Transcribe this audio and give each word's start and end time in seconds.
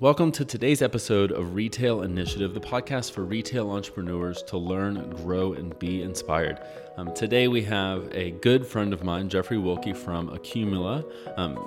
Welcome 0.00 0.32
to 0.32 0.46
today's 0.46 0.80
episode 0.80 1.30
of 1.30 1.54
Retail 1.54 2.04
Initiative, 2.04 2.54
the 2.54 2.60
podcast 2.60 3.12
for 3.12 3.22
retail 3.22 3.70
entrepreneurs 3.70 4.42
to 4.44 4.56
learn, 4.56 5.10
grow, 5.10 5.52
and 5.52 5.78
be 5.78 6.00
inspired. 6.00 6.58
Um, 6.96 7.12
today 7.12 7.48
we 7.48 7.60
have 7.64 8.08
a 8.12 8.30
good 8.30 8.66
friend 8.66 8.94
of 8.94 9.04
mine, 9.04 9.28
Jeffrey 9.28 9.58
Wilkie 9.58 9.92
from 9.92 10.30
Accumula. 10.30 11.04
Um, 11.36 11.58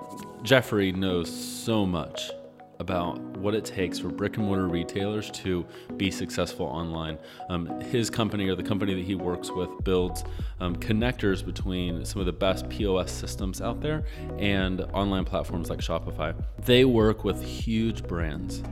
Jeffrey 0.41 0.91
knows 0.91 1.31
so 1.31 1.85
much 1.85 2.31
about 2.79 3.19
what 3.37 3.53
it 3.55 3.65
takes 3.65 3.99
for 3.99 4.09
brick 4.09 4.37
and 4.37 4.45
mortar 4.45 4.67
retailers 4.67 5.29
to 5.31 5.65
be 5.97 6.11
successful 6.11 6.65
online. 6.65 7.17
Um, 7.49 7.81
his 7.81 8.09
company 8.09 8.49
or 8.49 8.55
the 8.55 8.63
company 8.63 8.93
that 8.93 9.03
he 9.03 9.15
works 9.15 9.51
with 9.51 9.69
builds 9.83 10.23
um, 10.59 10.75
connectors 10.75 11.45
between 11.45 12.05
some 12.05 12.19
of 12.19 12.25
the 12.25 12.33
best 12.33 12.69
POS 12.69 13.11
systems 13.11 13.61
out 13.61 13.81
there 13.81 14.03
and 14.37 14.81
online 14.93 15.25
platforms 15.25 15.69
like 15.69 15.79
Shopify. 15.79 16.35
They 16.65 16.85
work 16.85 17.23
with 17.23 17.43
huge 17.43 18.03
brands 18.03 18.63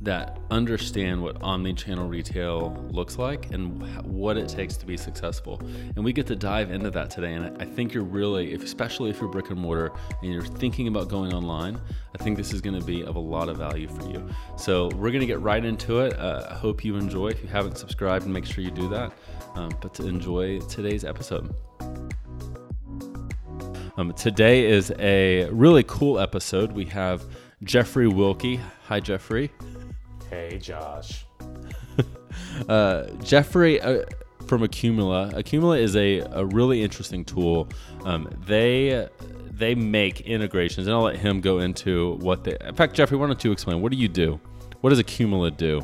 that 0.00 0.38
understand 0.50 1.22
what 1.22 1.42
omni-channel 1.42 2.06
retail 2.06 2.86
looks 2.90 3.16
like 3.16 3.50
and 3.52 3.82
what 4.04 4.36
it 4.36 4.48
takes 4.48 4.76
to 4.76 4.86
be 4.86 4.96
successful. 4.96 5.60
And 5.96 6.04
we 6.04 6.12
get 6.12 6.26
to 6.26 6.36
dive 6.36 6.70
into 6.70 6.90
that 6.90 7.10
today. 7.10 7.34
And 7.34 7.60
I 7.62 7.64
think 7.64 7.94
you're 7.94 8.04
really, 8.04 8.54
especially 8.54 9.10
if 9.10 9.20
you're 9.20 9.30
brick 9.30 9.50
and 9.50 9.58
mortar 9.58 9.92
and 10.22 10.32
you're 10.32 10.44
thinking 10.44 10.88
about 10.88 11.08
going 11.08 11.32
online, 11.32 11.80
I 12.18 12.22
think 12.22 12.36
this 12.36 12.52
is 12.52 12.60
going 12.60 12.78
to 12.78 12.84
be 12.84 13.02
of 13.02 13.16
a 13.16 13.20
lot 13.20 13.48
of 13.48 13.56
value 13.56 13.88
for 13.88 14.08
you. 14.10 14.28
So 14.56 14.88
we're 14.88 15.10
going 15.10 15.20
to 15.20 15.26
get 15.26 15.40
right 15.40 15.64
into 15.64 16.00
it. 16.00 16.18
Uh, 16.18 16.48
I 16.50 16.54
hope 16.54 16.84
you 16.84 16.96
enjoy. 16.96 17.28
If 17.28 17.42
you 17.42 17.48
haven't 17.48 17.78
subscribed, 17.78 18.26
make 18.26 18.44
sure 18.44 18.62
you 18.62 18.70
do 18.70 18.88
that. 18.90 19.12
Um, 19.54 19.70
but 19.80 19.94
to 19.94 20.06
enjoy 20.06 20.60
today's 20.60 21.04
episode. 21.04 21.54
Um, 23.96 24.12
today 24.14 24.66
is 24.66 24.92
a 24.98 25.48
really 25.50 25.84
cool 25.84 26.18
episode. 26.18 26.72
We 26.72 26.84
have 26.86 27.24
Jeffrey 27.62 28.08
Wilkie. 28.08 28.60
Hi, 28.86 28.98
Jeffrey. 28.98 29.52
Hey, 30.34 30.58
Josh. 30.58 31.26
uh, 32.68 33.04
Jeffrey 33.22 33.80
uh, 33.80 34.02
from 34.48 34.62
Accumula. 34.62 35.32
Accumula 35.32 35.78
is 35.78 35.94
a, 35.94 36.18
a 36.32 36.44
really 36.46 36.82
interesting 36.82 37.24
tool. 37.24 37.68
Um, 38.04 38.28
they 38.44 39.08
they 39.52 39.76
make 39.76 40.22
integrations, 40.22 40.88
and 40.88 40.96
I'll 40.96 41.02
let 41.02 41.14
him 41.14 41.40
go 41.40 41.60
into 41.60 42.14
what 42.16 42.42
they. 42.42 42.56
In 42.62 42.74
fact, 42.74 42.94
Jeffrey, 42.94 43.16
why 43.16 43.28
don't 43.28 43.44
you 43.44 43.52
explain? 43.52 43.80
What 43.80 43.92
do 43.92 43.96
you 43.96 44.08
do? 44.08 44.40
What 44.80 44.90
does 44.90 45.00
Accumula 45.00 45.56
do? 45.56 45.80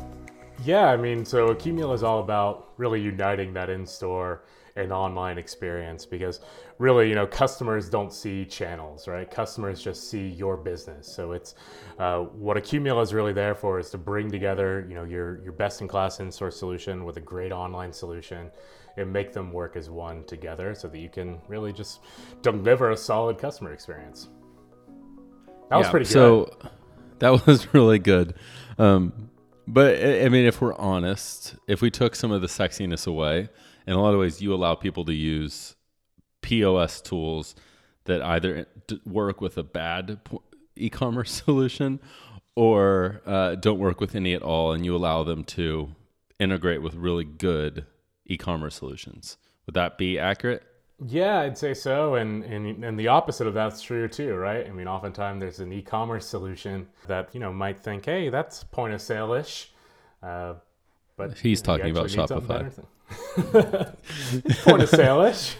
Yeah, 0.65 0.87
I 0.87 0.97
mean, 0.97 1.23
so 1.23 1.55
Accumula 1.55 1.95
is 1.95 2.03
all 2.03 2.19
about 2.19 2.71
really 2.75 2.99
uniting 2.99 3.53
that 3.53 3.69
in-store 3.69 4.43
an 4.75 4.91
online 4.91 5.37
experience 5.37 6.05
because 6.05 6.39
really 6.77 7.09
you 7.09 7.15
know 7.15 7.27
customers 7.27 7.89
don't 7.89 8.13
see 8.13 8.45
channels 8.45 9.07
right? 9.07 9.29
Customers 9.29 9.83
just 9.83 10.09
see 10.09 10.27
your 10.27 10.57
business. 10.57 11.07
So 11.07 11.31
it's 11.33 11.55
uh, 11.99 12.19
what 12.19 12.57
accumula 12.57 13.03
is 13.03 13.13
really 13.13 13.33
there 13.33 13.55
for 13.55 13.79
is 13.79 13.89
to 13.91 13.97
bring 13.97 14.31
together 14.31 14.85
you 14.87 14.95
know 14.95 15.03
your 15.03 15.41
your 15.43 15.53
best 15.53 15.81
in 15.81 15.87
class 15.87 16.19
in-store 16.19 16.51
solution 16.51 17.03
with 17.03 17.17
a 17.17 17.21
great 17.21 17.51
online 17.51 17.93
solution 17.93 18.51
and 18.97 19.11
make 19.11 19.33
them 19.33 19.51
work 19.51 19.75
as 19.75 19.89
one 19.89 20.23
together 20.25 20.75
so 20.75 20.87
that 20.87 20.99
you 20.99 21.09
can 21.09 21.39
really 21.47 21.71
just 21.71 22.01
deliver 22.41 22.91
a 22.91 22.97
solid 22.97 23.37
customer 23.37 23.71
experience. 23.73 24.29
That 25.69 25.77
was 25.77 25.87
pretty 25.87 26.05
good. 26.05 26.11
so 26.11 26.57
that 27.19 27.45
was 27.47 27.73
really 27.73 27.99
good. 27.99 28.35
Um, 28.77 29.29
but 29.67 30.03
I 30.03 30.27
mean, 30.27 30.45
if 30.45 30.59
we're 30.59 30.75
honest, 30.75 31.55
if 31.67 31.81
we 31.81 31.89
took 31.89 32.15
some 32.15 32.31
of 32.31 32.41
the 32.41 32.47
sexiness 32.47 33.07
away, 33.07 33.49
in 33.87 33.93
a 33.93 34.01
lot 34.01 34.13
of 34.13 34.19
ways, 34.19 34.41
you 34.41 34.53
allow 34.53 34.75
people 34.75 35.05
to 35.05 35.13
use 35.13 35.75
POS 36.41 37.01
tools 37.01 37.55
that 38.05 38.21
either 38.21 38.67
work 39.05 39.41
with 39.41 39.57
a 39.57 39.63
bad 39.63 40.19
e-commerce 40.75 41.31
solution 41.45 41.99
or 42.55 43.21
uh, 43.25 43.55
don't 43.55 43.79
work 43.79 44.01
with 44.01 44.15
any 44.15 44.33
at 44.33 44.41
all, 44.41 44.73
and 44.73 44.85
you 44.85 44.95
allow 44.95 45.23
them 45.23 45.43
to 45.43 45.89
integrate 46.39 46.81
with 46.81 46.95
really 46.95 47.23
good 47.23 47.85
e-commerce 48.25 48.75
solutions. 48.75 49.37
Would 49.65 49.75
that 49.75 49.97
be 49.97 50.19
accurate? 50.19 50.63
Yeah, 51.03 51.39
I'd 51.39 51.57
say 51.57 51.73
so, 51.73 52.15
and 52.15 52.43
and 52.43 52.83
and 52.83 52.99
the 52.99 53.07
opposite 53.07 53.47
of 53.47 53.55
that's 53.55 53.81
true 53.81 54.07
too, 54.07 54.35
right? 54.35 54.67
I 54.67 54.71
mean, 54.71 54.87
oftentimes 54.87 55.41
there's 55.41 55.59
an 55.59 55.71
e-commerce 55.71 56.27
solution 56.27 56.87
that 57.07 57.29
you 57.33 57.39
know 57.39 57.51
might 57.51 57.79
think, 57.79 58.05
hey, 58.05 58.29
that's 58.29 58.63
point 58.65 58.93
of 58.93 59.01
sale 59.01 59.33
ish, 59.33 59.71
uh, 60.21 60.55
but 61.17 61.39
he's 61.39 61.61
talking 61.61 61.89
about 61.89 62.07
Shopify. 62.07 62.71
Point 64.63 64.83
of 64.83 64.89
sale 64.89 65.21
ish. 65.21 65.55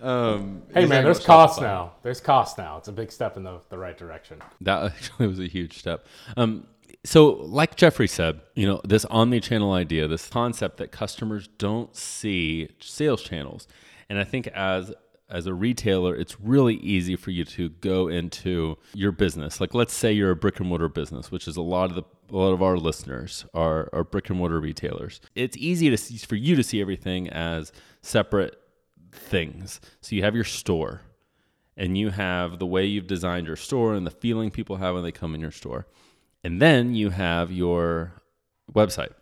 Um, 0.00 0.62
hey 0.72 0.86
man, 0.86 1.04
there's 1.04 1.24
cost 1.24 1.60
now. 1.60 1.92
There's 2.02 2.20
cost 2.20 2.56
now. 2.58 2.78
It's 2.78 2.88
a 2.88 2.92
big 2.92 3.12
step 3.12 3.36
in 3.36 3.42
the, 3.42 3.60
the 3.68 3.78
right 3.78 3.96
direction. 3.96 4.42
That 4.60 4.84
actually 4.84 5.26
was 5.26 5.40
a 5.40 5.46
huge 5.46 5.78
step. 5.78 6.06
Um, 6.36 6.66
so, 7.04 7.28
like 7.28 7.76
Jeffrey 7.76 8.08
said, 8.08 8.40
you 8.54 8.66
know, 8.66 8.80
this 8.84 9.04
omni-channel 9.04 9.72
idea, 9.72 10.08
this 10.08 10.28
concept 10.28 10.78
that 10.78 10.90
customers 10.90 11.48
don't 11.58 11.94
see 11.94 12.68
sales 12.80 13.22
channels, 13.22 13.68
and 14.08 14.18
I 14.18 14.24
think 14.24 14.48
as 14.48 14.92
as 15.28 15.46
a 15.46 15.54
retailer, 15.54 16.14
it's 16.14 16.40
really 16.40 16.76
easy 16.76 17.16
for 17.16 17.30
you 17.30 17.44
to 17.44 17.68
go 17.68 18.08
into 18.08 18.78
your 18.94 19.12
business. 19.12 19.60
Like, 19.60 19.74
let's 19.74 19.92
say 19.92 20.12
you're 20.12 20.30
a 20.30 20.36
brick 20.36 20.60
and 20.60 20.68
mortar 20.68 20.88
business, 20.88 21.30
which 21.30 21.48
is 21.48 21.56
a 21.56 21.62
lot 21.62 21.90
of 21.90 21.96
the 21.96 22.02
a 22.28 22.36
lot 22.36 22.52
of 22.52 22.60
our 22.60 22.76
listeners 22.76 23.46
are, 23.54 23.88
are 23.92 24.02
brick 24.02 24.30
and 24.30 24.38
mortar 24.38 24.58
retailers. 24.58 25.20
It's 25.36 25.56
easy 25.56 25.90
to 25.90 25.96
see, 25.96 26.18
for 26.18 26.34
you 26.34 26.56
to 26.56 26.64
see 26.64 26.80
everything 26.80 27.28
as 27.30 27.70
separate 28.02 28.60
things. 29.12 29.80
So 30.00 30.16
you 30.16 30.24
have 30.24 30.34
your 30.34 30.42
store, 30.42 31.02
and 31.76 31.96
you 31.96 32.10
have 32.10 32.58
the 32.58 32.66
way 32.66 32.84
you've 32.84 33.06
designed 33.06 33.46
your 33.46 33.54
store 33.54 33.94
and 33.94 34.04
the 34.04 34.10
feeling 34.10 34.50
people 34.50 34.76
have 34.76 34.94
when 34.94 35.04
they 35.04 35.12
come 35.12 35.36
in 35.36 35.40
your 35.40 35.52
store, 35.52 35.86
and 36.42 36.60
then 36.60 36.96
you 36.96 37.10
have 37.10 37.52
your 37.52 38.22
website 38.72 39.12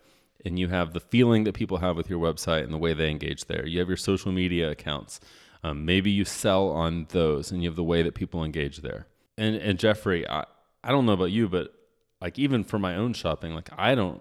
and 0.45 0.59
you 0.59 0.69
have 0.69 0.93
the 0.93 1.01
feeling 1.01 1.45
that 1.45 1.55
people 1.55 1.79
have 1.79 1.97
with 1.97 2.11
your 2.11 2.21
website 2.21 2.65
and 2.65 2.73
the 2.73 2.79
way 2.79 2.93
they 2.93 3.11
engage 3.11 3.47
there. 3.47 3.67
You 3.67 3.79
have 3.79 3.89
your 3.89 3.97
social 3.97 4.31
media 4.31 4.71
accounts 4.71 5.21
um, 5.65 5.87
maybe 5.87 6.11
you 6.11 6.27
sell 6.27 6.69
on 6.69 7.07
those 7.09 7.51
and 7.51 7.63
you 7.63 7.69
have 7.71 7.77
the 7.77 7.83
way 7.83 8.03
that 8.03 8.15
people 8.15 8.45
engage 8.45 8.79
there. 8.79 9.07
And, 9.39 9.57
and 9.57 9.79
Jeffrey, 9.79 10.29
I, 10.29 10.45
I 10.85 10.91
don't 10.91 11.07
know 11.07 11.13
about 11.13 11.31
you, 11.31 11.49
but 11.49 11.75
like 12.21 12.39
even 12.39 12.65
for 12.65 12.79
my 12.79 12.97
own 12.97 13.15
shopping, 13.15 13.55
like 13.55 13.71
I 13.77 13.95
don't 13.95 14.21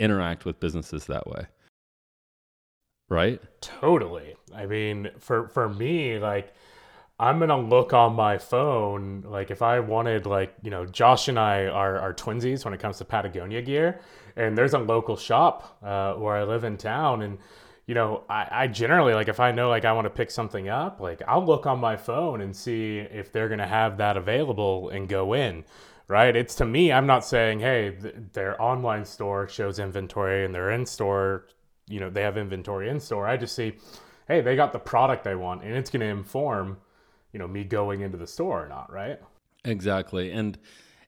interact 0.00 0.44
with 0.44 0.58
businesses 0.58 1.06
that 1.06 1.28
way. 1.28 1.46
Right? 3.08 3.40
Totally. 3.60 4.34
I 4.54 4.66
mean, 4.66 5.10
for 5.18 5.48
for 5.48 5.68
me, 5.68 6.18
like 6.18 6.54
I'm 7.18 7.38
gonna 7.38 7.60
look 7.60 7.92
on 7.92 8.14
my 8.14 8.38
phone. 8.38 9.24
Like 9.26 9.50
if 9.50 9.62
I 9.62 9.80
wanted, 9.80 10.26
like 10.26 10.54
you 10.62 10.70
know, 10.70 10.86
Josh 10.86 11.28
and 11.28 11.38
I 11.38 11.66
are 11.66 11.98
are 11.98 12.14
twinsies 12.14 12.64
when 12.64 12.74
it 12.74 12.80
comes 12.80 12.98
to 12.98 13.04
Patagonia 13.04 13.62
gear, 13.62 14.00
and 14.36 14.56
there's 14.56 14.74
a 14.74 14.78
local 14.78 15.16
shop 15.16 15.78
uh, 15.82 16.14
where 16.14 16.36
I 16.36 16.44
live 16.44 16.64
in 16.64 16.76
town, 16.76 17.22
and 17.22 17.38
you 17.90 17.94
know, 17.94 18.22
I, 18.30 18.46
I 18.52 18.66
generally 18.68 19.14
like 19.14 19.26
if 19.26 19.40
I 19.40 19.50
know 19.50 19.68
like 19.68 19.84
I 19.84 19.90
want 19.90 20.04
to 20.04 20.10
pick 20.10 20.30
something 20.30 20.68
up, 20.68 21.00
like 21.00 21.22
I'll 21.26 21.44
look 21.44 21.66
on 21.66 21.80
my 21.80 21.96
phone 21.96 22.40
and 22.40 22.54
see 22.54 22.98
if 22.98 23.32
they're 23.32 23.48
gonna 23.48 23.66
have 23.66 23.96
that 23.96 24.16
available 24.16 24.90
and 24.90 25.08
go 25.08 25.32
in. 25.32 25.64
Right? 26.06 26.36
It's 26.36 26.54
to 26.56 26.64
me, 26.64 26.92
I'm 26.92 27.08
not 27.08 27.24
saying, 27.24 27.58
hey, 27.58 27.96
th- 28.00 28.14
their 28.32 28.62
online 28.62 29.04
store 29.04 29.48
shows 29.48 29.80
inventory 29.80 30.44
and 30.44 30.54
their 30.54 30.70
in 30.70 30.86
store, 30.86 31.48
you 31.88 31.98
know, 31.98 32.08
they 32.08 32.22
have 32.22 32.38
inventory 32.38 32.88
in 32.88 33.00
store. 33.00 33.26
I 33.26 33.36
just 33.36 33.56
see, 33.56 33.72
hey, 34.28 34.40
they 34.40 34.54
got 34.54 34.72
the 34.72 34.78
product 34.78 35.26
I 35.26 35.34
want, 35.34 35.64
and 35.64 35.74
it's 35.74 35.90
gonna 35.90 36.04
inform, 36.04 36.76
you 37.32 37.40
know, 37.40 37.48
me 37.48 37.64
going 37.64 38.02
into 38.02 38.18
the 38.18 38.26
store 38.28 38.66
or 38.66 38.68
not, 38.68 38.92
right? 38.92 39.18
Exactly, 39.64 40.30
and 40.30 40.56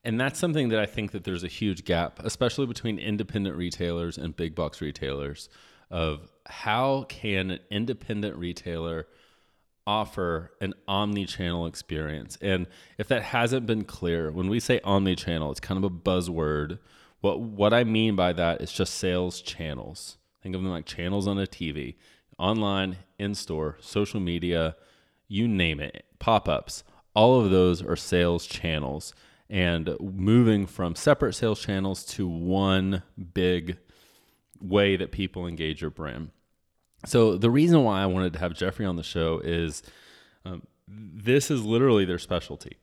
and 0.02 0.18
that's 0.18 0.40
something 0.40 0.70
that 0.70 0.80
I 0.80 0.86
think 0.86 1.12
that 1.12 1.22
there's 1.22 1.44
a 1.44 1.48
huge 1.48 1.84
gap, 1.84 2.18
especially 2.24 2.66
between 2.66 2.98
independent 2.98 3.54
retailers 3.54 4.18
and 4.18 4.34
big 4.34 4.56
box 4.56 4.80
retailers 4.80 5.48
of 5.92 6.26
how 6.46 7.04
can 7.08 7.52
an 7.52 7.60
independent 7.70 8.36
retailer 8.36 9.06
offer 9.86 10.50
an 10.60 10.74
omni-channel 10.88 11.66
experience? 11.66 12.38
And 12.40 12.66
if 12.98 13.06
that 13.08 13.22
hasn't 13.22 13.66
been 13.66 13.84
clear 13.84 14.32
when 14.32 14.48
we 14.48 14.58
say 14.58 14.80
omni-channel 14.82 15.50
it's 15.50 15.60
kind 15.60 15.78
of 15.78 15.84
a 15.84 15.94
buzzword. 15.94 16.78
What 17.20 17.40
what 17.40 17.72
i 17.72 17.84
mean 17.84 18.16
by 18.16 18.32
that 18.32 18.60
is 18.60 18.72
just 18.72 18.94
sales 18.94 19.40
channels. 19.40 20.16
Think 20.42 20.56
of 20.56 20.62
them 20.62 20.72
like 20.72 20.86
channels 20.86 21.28
on 21.28 21.38
a 21.38 21.46
tv 21.46 21.94
online 22.38 22.96
in-store 23.20 23.76
social 23.80 24.18
media 24.18 24.74
you 25.28 25.46
name 25.46 25.78
it 25.78 26.04
pop-ups. 26.18 26.84
All 27.14 27.40
of 27.40 27.50
those 27.50 27.82
are 27.82 27.96
sales 27.96 28.46
channels. 28.46 29.14
And 29.50 29.94
moving 30.00 30.66
from 30.66 30.94
separate 30.94 31.34
sales 31.34 31.60
channels 31.60 32.04
to 32.06 32.26
one 32.26 33.02
big 33.34 33.76
way 34.62 34.96
that 34.96 35.12
people 35.12 35.46
engage 35.46 35.80
your 35.80 35.90
brand. 35.90 36.30
So 37.04 37.36
the 37.36 37.50
reason 37.50 37.82
why 37.82 38.02
I 38.02 38.06
wanted 38.06 38.32
to 38.34 38.38
have 38.38 38.54
Jeffrey 38.54 38.86
on 38.86 38.96
the 38.96 39.02
show 39.02 39.40
is 39.42 39.82
um, 40.44 40.62
this 40.86 41.50
is 41.50 41.64
literally 41.64 42.04
their 42.04 42.18
specialty. 42.18 42.76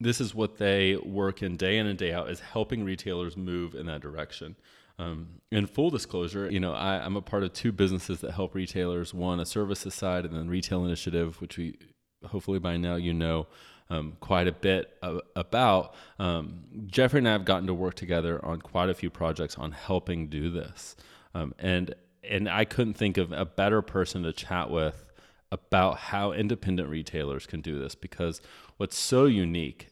This 0.00 0.20
is 0.20 0.34
what 0.34 0.56
they 0.56 0.96
work 0.96 1.42
in 1.42 1.56
day 1.56 1.76
in 1.76 1.86
and 1.86 1.98
day 1.98 2.12
out 2.12 2.30
is 2.30 2.40
helping 2.40 2.84
retailers 2.84 3.36
move 3.36 3.74
in 3.74 3.86
that 3.86 4.00
direction. 4.00 4.56
Um, 4.98 5.40
in 5.50 5.66
full 5.66 5.90
disclosure, 5.90 6.50
you 6.50 6.60
know, 6.60 6.74
I, 6.74 7.04
am 7.04 7.16
a 7.16 7.22
part 7.22 7.42
of 7.42 7.52
two 7.52 7.72
businesses 7.72 8.20
that 8.20 8.32
help 8.32 8.54
retailers. 8.54 9.14
One, 9.14 9.40
a 9.40 9.46
services 9.46 9.94
side, 9.94 10.26
and 10.26 10.34
then 10.34 10.48
Retail 10.48 10.84
Initiative, 10.84 11.40
which 11.40 11.56
we 11.56 11.78
hopefully 12.26 12.58
by 12.58 12.76
now 12.76 12.96
you 12.96 13.14
know. 13.14 13.46
Um, 13.90 14.16
quite 14.20 14.48
a 14.48 14.52
bit 14.52 14.96
about. 15.36 15.94
Um, 16.18 16.64
Jeffrey 16.86 17.18
and 17.18 17.28
I 17.28 17.32
have 17.32 17.44
gotten 17.44 17.66
to 17.66 17.74
work 17.74 17.94
together 17.94 18.42
on 18.44 18.62
quite 18.62 18.88
a 18.88 18.94
few 18.94 19.10
projects 19.10 19.58
on 19.58 19.72
helping 19.72 20.28
do 20.28 20.50
this, 20.50 20.96
um, 21.34 21.54
and 21.58 21.94
and 22.22 22.48
I 22.48 22.64
couldn't 22.64 22.94
think 22.94 23.18
of 23.18 23.32
a 23.32 23.44
better 23.44 23.82
person 23.82 24.22
to 24.22 24.32
chat 24.32 24.70
with 24.70 25.04
about 25.52 25.98
how 25.98 26.32
independent 26.32 26.88
retailers 26.88 27.46
can 27.46 27.60
do 27.60 27.78
this 27.78 27.94
because 27.94 28.40
what's 28.76 28.96
so 28.96 29.24
unique, 29.24 29.88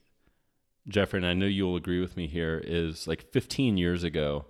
Jeffrey, 0.87 1.19
and 1.19 1.27
I 1.27 1.35
know 1.35 1.47
you'll 1.47 1.77
agree 1.77 2.00
with 2.00 2.17
me 2.17 2.29
here, 2.29 2.62
is 2.65 3.09
like 3.09 3.33
15 3.33 3.77
years 3.77 4.05
ago, 4.05 4.45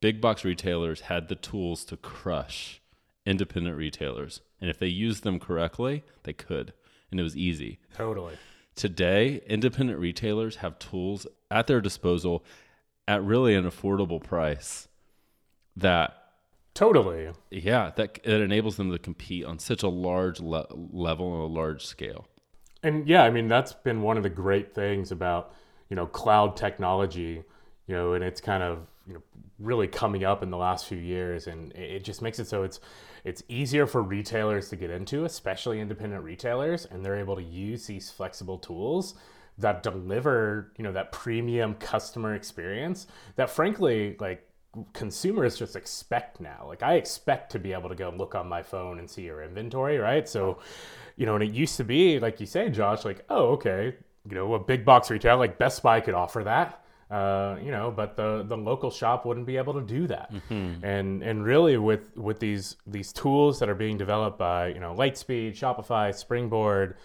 big 0.00 0.20
box 0.20 0.44
retailers 0.44 1.02
had 1.02 1.28
the 1.28 1.34
tools 1.34 1.84
to 1.86 1.96
crush 1.96 2.80
independent 3.26 3.76
retailers. 3.76 4.40
And 4.60 4.70
if 4.70 4.78
they 4.78 4.86
used 4.86 5.22
them 5.22 5.38
correctly, 5.38 6.02
they 6.22 6.32
could. 6.32 6.72
And 7.10 7.20
it 7.20 7.22
was 7.22 7.36
easy. 7.36 7.78
Totally. 7.94 8.38
Today, 8.78 9.42
independent 9.48 9.98
retailers 9.98 10.56
have 10.56 10.78
tools 10.78 11.26
at 11.50 11.66
their 11.66 11.80
disposal 11.80 12.44
at 13.08 13.24
really 13.24 13.56
an 13.56 13.64
affordable 13.68 14.22
price 14.22 14.86
that 15.76 16.14
Totally. 16.74 17.30
Yeah, 17.50 17.90
that 17.96 18.20
it 18.22 18.40
enables 18.40 18.76
them 18.76 18.92
to 18.92 19.00
compete 19.00 19.44
on 19.44 19.58
such 19.58 19.82
a 19.82 19.88
large 19.88 20.38
le- 20.38 20.68
level 20.70 21.34
and 21.34 21.42
a 21.42 21.60
large 21.60 21.84
scale. 21.84 22.28
And 22.84 23.08
yeah, 23.08 23.24
I 23.24 23.30
mean 23.30 23.48
that's 23.48 23.72
been 23.72 24.00
one 24.00 24.16
of 24.16 24.22
the 24.22 24.30
great 24.30 24.76
things 24.76 25.10
about 25.10 25.52
you 25.88 25.96
know 25.96 26.06
cloud 26.06 26.56
technology, 26.56 27.42
you 27.88 27.94
know, 27.96 28.12
and 28.12 28.22
it's 28.22 28.40
kind 28.40 28.62
of 28.62 28.86
you 29.08 29.14
know 29.14 29.22
really 29.58 29.88
coming 29.88 30.22
up 30.22 30.44
in 30.44 30.50
the 30.50 30.56
last 30.56 30.86
few 30.86 30.98
years, 30.98 31.48
and 31.48 31.72
it 31.72 32.04
just 32.04 32.22
makes 32.22 32.38
it 32.38 32.46
so 32.46 32.62
it's 32.62 32.78
it's 33.28 33.42
easier 33.48 33.86
for 33.86 34.02
retailers 34.02 34.68
to 34.70 34.76
get 34.76 34.90
into, 34.90 35.24
especially 35.24 35.80
independent 35.80 36.24
retailers, 36.24 36.86
and 36.86 37.04
they're 37.04 37.18
able 37.18 37.36
to 37.36 37.42
use 37.42 37.86
these 37.86 38.10
flexible 38.10 38.58
tools 38.58 39.14
that 39.58 39.82
deliver 39.82 40.72
you 40.78 40.84
know 40.84 40.92
that 40.92 41.10
premium 41.10 41.74
customer 41.74 42.36
experience 42.36 43.08
that 43.34 43.50
frankly 43.50 44.16
like 44.20 44.48
consumers 44.92 45.58
just 45.58 45.76
expect 45.76 46.40
now. 46.40 46.64
Like 46.66 46.82
I 46.82 46.94
expect 46.94 47.52
to 47.52 47.58
be 47.58 47.72
able 47.72 47.88
to 47.88 47.94
go 47.94 48.10
look 48.10 48.34
on 48.34 48.48
my 48.48 48.62
phone 48.62 48.98
and 48.98 49.08
see 49.08 49.22
your 49.22 49.42
inventory, 49.42 49.98
right? 49.98 50.28
So, 50.28 50.58
you 51.16 51.26
know, 51.26 51.34
and 51.34 51.42
it 51.42 51.52
used 51.52 51.76
to 51.78 51.84
be 51.84 52.18
like 52.18 52.40
you 52.40 52.46
say, 52.46 52.68
Josh, 52.70 53.04
like, 53.04 53.24
oh, 53.28 53.48
okay, 53.50 53.94
you 54.28 54.34
know, 54.34 54.54
a 54.54 54.58
big 54.58 54.84
box 54.84 55.10
retailer 55.10 55.38
like 55.38 55.58
Best 55.58 55.82
Buy 55.82 56.00
could 56.00 56.14
offer 56.14 56.44
that. 56.44 56.84
Uh, 57.10 57.56
you 57.62 57.70
know, 57.70 57.90
but 57.90 58.16
the 58.16 58.44
the 58.46 58.56
local 58.56 58.90
shop 58.90 59.24
wouldn't 59.24 59.46
be 59.46 59.56
able 59.56 59.72
to 59.72 59.80
do 59.80 60.06
that. 60.06 60.30
Mm-hmm. 60.30 60.84
And 60.84 61.22
and 61.22 61.42
really 61.42 61.78
with 61.78 62.14
with 62.16 62.38
these 62.38 62.76
these 62.86 63.12
tools 63.12 63.58
that 63.60 63.68
are 63.70 63.74
being 63.74 63.96
developed 63.96 64.38
by, 64.38 64.68
you 64.68 64.80
know, 64.80 64.94
Lightspeed, 64.94 65.52
Shopify, 65.52 66.14
Springboard, 66.14 66.96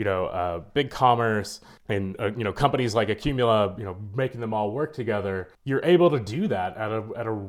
you 0.00 0.04
know, 0.04 0.26
uh, 0.26 0.62
BigCommerce 0.74 1.60
and, 1.90 2.18
uh, 2.18 2.30
you 2.32 2.42
know, 2.42 2.54
companies 2.54 2.94
like 2.94 3.08
Accumula, 3.08 3.78
you 3.78 3.84
know, 3.84 3.96
making 4.16 4.40
them 4.40 4.54
all 4.54 4.70
work 4.70 4.94
together, 4.94 5.48
you're 5.64 5.84
able 5.84 6.08
to 6.10 6.18
do 6.18 6.48
that 6.48 6.74
at 6.78 6.90
a, 6.90 7.04
at 7.16 7.26
a 7.26 7.48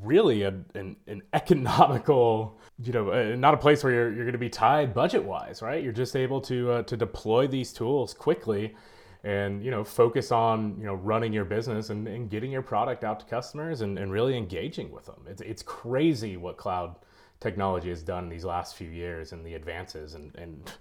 really 0.00 0.42
a, 0.42 0.54
an, 0.74 0.94
an 1.08 1.22
economical, 1.32 2.60
you 2.84 2.92
know, 2.92 3.10
uh, 3.10 3.34
not 3.34 3.52
a 3.52 3.56
place 3.56 3.82
where 3.82 3.92
you're, 3.92 4.12
you're 4.12 4.24
going 4.24 4.32
to 4.32 4.38
be 4.38 4.48
tied 4.48 4.94
budget 4.94 5.24
wise, 5.24 5.60
right? 5.60 5.82
You're 5.82 5.92
just 5.92 6.14
able 6.14 6.40
to, 6.42 6.70
uh, 6.70 6.82
to 6.84 6.96
deploy 6.96 7.48
these 7.48 7.72
tools 7.72 8.14
quickly 8.14 8.76
and, 9.24 9.64
you 9.64 9.70
know, 9.70 9.84
focus 9.84 10.32
on, 10.32 10.76
you 10.78 10.86
know, 10.86 10.94
running 10.94 11.32
your 11.32 11.44
business 11.44 11.90
and, 11.90 12.08
and 12.08 12.28
getting 12.28 12.50
your 12.50 12.62
product 12.62 13.04
out 13.04 13.20
to 13.20 13.26
customers 13.26 13.80
and, 13.80 13.98
and 13.98 14.10
really 14.12 14.36
engaging 14.36 14.90
with 14.90 15.06
them. 15.06 15.22
It's, 15.28 15.40
it's 15.42 15.62
crazy 15.62 16.36
what 16.36 16.56
cloud 16.56 16.96
technology 17.40 17.88
has 17.88 18.02
done 18.02 18.28
these 18.28 18.44
last 18.44 18.76
few 18.76 18.88
years 18.88 19.32
and 19.32 19.44
the 19.44 19.54
advances 19.54 20.14
and, 20.14 20.34
and 20.36 20.72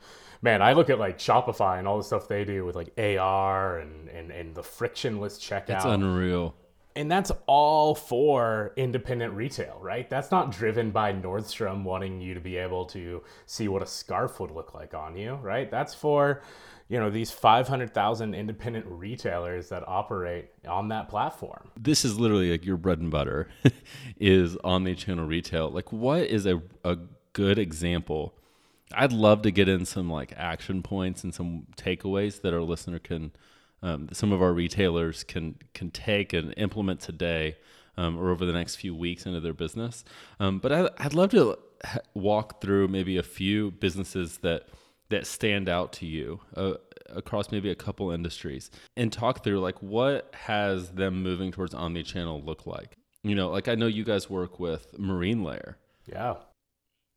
man, 0.41 0.61
I 0.61 0.73
look 0.73 0.89
at 0.89 0.99
like 0.99 1.17
Shopify 1.17 1.79
and 1.79 1.87
all 1.87 1.97
the 1.97 2.03
stuff 2.03 2.27
they 2.27 2.43
do 2.43 2.65
with 2.65 2.75
like 2.75 2.91
AR 2.97 3.79
and 3.79 4.09
and, 4.09 4.31
and 4.31 4.55
the 4.55 4.63
frictionless 4.63 5.37
checkout. 5.39 5.77
It's 5.77 5.85
unreal. 5.85 6.55
And 6.93 7.09
that's 7.09 7.31
all 7.47 7.95
for 7.95 8.73
independent 8.75 9.33
retail, 9.33 9.79
right? 9.81 10.09
That's 10.09 10.29
not 10.29 10.51
driven 10.51 10.91
by 10.91 11.13
Nordstrom 11.13 11.83
wanting 11.83 12.19
you 12.19 12.33
to 12.33 12.41
be 12.41 12.57
able 12.57 12.85
to 12.87 13.23
see 13.45 13.69
what 13.69 13.81
a 13.81 13.85
scarf 13.85 14.41
would 14.41 14.51
look 14.51 14.73
like 14.73 14.93
on 14.93 15.15
you, 15.15 15.35
right? 15.35 15.71
That's 15.71 15.93
for, 15.93 16.41
you 16.91 16.99
know, 16.99 17.09
these 17.09 17.31
500,000 17.31 18.35
independent 18.35 18.85
retailers 18.85 19.69
that 19.69 19.87
operate 19.87 20.49
on 20.67 20.89
that 20.89 21.07
platform. 21.07 21.71
This 21.79 22.03
is 22.03 22.19
literally 22.19 22.51
like 22.51 22.65
your 22.65 22.75
bread 22.75 22.99
and 22.99 23.09
butter 23.09 23.47
is 24.19 24.57
omni-channel 24.63 25.25
retail. 25.25 25.69
Like 25.69 25.93
what 25.93 26.23
is 26.23 26.45
a, 26.45 26.61
a 26.83 26.97
good 27.31 27.57
example 27.57 28.35
I'd 28.93 29.13
love 29.13 29.43
to 29.43 29.51
get 29.51 29.69
in 29.69 29.85
some 29.85 30.09
like 30.09 30.33
action 30.35 30.83
points 30.83 31.23
and 31.23 31.33
some 31.33 31.67
takeaways 31.77 32.41
that 32.41 32.53
our 32.53 32.61
listener 32.61 32.99
can, 32.99 33.31
um, 33.81 34.09
some 34.11 34.31
of 34.31 34.41
our 34.41 34.53
retailers 34.53 35.23
can 35.23 35.55
can 35.73 35.91
take 35.91 36.33
and 36.33 36.53
implement 36.57 36.99
today 36.99 37.55
um, 37.97 38.17
or 38.17 38.31
over 38.31 38.45
the 38.45 38.53
next 38.53 38.75
few 38.75 38.95
weeks 38.95 39.25
into 39.25 39.39
their 39.39 39.53
business. 39.53 40.03
Um, 40.39 40.59
but 40.59 40.71
I, 40.71 40.89
I'd 40.97 41.13
love 41.13 41.31
to 41.31 41.57
walk 42.13 42.61
through 42.61 42.89
maybe 42.89 43.17
a 43.17 43.23
few 43.23 43.71
businesses 43.71 44.39
that 44.39 44.67
that 45.11 45.27
stand 45.27 45.69
out 45.69 45.93
to 45.93 46.05
you 46.05 46.41
uh, 46.55 46.73
across 47.09 47.51
maybe 47.51 47.69
a 47.69 47.75
couple 47.75 48.11
industries 48.11 48.71
and 48.97 49.13
talk 49.13 49.43
through 49.43 49.59
like 49.59 49.81
what 49.81 50.33
has 50.33 50.91
them 50.91 51.21
moving 51.23 51.51
towards 51.51 51.73
omni-channel 51.73 52.41
look 52.43 52.65
like. 52.65 52.97
You 53.23 53.35
know, 53.35 53.49
like 53.49 53.67
I 53.67 53.75
know 53.75 53.87
you 53.87 54.03
guys 54.03 54.29
work 54.29 54.59
with 54.59 54.97
Marine 54.97 55.43
Layer. 55.43 55.77
Yeah. 56.11 56.35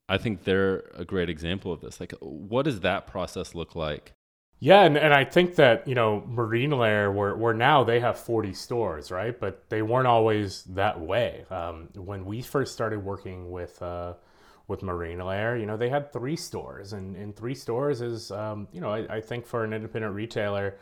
I 0.08 0.18
think 0.18 0.44
they're 0.44 0.84
a 0.94 1.04
great 1.04 1.30
example 1.30 1.72
of 1.72 1.80
this. 1.80 1.98
Like, 1.98 2.12
what 2.20 2.66
does 2.66 2.80
that 2.80 3.06
process 3.06 3.54
look 3.54 3.74
like? 3.74 4.12
Yeah, 4.60 4.82
and, 4.82 4.96
and 4.96 5.12
I 5.12 5.24
think 5.24 5.56
that, 5.56 5.88
you 5.88 5.94
know, 5.94 6.22
Marine 6.26 6.70
Layer, 6.70 7.10
where, 7.10 7.34
where 7.34 7.54
now 7.54 7.84
they 7.84 8.00
have 8.00 8.18
40 8.18 8.52
stores, 8.52 9.10
right? 9.10 9.38
But 9.38 9.68
they 9.70 9.82
weren't 9.82 10.06
always 10.06 10.64
that 10.64 11.00
way. 11.00 11.44
Um, 11.50 11.88
when 11.94 12.24
we 12.24 12.42
first 12.42 12.72
started 12.72 13.02
working 13.02 13.50
with, 13.50 13.80
uh, 13.82 14.14
with 14.66 14.82
Marine 14.82 15.18
Layer, 15.18 15.56
you 15.56 15.66
know, 15.66 15.76
they 15.76 15.88
had 15.88 16.12
three 16.12 16.36
stores, 16.36 16.92
and, 16.92 17.16
and 17.16 17.36
three 17.36 17.54
stores 17.54 18.00
is, 18.00 18.30
um, 18.30 18.66
you 18.72 18.80
know, 18.80 18.90
I, 18.90 19.16
I, 19.16 19.20
think 19.20 19.46
for 19.46 19.62
an 19.62 19.72
independent 19.72 20.14
retailer, 20.14 20.78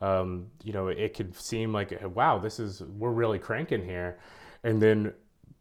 um, 0.00 0.46
you 0.64 0.72
know, 0.72 0.88
it 0.88 1.14
could 1.14 1.36
seem 1.36 1.72
like, 1.72 1.98
wow, 2.14 2.38
this 2.38 2.58
is, 2.58 2.82
we're 2.82 3.10
really 3.10 3.38
cranking 3.38 3.84
here. 3.84 4.18
And 4.64 4.80
then 4.80 5.12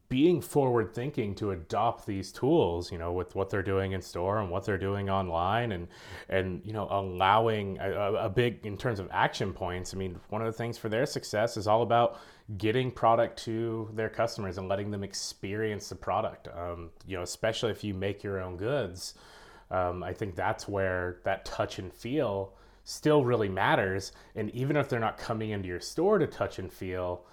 being 0.08 0.40
forward 0.40 0.94
thinking 0.94 1.34
to 1.34 1.52
adopt 1.52 2.06
these 2.06 2.32
tools 2.32 2.92
you 2.92 2.98
know 2.98 3.12
with 3.12 3.34
what 3.36 3.50
they're 3.50 3.64
doing 3.64 3.94
in 3.94 4.02
store 4.02 4.40
and 4.40 4.50
what 4.52 4.64
they're 4.64 4.78
doing 4.78 5.10
online 5.10 5.72
and 5.72 5.88
and 6.30 6.62
you 6.64 6.74
know 6.74 6.88
allowing 6.92 7.78
a, 7.80 8.14
a, 8.14 8.30
big 8.30 8.66
in 8.66 8.78
terms 8.78 9.00
of 9.00 9.08
action 9.12 9.52
points 9.52 9.94
i 9.94 9.98
mean 9.98 10.20
one 10.30 10.42
of 10.42 10.46
the 10.46 10.58
things 10.58 10.78
for 10.78 10.90
their 10.90 11.06
success 11.06 11.58
is 11.58 11.68
all 11.68 11.82
about 11.82 12.20
getting 12.58 12.92
product 12.92 13.44
to 13.44 13.90
their 13.94 14.10
customers 14.10 14.58
and 14.58 14.68
letting 14.68 14.92
them 14.92 15.04
experience 15.04 15.90
the 15.90 15.96
product. 15.96 16.48
Um, 16.48 16.92
you 17.08 17.18
know 17.18 17.24
especially 17.24 17.72
if 17.72 17.84
you 17.84 17.94
make 17.94 18.24
your 18.24 18.40
own 18.40 18.58
goods 18.58 19.16
um, 19.72 20.04
i 20.04 20.14
think 20.14 20.36
that's 20.36 20.68
where 20.68 21.18
that 21.24 21.44
touch 21.44 21.80
and 21.80 21.92
feel 21.92 22.54
still 22.86 23.26
really 23.26 23.50
matters. 23.50 24.14
And 24.36 24.50
even 24.52 24.78
if 24.78 24.88
they're 24.88 25.00
not 25.00 25.18
coming 25.18 25.50
into 25.50 25.68
your 25.68 25.82
store 25.82 26.18
to 26.20 26.28
touch 26.28 26.60
and 26.60 26.72
feel 26.72 27.26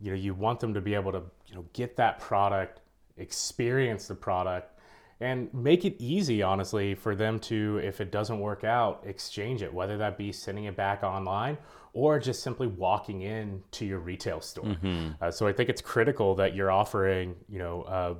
you 0.00 0.10
know 0.10 0.16
you 0.16 0.34
want 0.34 0.60
them 0.60 0.74
to 0.74 0.80
be 0.80 0.94
able 0.94 1.10
to 1.12 1.22
you 1.46 1.54
know 1.54 1.64
get 1.72 1.96
that 1.96 2.20
product 2.20 2.80
experience 3.16 4.06
the 4.06 4.14
product 4.14 4.78
and 5.20 5.52
make 5.52 5.84
it 5.84 5.96
easy 5.98 6.40
honestly 6.40 6.94
for 6.94 7.16
them 7.16 7.40
to 7.40 7.80
if 7.82 8.00
it 8.00 8.12
doesn't 8.12 8.38
work 8.38 8.62
out 8.62 9.02
exchange 9.04 9.60
it 9.60 9.74
whether 9.74 9.98
that 9.98 10.16
be 10.16 10.30
sending 10.30 10.66
it 10.66 10.76
back 10.76 11.02
online 11.02 11.58
or 11.92 12.18
just 12.18 12.42
simply 12.42 12.66
walking 12.66 13.22
in 13.22 13.62
to 13.70 13.84
your 13.84 13.98
retail 13.98 14.40
store 14.40 14.64
mm-hmm. 14.64 15.10
uh, 15.20 15.30
so 15.30 15.46
i 15.46 15.52
think 15.52 15.68
it's 15.68 15.82
critical 15.82 16.34
that 16.34 16.54
you're 16.54 16.70
offering 16.70 17.34
you 17.48 17.58
know 17.58 17.82
uh, 17.82 18.14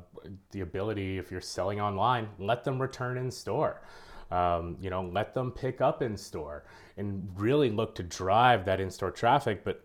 the 0.53 0.61
ability 0.61 1.19
if 1.19 1.31
you're 1.31 1.41
selling 1.41 1.81
online 1.81 2.29
let 2.39 2.65
them 2.65 2.81
return 2.81 3.17
in 3.17 3.31
store 3.31 3.83
um, 4.31 4.77
you 4.81 4.91
know 4.91 5.03
let 5.13 5.35
them 5.35 5.51
pick 5.51 5.81
up 5.81 6.03
in 6.03 6.17
store 6.17 6.65
and 6.97 7.29
really 7.37 7.71
look 7.71 7.95
to 7.95 8.03
drive 8.03 8.65
that 8.65 8.81
in-store 8.81 9.11
traffic 9.11 9.65
but 9.65 9.85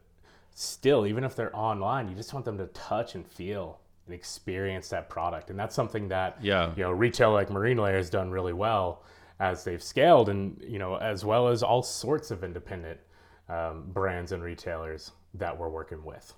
still, 0.56 1.06
even 1.06 1.24
if 1.24 1.36
they're 1.36 1.56
online, 1.56 2.10
you 2.10 2.16
just 2.16 2.34
want 2.34 2.46
them 2.46 2.58
to 2.58 2.68
touch 2.68 3.16
and 3.16 3.26
feel 3.26 3.80
and 4.06 4.14
experience 4.14 4.90
that 4.90 5.10
product. 5.10 5.50
And 5.50 5.58
that's 5.58 5.76
something 5.76 6.08
that 6.10 6.38
yeah. 6.42 6.72
you 6.76 6.84
know 6.84 6.92
retail 6.92 7.32
like 7.32 7.50
Marine 7.50 7.78
Layer 7.78 7.98
has 7.98 8.10
done 8.10 8.32
really 8.32 8.54
well 8.54 9.04
as 9.40 9.64
they've 9.64 9.82
scaled, 9.82 10.30
and 10.30 10.62
you 10.66 10.80
know 10.80 10.96
as 10.98 11.26
well 11.26 11.48
as 11.48 11.64
all 11.64 11.84
sorts 11.84 12.32
of 12.32 12.44
independent 12.44 13.00
um, 13.50 13.86
brands 13.88 14.32
and 14.32 14.44
retailers 14.44 15.12
that 15.36 15.58
we're 15.58 15.70
working 15.70 16.04
with. 16.04 16.34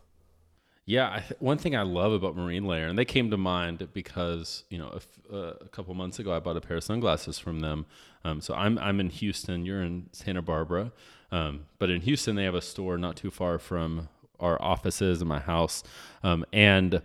Yeah, 0.87 1.19
th- 1.19 1.39
one 1.39 1.57
thing 1.57 1.75
I 1.75 1.81
love 1.81 2.11
about 2.11 2.35
Marine 2.35 2.65
Layer, 2.65 2.87
and 2.87 2.97
they 2.97 3.05
came 3.05 3.31
to 3.31 3.37
mind 3.37 3.87
because 3.93 4.65
you 4.69 4.77
know 4.77 4.99
a, 5.31 5.35
uh, 5.35 5.53
a 5.61 5.67
couple 5.69 5.93
months 5.95 6.19
ago 6.19 6.35
I 6.35 6.39
bought 6.39 6.57
a 6.57 6.61
pair 6.61 6.77
of 6.77 6.83
sunglasses 6.83 7.39
from 7.39 7.61
them. 7.61 7.87
Um, 8.23 8.39
so 8.39 8.53
I'm 8.53 8.77
I'm 8.77 8.99
in 8.99 9.09
Houston, 9.09 9.65
you're 9.65 9.81
in 9.81 10.09
Santa 10.11 10.43
Barbara, 10.43 10.91
um, 11.31 11.65
but 11.79 11.89
in 11.89 12.01
Houston, 12.01 12.35
they 12.35 12.43
have 12.43 12.55
a 12.55 12.61
store 12.61 12.97
not 12.97 13.15
too 13.15 13.31
far 13.31 13.57
from 13.57 14.09
our 14.39 14.61
offices 14.61 15.21
and 15.21 15.29
my 15.29 15.39
house. 15.39 15.83
Um, 16.23 16.45
and 16.53 17.01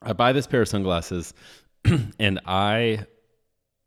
I 0.00 0.12
buy 0.12 0.32
this 0.32 0.46
pair 0.46 0.62
of 0.62 0.68
sunglasses, 0.68 1.34
and 2.18 2.40
I, 2.46 3.06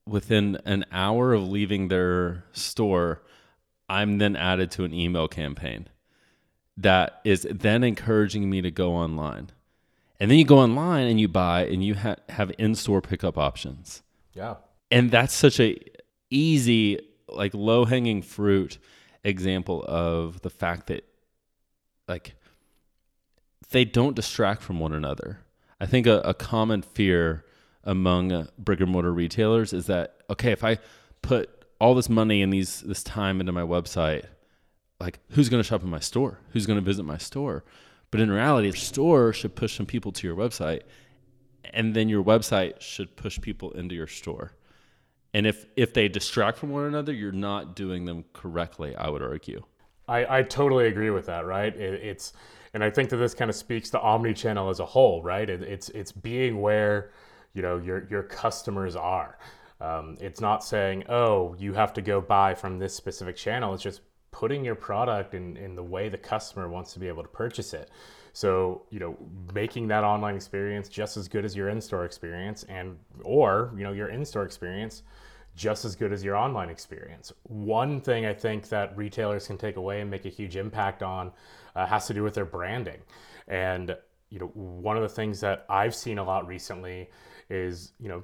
within 0.06 0.58
an 0.66 0.86
hour 0.92 1.34
of 1.34 1.48
leaving 1.48 1.88
their 1.88 2.44
store, 2.52 3.22
I'm 3.88 4.18
then 4.18 4.36
added 4.36 4.72
to 4.72 4.84
an 4.84 4.94
email 4.94 5.28
campaign 5.28 5.88
that 6.78 7.22
is 7.24 7.48
then 7.50 7.84
encouraging 7.84 8.50
me 8.50 8.62
to 8.62 8.72
go 8.72 8.94
online. 8.94 9.52
And 10.20 10.32
then 10.32 10.38
you 10.38 10.46
go 10.46 10.60
online 10.60 11.08
and 11.08 11.20
you 11.20 11.28
buy 11.28 11.66
and 11.66 11.84
you 11.84 11.96
ha- 11.96 12.16
have 12.30 12.52
in-store 12.58 13.02
pickup 13.02 13.38
options. 13.38 14.02
Yeah. 14.34 14.56
And 14.92 15.12
that's 15.12 15.34
such 15.34 15.60
a 15.60 15.78
easy 16.30 17.00
like 17.28 17.54
low-hanging 17.54 18.22
fruit 18.22 18.78
example 19.24 19.84
of 19.88 20.42
the 20.42 20.50
fact 20.50 20.88
that 20.88 21.06
like 22.08 22.36
they 23.72 23.84
don't 23.84 24.16
distract 24.16 24.62
from 24.62 24.80
one 24.80 24.94
another. 24.94 25.40
I 25.80 25.86
think 25.86 26.08
a, 26.08 26.20
a 26.20 26.34
common 26.34 26.82
fear 26.82 27.46
among 27.84 28.48
brick 28.58 28.80
and 28.80 28.92
mortar 28.92 29.12
retailers 29.12 29.74
is 29.74 29.88
that 29.88 30.18
okay, 30.30 30.52
if 30.52 30.64
I 30.64 30.78
put 31.22 31.50
all 31.80 31.96
this 31.96 32.10
money 32.10 32.42
and 32.42 32.52
these 32.52 32.82
this 32.82 33.04
time 33.04 33.40
into 33.40 33.52
my 33.52 33.62
website, 33.62 34.26
like 35.00 35.20
who's 35.32 35.50
going 35.50 35.62
to 35.62 35.68
shop 35.68 35.84
in 35.84 35.90
my 35.90 36.00
store? 36.00 36.40
Who's 36.52 36.66
going 36.66 36.80
to 36.80 36.86
visit 36.86 37.04
my 37.04 37.18
store? 37.18 37.64
But 38.12 38.22
in 38.22 38.32
reality, 38.32 38.72
the 38.72 38.78
store 38.78 39.34
should 39.34 39.56
push 39.56 39.76
some 39.76 39.86
people 39.86 40.12
to 40.14 40.28
your 40.28 40.38
website, 40.38 40.84
and 41.74 41.94
then 41.94 42.08
your 42.08 42.24
website 42.24 42.80
should 42.80 43.16
push 43.16 43.40
people 43.42 43.72
into 43.72 43.96
your 43.96 44.08
store. 44.08 44.54
And 45.34 45.46
if 45.46 45.66
if 45.76 45.94
they 45.94 46.08
distract 46.08 46.58
from 46.58 46.70
one 46.70 46.86
another, 46.86 47.12
you're 47.12 47.34
not 47.34 47.76
doing 47.76 48.06
them 48.06 48.24
correctly. 48.32 48.96
I 48.96 49.10
would 49.10 49.22
argue. 49.22 49.64
I, 50.08 50.40
I 50.40 50.44
totally 50.44 50.88
agree 50.88 51.10
with 51.10 51.26
that. 51.26 51.46
Right? 51.46 51.76
It, 51.76 51.94
it's 51.96 52.32
and 52.74 52.84
I 52.84 52.90
think 52.90 53.10
that 53.10 53.18
this 53.18 53.34
kind 53.34 53.50
of 53.50 53.56
speaks 53.56 53.90
to 53.90 54.00
omni-channel 54.00 54.70
as 54.70 54.80
a 54.80 54.86
whole. 54.86 55.22
Right? 55.22 55.50
It, 55.50 55.62
it's 55.62 55.90
it's 55.90 56.14
being 56.14 56.62
where 56.62 57.12
you 57.54 57.62
know 57.62 57.78
your 57.80 58.08
your 58.10 58.24
customers 58.24 58.96
are. 58.96 59.38
Um, 59.82 60.18
it's 60.22 60.42
not 60.42 60.64
saying, 60.64 61.04
oh, 61.10 61.56
you 61.60 61.74
have 61.74 61.94
to 61.94 62.02
go 62.02 62.22
buy 62.22 62.56
from 62.56 62.80
this 62.80 62.96
specific 62.96 63.36
channel. 63.36 63.74
It's 63.74 63.84
just 63.84 64.02
putting 64.32 64.66
your 64.66 64.76
product 64.76 65.34
in, 65.34 65.58
in 65.58 65.76
the 65.76 65.84
way 65.84 66.10
the 66.10 66.18
customer 66.18 66.68
wants 66.68 66.94
to 66.94 67.00
be 67.00 67.08
able 67.08 67.24
to 67.24 67.30
purchase 67.30 67.74
it. 67.74 67.90
So, 68.34 68.82
you 68.90 69.00
know, 69.00 69.18
making 69.54 69.88
that 69.88 70.04
online 70.04 70.36
experience 70.36 70.90
just 70.90 71.16
as 71.16 71.30
good 71.30 71.46
as 71.46 71.56
your 71.56 71.70
in-store 71.70 72.04
experience 72.04 72.64
and 72.68 72.98
or, 73.24 73.74
you 73.78 73.84
know, 73.84 73.94
your 73.94 74.10
in-store 74.10 74.44
experience 74.44 75.04
just 75.56 75.86
as 75.86 75.96
good 75.96 76.12
as 76.12 76.22
your 76.22 76.36
online 76.36 76.70
experience. 76.70 77.32
One 77.44 78.02
thing 78.02 78.26
I 78.26 78.34
think 78.34 78.68
that 78.70 78.96
retailers 78.98 79.48
can 79.48 79.58
take 79.58 79.78
away 79.78 80.02
and 80.02 80.12
make 80.12 80.26
a 80.26 80.30
huge 80.30 80.58
impact 80.58 81.02
on 81.02 81.32
uh, 81.76 81.86
has 81.86 82.08
to 82.08 82.14
do 82.14 82.24
with 82.24 82.34
their 82.34 82.46
branding. 82.46 83.00
And, 83.48 83.96
you 84.30 84.40
know, 84.40 84.48
one 84.48 84.98
of 84.98 85.04
the 85.04 85.10
things 85.10 85.40
that 85.40 85.66
I've 85.70 85.96
seen 85.96 86.18
a 86.18 86.24
lot 86.24 86.46
recently 86.46 87.10
is, 87.50 87.94
you 88.02 88.10
know, 88.10 88.24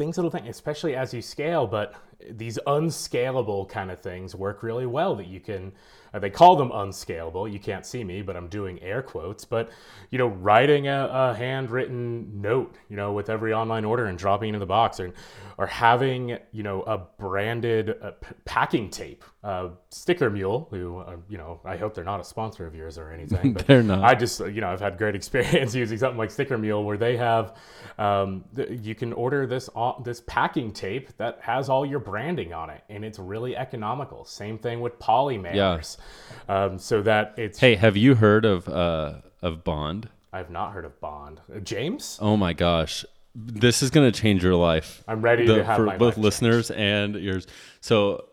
things 0.00 0.16
that'll 0.16 0.30
think, 0.30 0.46
especially 0.46 0.96
as 0.96 1.12
you 1.12 1.20
scale, 1.20 1.66
but 1.66 1.94
these 2.30 2.58
unscalable 2.66 3.66
kind 3.66 3.90
of 3.90 4.00
things 4.00 4.34
work 4.34 4.62
really 4.62 4.86
well 4.86 5.14
that 5.14 5.26
you 5.26 5.40
can 5.40 5.72
uh, 6.12 6.18
they 6.18 6.30
call 6.30 6.56
them 6.56 6.70
unscalable 6.72 7.46
you 7.48 7.58
can't 7.58 7.86
see 7.86 8.04
me 8.04 8.22
but 8.22 8.36
i'm 8.36 8.48
doing 8.48 8.80
air 8.82 9.02
quotes 9.02 9.44
but 9.44 9.70
you 10.10 10.18
know 10.18 10.26
writing 10.26 10.88
a, 10.88 11.08
a 11.12 11.34
handwritten 11.34 12.40
note 12.40 12.76
you 12.88 12.96
know 12.96 13.12
with 13.12 13.30
every 13.30 13.52
online 13.52 13.84
order 13.84 14.06
and 14.06 14.18
dropping 14.18 14.50
it 14.50 14.54
in 14.54 14.60
the 14.60 14.66
box 14.66 14.98
or, 15.00 15.12
or 15.58 15.66
having 15.66 16.38
you 16.52 16.62
know 16.62 16.82
a 16.82 16.98
branded 17.18 17.96
uh, 18.02 18.10
p- 18.12 18.34
packing 18.44 18.90
tape 18.90 19.24
uh, 19.42 19.68
sticker 19.88 20.30
mule 20.30 20.68
who 20.70 20.98
uh, 20.98 21.16
you 21.28 21.38
know 21.38 21.60
i 21.64 21.76
hope 21.76 21.94
they're 21.94 22.04
not 22.04 22.20
a 22.20 22.24
sponsor 22.24 22.66
of 22.66 22.74
yours 22.74 22.98
or 22.98 23.10
anything 23.10 23.52
but 23.54 23.66
they're 23.66 23.82
not 23.82 24.04
i 24.04 24.14
just 24.14 24.40
you 24.40 24.60
know 24.60 24.68
i've 24.68 24.80
had 24.80 24.98
great 24.98 25.14
experience 25.20 25.74
using 25.74 25.98
something 25.98 26.18
like 26.18 26.30
sticker 26.30 26.58
mule 26.58 26.84
where 26.84 26.96
they 26.96 27.16
have 27.16 27.56
um, 27.98 28.44
th- 28.56 28.80
you 28.82 28.94
can 28.94 29.12
order 29.12 29.46
this 29.46 29.68
this 30.04 30.22
packing 30.26 30.72
tape 30.72 31.16
that 31.18 31.38
has 31.42 31.68
all 31.68 31.84
your 31.84 31.98
branding 31.98 32.52
on 32.52 32.70
it, 32.70 32.82
and 32.88 33.04
it's 33.04 33.18
really 33.18 33.56
economical. 33.56 34.24
Same 34.24 34.58
thing 34.58 34.80
with 34.80 34.98
polymailers. 34.98 35.54
Yeah. 35.98 35.99
Um, 36.48 36.78
so 36.78 37.02
that 37.02 37.34
it's. 37.36 37.58
Hey, 37.58 37.76
have 37.76 37.96
you 37.96 38.14
heard 38.14 38.44
of 38.44 38.68
uh, 38.68 39.14
of 39.42 39.64
Bond? 39.64 40.08
I've 40.32 40.50
not 40.50 40.72
heard 40.72 40.84
of 40.84 41.00
Bond. 41.00 41.40
Uh, 41.54 41.60
James? 41.60 42.18
Oh 42.20 42.36
my 42.36 42.52
gosh, 42.52 43.04
this 43.34 43.82
is 43.82 43.90
going 43.90 44.10
to 44.10 44.20
change 44.20 44.42
your 44.42 44.54
life. 44.54 45.02
I'm 45.08 45.22
ready 45.22 45.46
the, 45.46 45.56
to 45.56 45.64
have 45.64 45.76
for 45.76 45.96
both 45.98 46.16
listeners 46.16 46.68
changed. 46.68 46.80
and 46.80 47.14
yours. 47.16 47.46
So, 47.80 48.26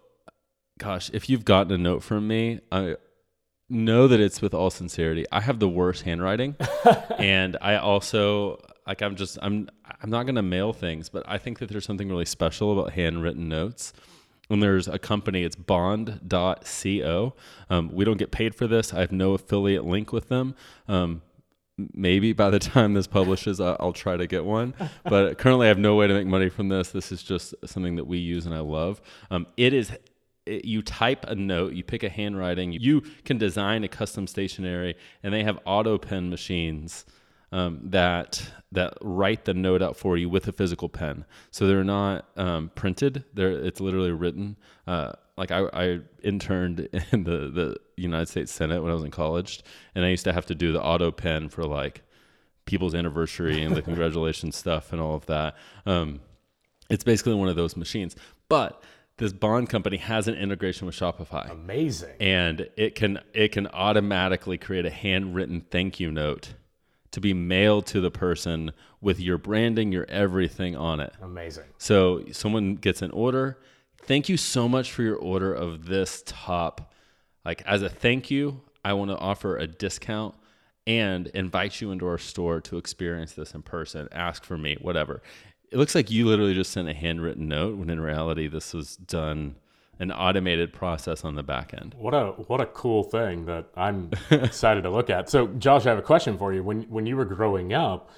gosh, 0.78 1.10
if 1.14 1.30
you've 1.30 1.46
gotten 1.46 1.72
a 1.74 1.78
note 1.78 2.04
from 2.04 2.28
me, 2.28 2.60
I 2.72 2.96
know 3.70 4.08
that 4.08 4.20
it's 4.20 4.42
with 4.42 4.54
all 4.54 4.70
sincerity. 4.70 5.26
I 5.32 5.42
have 5.42 5.60
the 5.60 5.70
worst 5.70 6.04
handwriting, 6.04 6.56
and 7.18 7.58
I 7.62 7.78
also 7.78 8.62
like 8.86 9.02
I'm 9.02 9.16
just 9.16 9.38
I'm 9.42 9.70
I'm 10.02 10.10
not 10.10 10.26
gonna 10.26 10.44
mail 10.44 10.74
things, 10.74 11.10
but 11.10 11.24
I 11.28 11.38
think 11.38 11.60
that 11.60 11.70
there's 11.70 11.86
something 11.86 12.10
really 12.10 12.26
special 12.26 12.78
about 12.78 12.94
handwritten 12.94 13.50
notes. 13.50 13.94
And 14.50 14.64
there's 14.64 14.88
a 14.88 14.98
company, 14.98 15.44
it's 15.44 15.56
bond.co. 15.56 17.34
Um, 17.70 17.90
we 17.94 18.06
don't 18.06 18.18
get 18.18 18.32
paid 18.32 18.56
for 18.56 18.68
this. 18.68 18.94
I 18.94 19.02
have 19.02 19.12
no 19.12 19.34
affiliate 19.34 19.86
link 19.86 20.14
with 20.14 20.30
them. 20.30 20.56
Um, 20.88 21.22
maybe 21.94 22.34
by 22.34 22.50
the 22.50 22.60
time 22.60 22.94
this 22.94 23.08
publishes, 23.08 23.60
I'll 23.60 23.94
try 23.94 24.18
to 24.18 24.26
get 24.26 24.46
one. 24.46 24.74
But 25.04 25.38
currently, 25.40 25.68
I 25.68 25.70
have 25.70 25.78
no 25.78 25.96
way 25.96 26.08
to 26.08 26.14
make 26.14 26.28
money 26.28 26.50
from 26.50 26.70
this. 26.70 26.92
This 26.92 27.12
is 27.12 27.24
just 27.24 27.54
something 27.66 27.98
that 27.98 28.06
we 28.06 28.18
use 28.18 28.46
and 28.46 28.56
I 28.56 28.60
love. 28.60 29.02
Um, 29.30 29.48
it 29.58 29.74
is 29.74 29.92
it, 30.48 30.66
you 30.66 30.82
type 30.82 31.26
a 31.28 31.36
note, 31.36 31.74
you 31.74 31.84
pick 31.84 32.04
a 32.04 32.10
handwriting, 32.10 32.72
you 32.72 33.02
can 33.26 33.38
design 33.38 33.84
a 33.84 33.88
custom 33.88 34.28
stationery, 34.28 34.96
and 35.24 35.34
they 35.34 35.44
have 35.44 35.60
auto 35.66 35.98
pen 35.98 36.30
machines 36.30 37.06
um, 37.52 37.80
that 37.84 38.50
that 38.72 38.94
write 39.02 39.46
the 39.46 39.54
note 39.54 39.82
out 39.82 39.96
for 39.96 40.18
you 40.18 40.30
with 40.30 40.48
a 40.48 40.52
physical 40.52 40.90
pen. 40.90 41.26
So 41.52 41.68
they're 41.68 41.84
not 41.84 42.26
um, 42.36 42.72
printed; 42.76 43.24
they're 43.34 43.52
it's 43.52 43.80
literally 43.80 44.12
written. 44.12 44.58
Uh, 44.86 45.14
like 45.38 45.52
I, 45.52 45.68
I 45.74 46.00
interned 46.24 46.80
in 47.12 47.24
the 47.24 47.50
the 47.50 47.78
United 47.96 48.28
States 48.28 48.52
Senate 48.52 48.82
when 48.82 48.92
I 48.92 48.96
was 48.96 49.04
in 49.04 49.12
college, 49.12 49.64
and 49.96 50.04
I 50.06 50.10
used 50.10 50.26
to 50.26 50.34
have 50.34 50.46
to 50.48 50.56
do 50.56 50.74
the 50.74 50.82
auto 50.82 51.12
pen 51.12 51.50
for 51.50 51.64
like 51.64 52.02
people's 52.66 52.94
anniversary 52.94 53.62
and 53.64 53.76
the 53.76 53.82
congratulations 53.84 54.56
stuff 54.56 54.92
and 54.92 55.02
all 55.02 55.16
of 55.16 55.26
that. 55.28 55.56
Um, 55.86 56.20
it's 56.90 57.04
basically 57.04 57.36
one 57.36 57.50
of 57.50 57.56
those 57.56 57.78
machines, 57.78 58.16
but 58.50 58.84
this 59.18 59.34
bond 59.34 59.70
company 59.70 59.98
has 59.98 60.28
an 60.28 60.36
integration 60.36 60.86
with 60.86 60.96
Shopify. 60.96 61.50
Amazing. 61.50 62.16
And 62.20 62.70
it 62.76 62.96
can 62.96 63.20
it 63.34 63.54
can 63.54 63.68
automatically 63.68 64.58
create 64.58 64.86
a 64.86 64.90
handwritten 64.90 65.62
thank 65.72 66.00
you 66.00 66.12
note 66.12 66.54
to 67.12 67.22
be 67.22 67.34
mailed 67.34 67.86
to 67.88 68.02
the 68.02 68.12
person 68.12 68.72
with 69.02 69.20
your 69.20 69.38
branding, 69.38 69.92
your 69.92 70.06
everything 70.10 70.76
on 70.76 71.00
it. 71.00 71.14
Amazing. 71.22 71.66
So 71.78 72.24
someone 72.32 72.76
gets 72.76 73.02
an 73.02 73.12
order. 73.12 73.58
Thank 74.04 74.30
you 74.30 74.38
so 74.38 74.68
much 74.68 74.92
for 74.92 75.04
your 75.04 75.16
order 75.16 75.54
of 75.54 75.86
this 75.86 76.24
top. 76.26 76.94
Like 77.46 77.62
as 77.66 77.82
a 77.82 77.90
thank 77.90 78.32
you, 78.32 78.62
I 78.84 78.94
want 78.94 79.12
to 79.12 79.18
offer 79.18 79.58
a 79.58 79.68
discount 79.68 80.36
and 80.86 81.28
invite 81.28 81.82
you 81.82 81.92
into 81.92 82.08
our 82.08 82.18
store 82.18 82.62
to 82.62 82.78
experience 82.78 83.34
this 83.34 83.54
in 83.54 83.62
person. 83.62 84.08
Ask 84.12 84.46
for 84.46 84.58
me, 84.58 84.78
whatever. 84.82 85.22
It 85.70 85.78
looks 85.78 85.96
like 85.96 86.10
you 86.10 86.26
literally 86.26 86.54
just 86.54 86.72
sent 86.72 86.88
a 86.88 86.94
handwritten 86.94 87.50
note 87.50 87.78
when 87.78 87.90
in 87.90 88.00
reality 88.00 88.48
this 88.48 88.74
was 88.74 88.96
done 88.96 89.56
an 90.00 90.12
automated 90.12 90.74
process 90.74 91.26
on 91.26 91.36
the 91.36 91.44
back 91.44 91.74
end. 91.74 91.96
What 91.98 92.14
a 92.14 92.28
what 92.48 92.62
a 92.62 92.66
cool 92.68 93.04
thing 93.04 93.46
that 93.46 93.70
I'm 93.76 94.12
excited 94.32 94.84
to 94.84 94.90
look 94.90 95.10
at. 95.10 95.30
So, 95.30 95.48
Josh, 95.48 95.86
I 95.86 95.90
have 95.90 95.98
a 95.98 96.04
question 96.04 96.38
for 96.38 96.54
you. 96.54 96.64
When 96.64 96.84
when 96.84 97.06
you 97.06 97.16
were 97.16 97.26
growing 97.26 97.74
up, 97.74 98.10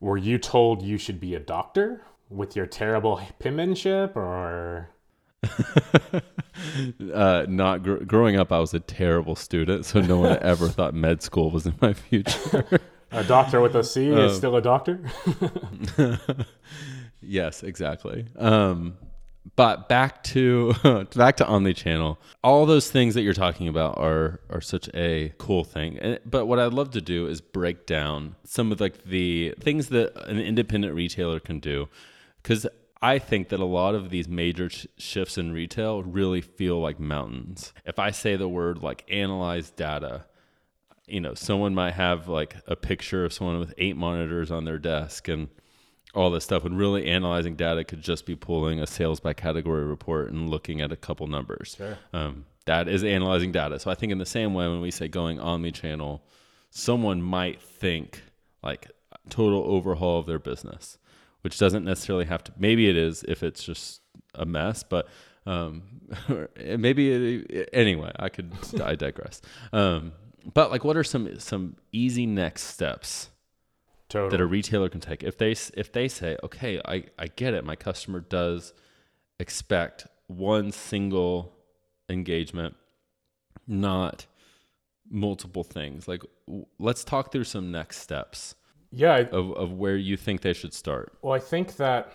were 0.00 0.16
you 0.16 0.38
told 0.38 0.82
you 0.82 0.98
should 0.98 1.20
be 1.20 1.34
a 1.34 1.40
doctor 1.40 2.02
with 2.28 2.56
your 2.56 2.66
terrible 2.66 3.20
penmanship, 3.38 4.16
or? 4.16 4.90
uh, 7.14 7.46
not 7.48 7.82
gr- 7.82 8.04
growing 8.04 8.36
up, 8.36 8.52
I 8.52 8.58
was 8.58 8.74
a 8.74 8.80
terrible 8.80 9.36
student, 9.36 9.84
so 9.84 10.00
no 10.00 10.18
one 10.18 10.38
ever 10.42 10.68
thought 10.68 10.94
med 10.94 11.22
school 11.22 11.50
was 11.50 11.66
in 11.66 11.74
my 11.80 11.92
future. 11.92 12.80
a 13.12 13.24
doctor 13.24 13.60
with 13.60 13.76
a 13.76 13.84
C 13.84 14.08
is 14.08 14.32
um, 14.32 14.36
still 14.36 14.56
a 14.56 14.62
doctor. 14.62 15.00
yes, 17.20 17.62
exactly. 17.62 18.26
Um, 18.36 18.96
but 19.54 19.88
back 19.88 20.24
to 20.24 20.72
back 21.14 21.36
to 21.36 21.44
omnichannel. 21.44 22.16
All 22.42 22.66
those 22.66 22.90
things 22.90 23.14
that 23.14 23.22
you're 23.22 23.34
talking 23.34 23.68
about 23.68 23.98
are 23.98 24.40
are 24.50 24.60
such 24.60 24.88
a 24.94 25.32
cool 25.38 25.64
thing. 25.64 26.18
But 26.24 26.46
what 26.46 26.58
I'd 26.58 26.72
love 26.72 26.90
to 26.92 27.00
do 27.00 27.26
is 27.26 27.40
break 27.40 27.86
down 27.86 28.36
some 28.44 28.72
of 28.72 28.80
like 28.80 29.04
the 29.04 29.54
things 29.60 29.88
that 29.88 30.16
an 30.28 30.40
independent 30.40 30.94
retailer 30.94 31.38
can 31.38 31.60
do, 31.60 31.88
because 32.42 32.66
I 33.00 33.18
think 33.18 33.50
that 33.50 33.60
a 33.60 33.64
lot 33.64 33.94
of 33.94 34.10
these 34.10 34.26
major 34.26 34.70
sh- 34.70 34.86
shifts 34.96 35.38
in 35.38 35.52
retail 35.52 36.02
really 36.02 36.40
feel 36.40 36.80
like 36.80 36.98
mountains. 36.98 37.72
If 37.84 37.98
I 37.98 38.10
say 38.10 38.36
the 38.36 38.48
word 38.48 38.82
like 38.82 39.04
analyze 39.08 39.70
data, 39.70 40.24
you 41.06 41.20
know, 41.20 41.34
someone 41.34 41.74
might 41.74 41.94
have 41.94 42.28
like 42.28 42.56
a 42.66 42.74
picture 42.74 43.24
of 43.24 43.32
someone 43.32 43.60
with 43.60 43.74
eight 43.78 43.96
monitors 43.96 44.50
on 44.50 44.64
their 44.64 44.78
desk 44.78 45.28
and 45.28 45.48
all 46.16 46.30
this 46.30 46.44
stuff 46.44 46.64
when 46.64 46.74
really 46.74 47.06
analyzing 47.06 47.54
data 47.56 47.84
could 47.84 48.00
just 48.00 48.26
be 48.26 48.34
pulling 48.34 48.80
a 48.80 48.86
sales 48.86 49.20
by 49.20 49.32
category 49.32 49.84
report 49.84 50.32
and 50.32 50.48
looking 50.48 50.80
at 50.80 50.90
a 50.90 50.96
couple 50.96 51.26
numbers. 51.26 51.74
Sure. 51.76 51.98
Um, 52.12 52.46
that 52.64 52.88
is 52.88 53.04
analyzing 53.04 53.52
data. 53.52 53.78
So 53.78 53.90
I 53.90 53.94
think 53.94 54.10
in 54.10 54.18
the 54.18 54.26
same 54.26 54.54
way 54.54 54.66
when 54.66 54.80
we 54.80 54.90
say 54.90 55.06
going 55.08 55.38
omni-channel, 55.38 56.22
someone 56.70 57.22
might 57.22 57.60
think 57.60 58.22
like 58.62 58.90
total 59.28 59.62
overhaul 59.64 60.18
of 60.18 60.26
their 60.26 60.38
business, 60.38 60.98
which 61.42 61.58
doesn't 61.58 61.84
necessarily 61.84 62.24
have 62.24 62.42
to. 62.44 62.52
Maybe 62.58 62.88
it 62.88 62.96
is 62.96 63.22
if 63.28 63.42
it's 63.42 63.62
just 63.62 64.00
a 64.34 64.44
mess, 64.44 64.82
but 64.82 65.06
Um, 65.46 65.82
maybe 66.58 67.44
anyway, 67.72 68.10
I 68.16 68.28
could 68.28 68.52
I 68.82 68.96
digress. 68.96 69.40
Um, 69.72 70.12
but 70.52 70.70
like, 70.70 70.84
what 70.84 70.96
are 70.96 71.04
some 71.04 71.38
some 71.38 71.76
easy 71.92 72.26
next 72.26 72.64
steps 72.64 73.30
Totally. 74.08 74.30
that 74.30 74.40
a 74.40 74.46
retailer 74.46 74.88
can 74.88 75.00
take 75.00 75.22
if 75.24 75.36
they 75.36 75.52
if 75.74 75.92
they 75.92 76.08
say, 76.08 76.36
okay, 76.42 76.80
I 76.84 77.04
I 77.18 77.26
get 77.26 77.54
it, 77.54 77.64
my 77.64 77.76
customer 77.76 78.20
does 78.20 78.72
expect 79.40 80.06
one 80.28 80.72
single 80.72 81.52
engagement, 82.08 82.76
not 83.66 84.26
multiple 85.10 85.64
things. 85.64 86.08
Like, 86.08 86.22
w- 86.46 86.66
let's 86.78 87.04
talk 87.04 87.32
through 87.32 87.44
some 87.44 87.70
next 87.70 87.98
steps 87.98 88.54
yeah, 88.90 89.14
I- 89.14 89.20
of 89.24 89.52
of 89.52 89.72
where 89.72 89.96
you 89.96 90.16
think 90.16 90.40
they 90.40 90.52
should 90.52 90.72
start. 90.74 91.12
Well, 91.22 91.32
I 91.32 91.38
think 91.38 91.76
that 91.76 92.12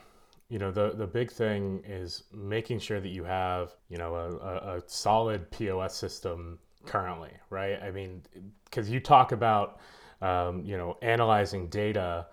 you 0.50 0.60
know 0.60 0.72
the 0.72 0.92
the 0.92 1.08
big 1.08 1.32
thing 1.32 1.84
is 1.86 2.24
making 2.34 2.80
sure 2.80 3.00
that 3.00 3.10
you 3.10 3.24
have 3.24 3.76
you 3.90 3.98
know 3.98 4.16
a, 4.16 4.38
a, 4.38 4.78
a 4.78 4.82
solid 4.88 5.50
POS 5.52 5.96
system 5.96 6.60
currently, 6.86 7.32
right? 7.50 7.82
I 7.82 7.92
mean, 7.92 8.24
because 8.66 8.90
you 8.90 9.00
talk 9.00 9.32
about 9.32 9.80
um, 10.22 10.64
you 10.66 10.78
know 10.78 10.98
analyzing 11.02 11.68
data, 11.68 12.28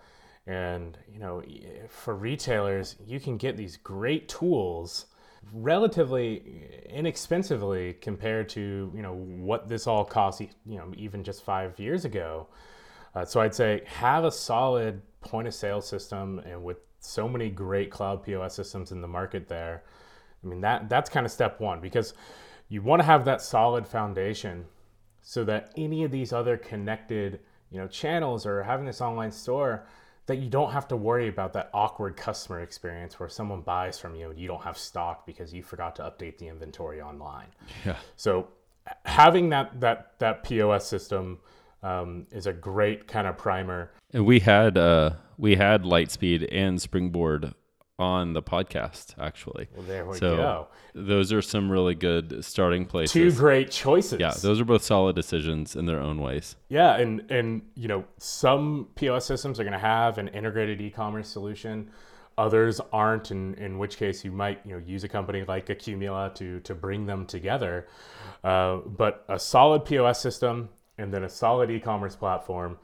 and 0.47 0.97
you 1.11 1.19
know 1.19 1.43
for 1.89 2.15
retailers 2.15 2.95
you 3.05 3.19
can 3.19 3.37
get 3.37 3.57
these 3.57 3.77
great 3.77 4.27
tools 4.29 5.07
relatively 5.53 6.67
inexpensively 6.89 7.93
compared 7.93 8.49
to 8.49 8.91
you 8.93 9.01
know 9.01 9.13
what 9.13 9.69
this 9.69 9.87
all 9.87 10.03
costs 10.05 10.41
you 10.41 10.77
know 10.77 10.91
even 10.95 11.23
just 11.23 11.43
five 11.43 11.79
years 11.79 12.05
ago. 12.05 12.47
Uh, 13.15 13.25
so 13.25 13.41
I'd 13.41 13.55
say 13.55 13.81
have 13.85 14.23
a 14.23 14.31
solid 14.31 15.01
point 15.21 15.47
of 15.47 15.53
sale 15.53 15.81
system, 15.81 16.39
and 16.45 16.63
with 16.63 16.77
so 16.99 17.27
many 17.27 17.49
great 17.49 17.89
cloud 17.89 18.23
POS 18.23 18.53
systems 18.55 18.91
in 18.91 19.01
the 19.01 19.07
market 19.07 19.47
there, 19.47 19.83
I 20.43 20.47
mean 20.47 20.61
that 20.61 20.89
that's 20.89 21.09
kind 21.09 21.25
of 21.25 21.31
step 21.31 21.59
one 21.59 21.81
because 21.81 22.13
you 22.67 22.81
want 22.83 23.01
to 23.01 23.05
have 23.05 23.25
that 23.25 23.41
solid 23.41 23.87
foundation 23.87 24.65
so 25.21 25.43
that 25.43 25.71
any 25.75 26.03
of 26.03 26.11
these 26.11 26.31
other 26.31 26.55
connected 26.55 27.39
you 27.71 27.77
know 27.79 27.87
channels 27.87 28.45
or 28.45 28.63
having 28.63 28.85
this 28.85 29.01
online 29.01 29.31
store 29.31 29.85
that 30.29 30.37
you 30.37 30.49
don't 30.49 30.71
have 30.71 30.87
to 30.87 30.95
worry 30.95 31.27
about 31.27 31.53
that 31.53 31.71
awkward 31.73 32.15
customer 32.15 32.61
experience 32.61 33.19
where 33.19 33.27
someone 33.27 33.61
buys 33.61 33.97
from 33.97 34.15
you 34.15 34.29
and 34.29 34.39
you 34.39 34.47
don't 34.47 34.61
have 34.61 34.77
stock 34.77 35.25
because 35.25 35.51
you 35.51 35.63
forgot 35.63 35.95
to 35.95 36.03
update 36.03 36.37
the 36.37 36.47
inventory 36.47 37.01
online. 37.01 37.47
Yeah. 37.83 37.95
So 38.15 38.49
having 39.05 39.49
that 39.49 39.79
that 39.81 40.13
that 40.19 40.43
POS 40.43 40.87
system 40.87 41.39
um, 41.81 42.27
is 42.31 42.45
a 42.45 42.53
great 42.53 43.07
kind 43.07 43.27
of 43.27 43.37
primer. 43.37 43.91
And 44.13 44.25
we 44.25 44.39
had 44.39 44.77
uh 44.77 45.11
we 45.37 45.55
had 45.55 45.83
Lightspeed 45.83 46.47
and 46.51 46.79
Springboard 46.81 47.53
on 47.99 48.33
the 48.33 48.41
podcast 48.41 49.13
actually. 49.19 49.67
Well, 49.75 49.85
there 49.85 50.05
we 50.05 50.17
so 50.17 50.35
go. 50.37 50.67
those 50.95 51.31
are 51.33 51.41
some 51.41 51.69
really 51.69 51.93
good 51.93 52.43
starting 52.43 52.85
places. 52.85 53.11
Two 53.11 53.31
great 53.31 53.69
choices. 53.69 54.19
yeah, 54.19 54.33
those 54.41 54.59
are 54.59 54.65
both 54.65 54.83
solid 54.83 55.15
decisions 55.15 55.75
in 55.75 55.85
their 55.85 55.99
own 55.99 56.21
ways. 56.21 56.55
Yeah, 56.69 56.95
and 56.95 57.29
and 57.29 57.61
you 57.75 57.87
know 57.87 58.05
some 58.17 58.87
POS 58.95 59.25
systems 59.25 59.59
are 59.59 59.63
going 59.63 59.73
to 59.73 59.79
have 59.79 60.17
an 60.17 60.29
integrated 60.29 60.81
e-commerce 60.81 61.27
solution. 61.27 61.91
Others 62.37 62.79
aren't, 62.93 63.31
in, 63.31 63.53
in 63.55 63.77
which 63.77 63.97
case 63.97 64.23
you 64.23 64.31
might 64.31 64.61
you 64.65 64.71
know 64.71 64.81
use 64.85 65.03
a 65.03 65.09
company 65.09 65.43
like 65.43 65.67
Accumula 65.67 66.33
to 66.35 66.61
to 66.61 66.73
bring 66.73 67.05
them 67.05 67.25
together. 67.25 67.87
Uh, 68.43 68.77
but 68.77 69.25
a 69.27 69.37
solid 69.37 69.83
POS 69.83 70.21
system 70.21 70.69
and 70.97 71.13
then 71.13 71.23
a 71.23 71.29
solid 71.29 71.69
e-commerce 71.69 72.15
platform, 72.15 72.77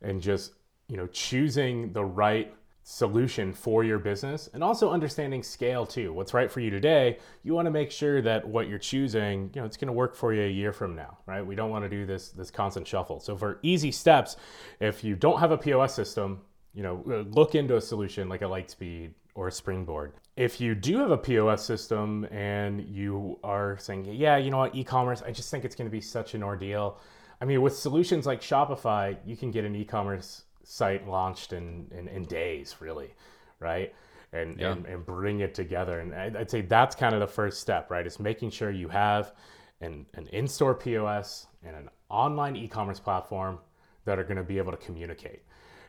and 0.00 0.22
just 0.22 0.52
you 0.88 0.96
know 0.96 1.06
choosing 1.08 1.92
the 1.92 2.04
right 2.04 2.54
solution 2.84 3.52
for 3.52 3.84
your 3.84 3.98
business 3.98 4.48
and 4.54 4.62
also 4.62 4.90
understanding 4.90 5.42
scale 5.42 5.86
too. 5.86 6.12
What's 6.12 6.34
right 6.34 6.50
for 6.50 6.58
you 6.58 6.68
today 6.68 7.18
you 7.44 7.54
want 7.54 7.66
to 7.66 7.70
make 7.70 7.92
sure 7.92 8.20
that 8.22 8.46
what 8.46 8.68
you're 8.68 8.78
choosing 8.78 9.50
you 9.54 9.60
know 9.60 9.66
it's 9.66 9.76
going 9.76 9.86
to 9.86 9.92
work 9.92 10.16
for 10.16 10.34
you 10.34 10.42
a 10.42 10.50
year 10.50 10.72
from 10.72 10.96
now 10.96 11.18
right? 11.26 11.46
We 11.46 11.54
don't 11.54 11.70
want 11.70 11.84
to 11.84 11.88
do 11.88 12.04
this 12.04 12.30
this 12.30 12.50
constant 12.50 12.86
shuffle. 12.86 13.20
So 13.20 13.36
for 13.36 13.60
easy 13.62 13.92
steps 13.92 14.36
if 14.80 15.04
you 15.04 15.14
don't 15.14 15.38
have 15.38 15.52
a 15.52 15.58
pos 15.58 15.94
system 15.94 16.40
you 16.74 16.82
know 16.82 17.04
uh, 17.08 17.18
look 17.30 17.54
into 17.54 17.76
a 17.76 17.80
solution 17.80 18.28
like 18.28 18.42
a 18.42 18.46
lightspeed 18.46 19.12
or 19.34 19.46
a 19.46 19.52
springboard. 19.52 20.14
If 20.36 20.60
you 20.60 20.74
do 20.74 20.98
have 20.98 21.12
a 21.12 21.18
pos 21.18 21.64
system 21.64 22.24
and 22.32 22.80
you 22.88 23.38
are 23.44 23.78
saying 23.78 24.06
yeah 24.06 24.38
you 24.38 24.50
know 24.50 24.58
what 24.58 24.74
e-commerce 24.74 25.22
i 25.24 25.30
just 25.30 25.52
think 25.52 25.64
it's 25.64 25.76
going 25.76 25.88
to 25.88 25.92
be 25.92 26.00
such 26.00 26.34
an 26.34 26.42
ordeal. 26.42 26.98
I 27.40 27.44
mean 27.44 27.62
with 27.62 27.76
solutions 27.76 28.26
like 28.26 28.40
shopify 28.40 29.16
you 29.24 29.36
can 29.36 29.52
get 29.52 29.64
an 29.64 29.76
e-commerce 29.76 30.46
site 30.64 31.06
launched 31.08 31.52
in, 31.52 31.86
in, 31.90 32.08
in 32.08 32.24
days, 32.24 32.76
really, 32.80 33.14
right? 33.60 33.94
And, 34.32 34.58
Yeah. 34.58 34.72
and 34.72 34.86
and 34.86 35.04
bring 35.04 35.40
it 35.40 35.54
together. 35.54 36.00
And 36.00 36.14
I'd 36.14 36.36
I'd 36.36 36.50
say 36.50 36.62
that's 36.62 36.96
kind 36.96 37.14
of 37.14 37.20
the 37.20 37.26
first 37.26 37.60
step, 37.60 37.90
right? 37.90 38.06
It's 38.06 38.18
making 38.18 38.50
sure 38.50 38.70
you 38.70 38.88
have 38.88 39.32
an, 39.80 40.06
an 40.14 40.26
in-store 40.28 40.74
POS 40.74 41.46
and 41.62 41.76
an 41.76 41.88
online 42.08 42.56
e-commerce 42.56 43.00
platform 43.00 43.58
that 44.04 44.18
are 44.18 44.24
going 44.24 44.36
to 44.38 44.42
be 44.44 44.58
able 44.58 44.72
to 44.72 44.78
communicate. 44.78 45.42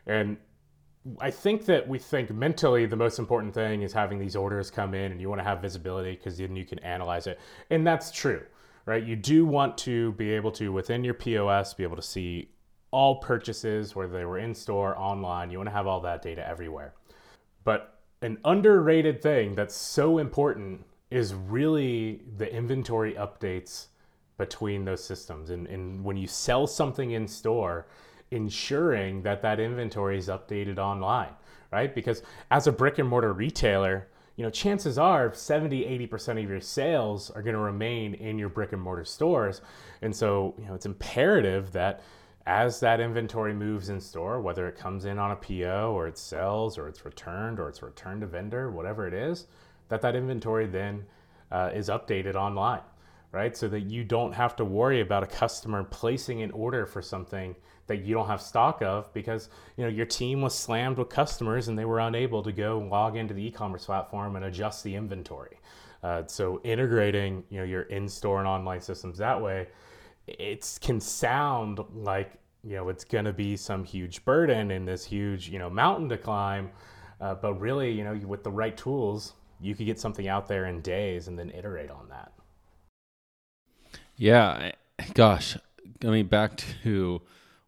And 0.06 0.36
I 1.20 1.30
think 1.30 1.66
that 1.66 1.86
we 1.88 1.98
think 1.98 2.30
mentally 2.30 2.86
the 2.86 2.96
most 2.96 3.18
important 3.18 3.54
thing 3.54 3.82
is 3.82 3.92
having 3.92 4.18
these 4.18 4.36
orders 4.36 4.70
come 4.70 4.94
in 4.94 5.12
and 5.12 5.20
you 5.20 5.28
want 5.28 5.40
to 5.40 5.44
have 5.44 5.60
visibility 5.60 6.12
because 6.16 6.38
then 6.38 6.56
you 6.56 6.64
can 6.64 6.78
analyze 6.80 7.26
it. 7.26 7.38
And 7.70 7.86
that's 7.86 8.10
true, 8.10 8.42
right? 8.86 9.02
You 9.04 9.16
do 9.16 9.44
want 9.44 9.76
to 9.78 10.12
be 10.12 10.30
able 10.32 10.50
to, 10.52 10.72
within 10.72 11.04
your 11.04 11.14
POS, 11.14 11.74
be 11.74 11.82
able 11.82 11.96
to 11.96 12.02
see 12.02 12.50
all 12.94 13.16
purchases, 13.16 13.96
whether 13.96 14.12
they 14.12 14.24
were 14.24 14.38
in 14.38 14.54
store, 14.54 14.96
online. 14.96 15.50
You 15.50 15.58
want 15.58 15.68
to 15.68 15.74
have 15.74 15.88
all 15.88 16.00
that 16.02 16.22
data 16.22 16.46
everywhere. 16.46 16.94
But 17.64 17.98
an 18.22 18.38
underrated 18.44 19.20
thing 19.20 19.56
that's 19.56 19.74
so 19.74 20.18
important 20.18 20.84
is 21.10 21.34
really 21.34 22.22
the 22.36 22.48
inventory 22.54 23.14
updates 23.14 23.86
between 24.38 24.84
those 24.84 25.02
systems. 25.02 25.50
And, 25.50 25.66
and 25.66 26.04
when 26.04 26.16
you 26.16 26.28
sell 26.28 26.68
something 26.68 27.10
in 27.10 27.26
store, 27.26 27.88
ensuring 28.30 29.22
that 29.22 29.42
that 29.42 29.58
inventory 29.58 30.16
is 30.16 30.28
updated 30.28 30.78
online, 30.78 31.34
right? 31.72 31.92
Because 31.92 32.22
as 32.52 32.68
a 32.68 32.72
brick 32.72 33.00
and 33.00 33.08
mortar 33.08 33.32
retailer, 33.32 34.06
you 34.36 34.44
know, 34.44 34.50
chances 34.50 34.98
are 34.98 35.34
70, 35.34 35.84
80% 36.08 36.44
of 36.44 36.48
your 36.48 36.60
sales 36.60 37.30
are 37.30 37.42
going 37.42 37.54
to 37.54 37.60
remain 37.60 38.14
in 38.14 38.38
your 38.38 38.48
brick 38.48 38.72
and 38.72 38.80
mortar 38.80 39.04
stores. 39.04 39.62
And 40.00 40.14
so, 40.14 40.54
you 40.58 40.66
know, 40.66 40.74
it's 40.74 40.86
imperative 40.86 41.72
that 41.72 42.02
as 42.46 42.80
that 42.80 43.00
inventory 43.00 43.54
moves 43.54 43.88
in 43.88 44.00
store, 44.00 44.40
whether 44.40 44.68
it 44.68 44.76
comes 44.76 45.06
in 45.06 45.18
on 45.18 45.30
a 45.30 45.36
PO 45.36 45.92
or 45.94 46.06
it 46.06 46.18
sells 46.18 46.76
or 46.76 46.88
it's 46.88 47.04
returned 47.04 47.58
or 47.58 47.68
it's 47.68 47.82
returned 47.82 48.20
to 48.20 48.26
vendor, 48.26 48.70
whatever 48.70 49.06
it 49.06 49.14
is, 49.14 49.46
that 49.88 50.02
that 50.02 50.14
inventory 50.14 50.66
then 50.66 51.04
uh, 51.50 51.70
is 51.74 51.88
updated 51.88 52.34
online, 52.34 52.82
right? 53.32 53.56
So 53.56 53.68
that 53.68 53.80
you 53.80 54.04
don't 54.04 54.32
have 54.32 54.56
to 54.56 54.64
worry 54.64 55.00
about 55.00 55.22
a 55.22 55.26
customer 55.26 55.84
placing 55.84 56.42
an 56.42 56.50
order 56.50 56.84
for 56.84 57.00
something 57.00 57.54
that 57.86 58.04
you 58.04 58.14
don't 58.14 58.26
have 58.26 58.40
stock 58.40 58.82
of 58.82 59.12
because 59.12 59.50
you 59.76 59.84
know 59.84 59.90
your 59.90 60.06
team 60.06 60.40
was 60.40 60.54
slammed 60.54 60.96
with 60.96 61.10
customers 61.10 61.68
and 61.68 61.78
they 61.78 61.84
were 61.84 62.00
unable 62.00 62.42
to 62.42 62.52
go 62.52 62.78
log 62.78 63.16
into 63.16 63.34
the 63.34 63.46
e-commerce 63.46 63.84
platform 63.84 64.36
and 64.36 64.44
adjust 64.44 64.82
the 64.84 64.94
inventory. 64.94 65.58
Uh, 66.02 66.22
so 66.26 66.60
integrating 66.64 67.44
you 67.50 67.58
know 67.58 67.64
your 67.64 67.82
in-store 67.82 68.38
and 68.38 68.48
online 68.48 68.80
systems 68.80 69.18
that 69.18 69.40
way 69.40 69.66
it 70.26 70.78
can 70.80 71.00
sound 71.00 71.80
like 71.94 72.32
you 72.62 72.76
know 72.76 72.88
it's 72.88 73.04
going 73.04 73.24
to 73.24 73.32
be 73.32 73.56
some 73.56 73.84
huge 73.84 74.24
burden 74.24 74.70
and 74.70 74.88
this 74.88 75.04
huge 75.04 75.48
you 75.48 75.58
know 75.58 75.68
mountain 75.68 76.08
to 76.08 76.16
climb 76.16 76.70
uh, 77.20 77.34
but 77.34 77.54
really 77.54 77.90
you 77.92 78.04
know 78.04 78.14
with 78.26 78.42
the 78.42 78.50
right 78.50 78.76
tools 78.76 79.34
you 79.60 79.74
could 79.74 79.86
get 79.86 80.00
something 80.00 80.28
out 80.28 80.46
there 80.48 80.66
in 80.66 80.80
days 80.80 81.28
and 81.28 81.38
then 81.38 81.50
iterate 81.50 81.90
on 81.90 82.08
that 82.08 82.32
Yeah, 84.16 84.72
gosh, 85.14 85.56
I 86.02 86.06
mean 86.06 86.26
back 86.26 86.62
to 86.82 87.22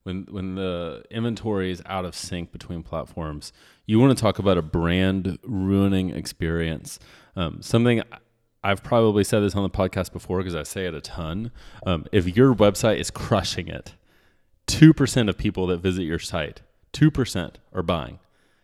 when 0.04 0.26
when 0.30 0.54
the 0.54 1.04
inventory 1.10 1.70
is 1.72 1.82
out 1.86 2.04
of 2.04 2.14
sync 2.14 2.52
between 2.52 2.82
platforms. 2.82 3.52
You 3.84 3.98
want 4.00 4.16
to 4.16 4.20
talk 4.20 4.38
about 4.38 4.58
a 4.58 4.62
brand 4.62 5.38
ruining 5.42 6.10
experience. 6.10 6.98
Um, 7.34 7.62
something 7.62 8.02
I've 8.66 8.83
probably 8.83 9.22
said 9.24 9.40
this 9.40 9.55
on 9.55 9.62
the 9.62 9.70
podcast 9.70 10.12
before 10.12 10.38
because 10.38 10.57
I 10.57 10.64
say 10.64 10.87
it 10.87 10.94
a 10.94 11.00
ton. 11.00 11.52
Um, 11.87 12.05
if 12.11 12.37
your 12.37 12.55
website 12.55 12.98
is 12.98 13.11
crushing 13.11 13.68
it, 13.68 13.94
two 14.66 14.92
percent 14.92 15.29
of 15.29 15.38
people 15.38 15.66
that 15.68 15.79
visit 15.79 16.02
your 16.02 16.18
site, 16.18 16.62
two 16.92 17.11
percent 17.11 17.59
are 17.72 17.83
buying, 17.83 18.18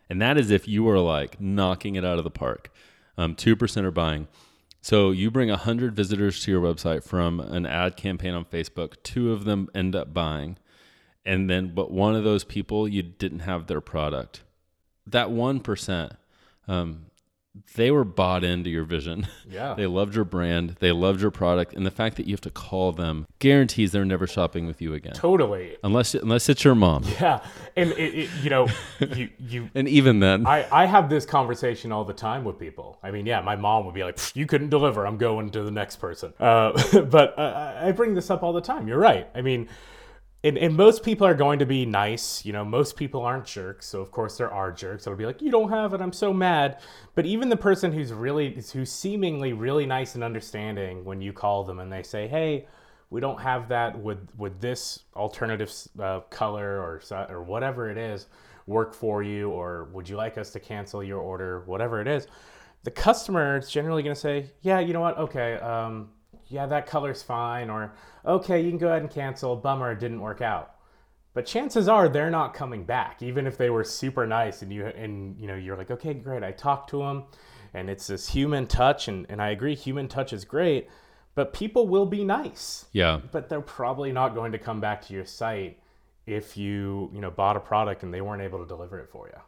and 0.09 0.21
that 0.21 0.37
is 0.37 0.51
if 0.51 0.67
you 0.67 0.87
are 0.89 0.99
like 0.99 1.39
knocking 1.39 1.95
it 1.95 2.03
out 2.03 2.17
of 2.17 2.23
the 2.23 2.29
park. 2.29 2.69
Um, 3.17 3.35
Two 3.35 3.55
percent 3.55 3.85
are 3.85 3.91
buying. 3.91 4.27
So 4.81 5.11
you 5.11 5.31
bring 5.31 5.49
100 5.49 5.95
visitors 5.95 6.43
to 6.43 6.51
your 6.51 6.61
website 6.61 7.03
from 7.03 7.39
an 7.39 7.65
ad 7.65 7.95
campaign 7.95 8.33
on 8.33 8.43
Facebook, 8.43 8.95
two 9.03 9.31
of 9.31 9.45
them 9.45 9.69
end 9.73 9.95
up 9.95 10.13
buying. 10.13 10.57
And 11.25 11.49
then 11.49 11.73
but 11.73 11.91
one 11.91 12.15
of 12.15 12.25
those 12.25 12.43
people 12.43 12.87
you 12.87 13.01
didn't 13.01 13.39
have 13.39 13.67
their 13.67 13.79
product. 13.79 14.41
That 15.07 15.29
1% 15.29 16.17
um, 16.67 17.05
they 17.75 17.91
were 17.91 18.03
bought 18.03 18.43
into 18.43 18.69
your 18.69 18.83
vision. 18.83 19.27
Yeah. 19.49 19.75
they 19.75 19.85
loved 19.85 20.15
your 20.15 20.25
brand, 20.25 20.77
they 20.79 20.91
loved 20.91 21.21
your 21.21 21.29
product, 21.29 21.73
and 21.75 21.85
the 21.85 21.91
fact 21.91 22.17
that 22.17 22.25
you 22.25 22.33
have 22.33 22.41
to 22.41 22.49
call 22.49 22.91
them 22.91 23.27
guarantees 23.37 23.91
they're 23.91 24.05
never 24.05 24.25
shopping 24.25 24.65
with 24.65 24.81
you 24.81 24.95
again. 24.95 25.13
Totally. 25.13 25.77
Unless 25.83 26.15
unless 26.15 26.49
it's 26.49 26.63
your 26.63 26.73
mom. 26.73 27.03
Yeah. 27.21 27.45
And 27.75 27.91
it, 27.91 28.15
it, 28.15 28.29
you 28.41 28.49
know, 28.49 28.67
you 29.15 29.29
you 29.37 29.69
And 29.75 29.87
even 29.87 30.19
then, 30.21 30.47
I, 30.47 30.65
I 30.71 30.85
have 30.85 31.07
this 31.09 31.25
conversation 31.25 31.91
all 31.91 32.03
the 32.03 32.13
time 32.13 32.43
with 32.45 32.57
people. 32.57 32.97
I 33.03 33.11
mean, 33.11 33.27
yeah, 33.27 33.41
my 33.41 33.55
mom 33.55 33.85
would 33.85 33.93
be 33.93 34.03
like, 34.03 34.17
"You 34.35 34.47
couldn't 34.47 34.69
deliver. 34.69 35.05
I'm 35.05 35.17
going 35.17 35.51
to 35.51 35.61
the 35.61 35.71
next 35.71 35.97
person." 35.97 36.33
Uh, 36.39 36.71
but 37.03 37.37
uh, 37.37 37.79
I 37.83 37.91
bring 37.91 38.15
this 38.15 38.31
up 38.31 38.41
all 38.41 38.53
the 38.53 38.61
time. 38.61 38.87
You're 38.87 38.97
right. 38.97 39.27
I 39.35 39.41
mean, 39.41 39.67
and, 40.43 40.57
and 40.57 40.75
most 40.75 41.03
people 41.03 41.25
are 41.25 41.33
going 41.33 41.59
to 41.59 41.65
be 41.65 41.85
nice. 41.85 42.45
You 42.45 42.53
know, 42.53 42.65
most 42.65 42.95
people 42.97 43.21
aren't 43.21 43.45
jerks. 43.45 43.85
So 43.87 44.01
of 44.01 44.11
course 44.11 44.37
there 44.37 44.51
are 44.51 44.71
jerks 44.71 45.05
that'll 45.05 45.17
be 45.17 45.25
like, 45.25 45.41
"You 45.41 45.51
don't 45.51 45.69
have 45.69 45.93
it. 45.93 46.01
I'm 46.01 46.13
so 46.13 46.33
mad." 46.33 46.79
But 47.15 47.25
even 47.25 47.49
the 47.49 47.57
person 47.57 47.91
who's 47.91 48.11
really 48.11 48.61
who's 48.73 48.91
seemingly 48.91 49.53
really 49.53 49.85
nice 49.85 50.15
and 50.15 50.23
understanding 50.23 51.05
when 51.05 51.21
you 51.21 51.33
call 51.33 51.63
them 51.63 51.79
and 51.79 51.91
they 51.91 52.03
say, 52.03 52.27
"Hey." 52.27 52.67
We 53.09 53.21
don't 53.21 53.39
have 53.41 53.69
that 53.69 53.99
with 53.99 54.27
with 54.39 54.59
this 54.59 55.03
alternative 55.15 55.71
uh, 55.99 56.21
color 56.31 56.79
or 56.81 56.99
or 57.29 57.43
whatever 57.43 57.91
it 57.91 57.97
is 57.99 58.25
work 58.65 58.93
for 58.93 59.21
you 59.21 59.49
or 59.49 59.85
would 59.91 60.07
you 60.07 60.15
like 60.15 60.37
us 60.37 60.49
to 60.51 60.59
cancel 60.59 61.03
your 61.03 61.19
order 61.19 61.61
whatever 61.65 62.01
it 62.01 62.07
is 62.07 62.27
the 62.83 62.91
customer 62.91 63.57
is 63.57 63.69
generally 63.69 64.03
going 64.03 64.15
to 64.15 64.19
say 64.19 64.49
yeah 64.61 64.79
you 64.79 64.93
know 64.93 65.01
what 65.01 65.17
okay 65.17 65.55
um, 65.55 66.09
yeah 66.53 66.65
that 66.65 66.85
color's 66.85 67.23
fine 67.23 67.69
or 67.69 67.93
okay 68.25 68.61
you 68.61 68.69
can 68.69 68.77
go 68.77 68.87
ahead 68.87 69.01
and 69.01 69.11
cancel 69.11 69.55
bummer 69.55 69.91
it 69.91 69.99
didn't 69.99 70.21
work 70.21 70.41
out 70.41 70.75
but 71.33 71.45
chances 71.45 71.87
are 71.87 72.07
they're 72.07 72.29
not 72.29 72.53
coming 72.53 72.83
back 72.83 73.21
even 73.21 73.47
if 73.47 73.57
they 73.57 73.69
were 73.69 73.83
super 73.83 74.25
nice 74.27 74.61
and 74.61 74.71
you 74.71 74.85
and 74.85 75.39
you 75.39 75.47
know 75.47 75.55
you're 75.55 75.77
like 75.77 75.91
okay 75.91 76.13
great 76.13 76.43
i 76.43 76.51
talked 76.51 76.89
to 76.89 76.99
them 76.99 77.23
and 77.73 77.89
it's 77.89 78.07
this 78.07 78.29
human 78.29 78.67
touch 78.67 79.07
and, 79.07 79.25
and 79.29 79.41
i 79.41 79.49
agree 79.49 79.75
human 79.75 80.07
touch 80.07 80.31
is 80.31 80.45
great 80.45 80.87
but 81.35 81.51
people 81.51 81.87
will 81.87 82.05
be 82.05 82.23
nice 82.23 82.85
yeah. 82.91 83.19
but 83.31 83.49
they're 83.49 83.59
probably 83.59 84.11
not 84.11 84.35
going 84.35 84.51
to 84.51 84.59
come 84.59 84.79
back 84.79 85.01
to 85.01 85.13
your 85.13 85.25
site 85.25 85.79
if 86.27 86.55
you 86.55 87.09
you 87.13 87.19
know 87.19 87.31
bought 87.31 87.57
a 87.57 87.59
product 87.59 88.03
and 88.03 88.13
they 88.13 88.21
weren't 88.21 88.41
able 88.41 88.59
to 88.59 88.67
deliver 88.67 88.99
it 88.99 89.09
for 89.09 89.27
you 89.27 89.41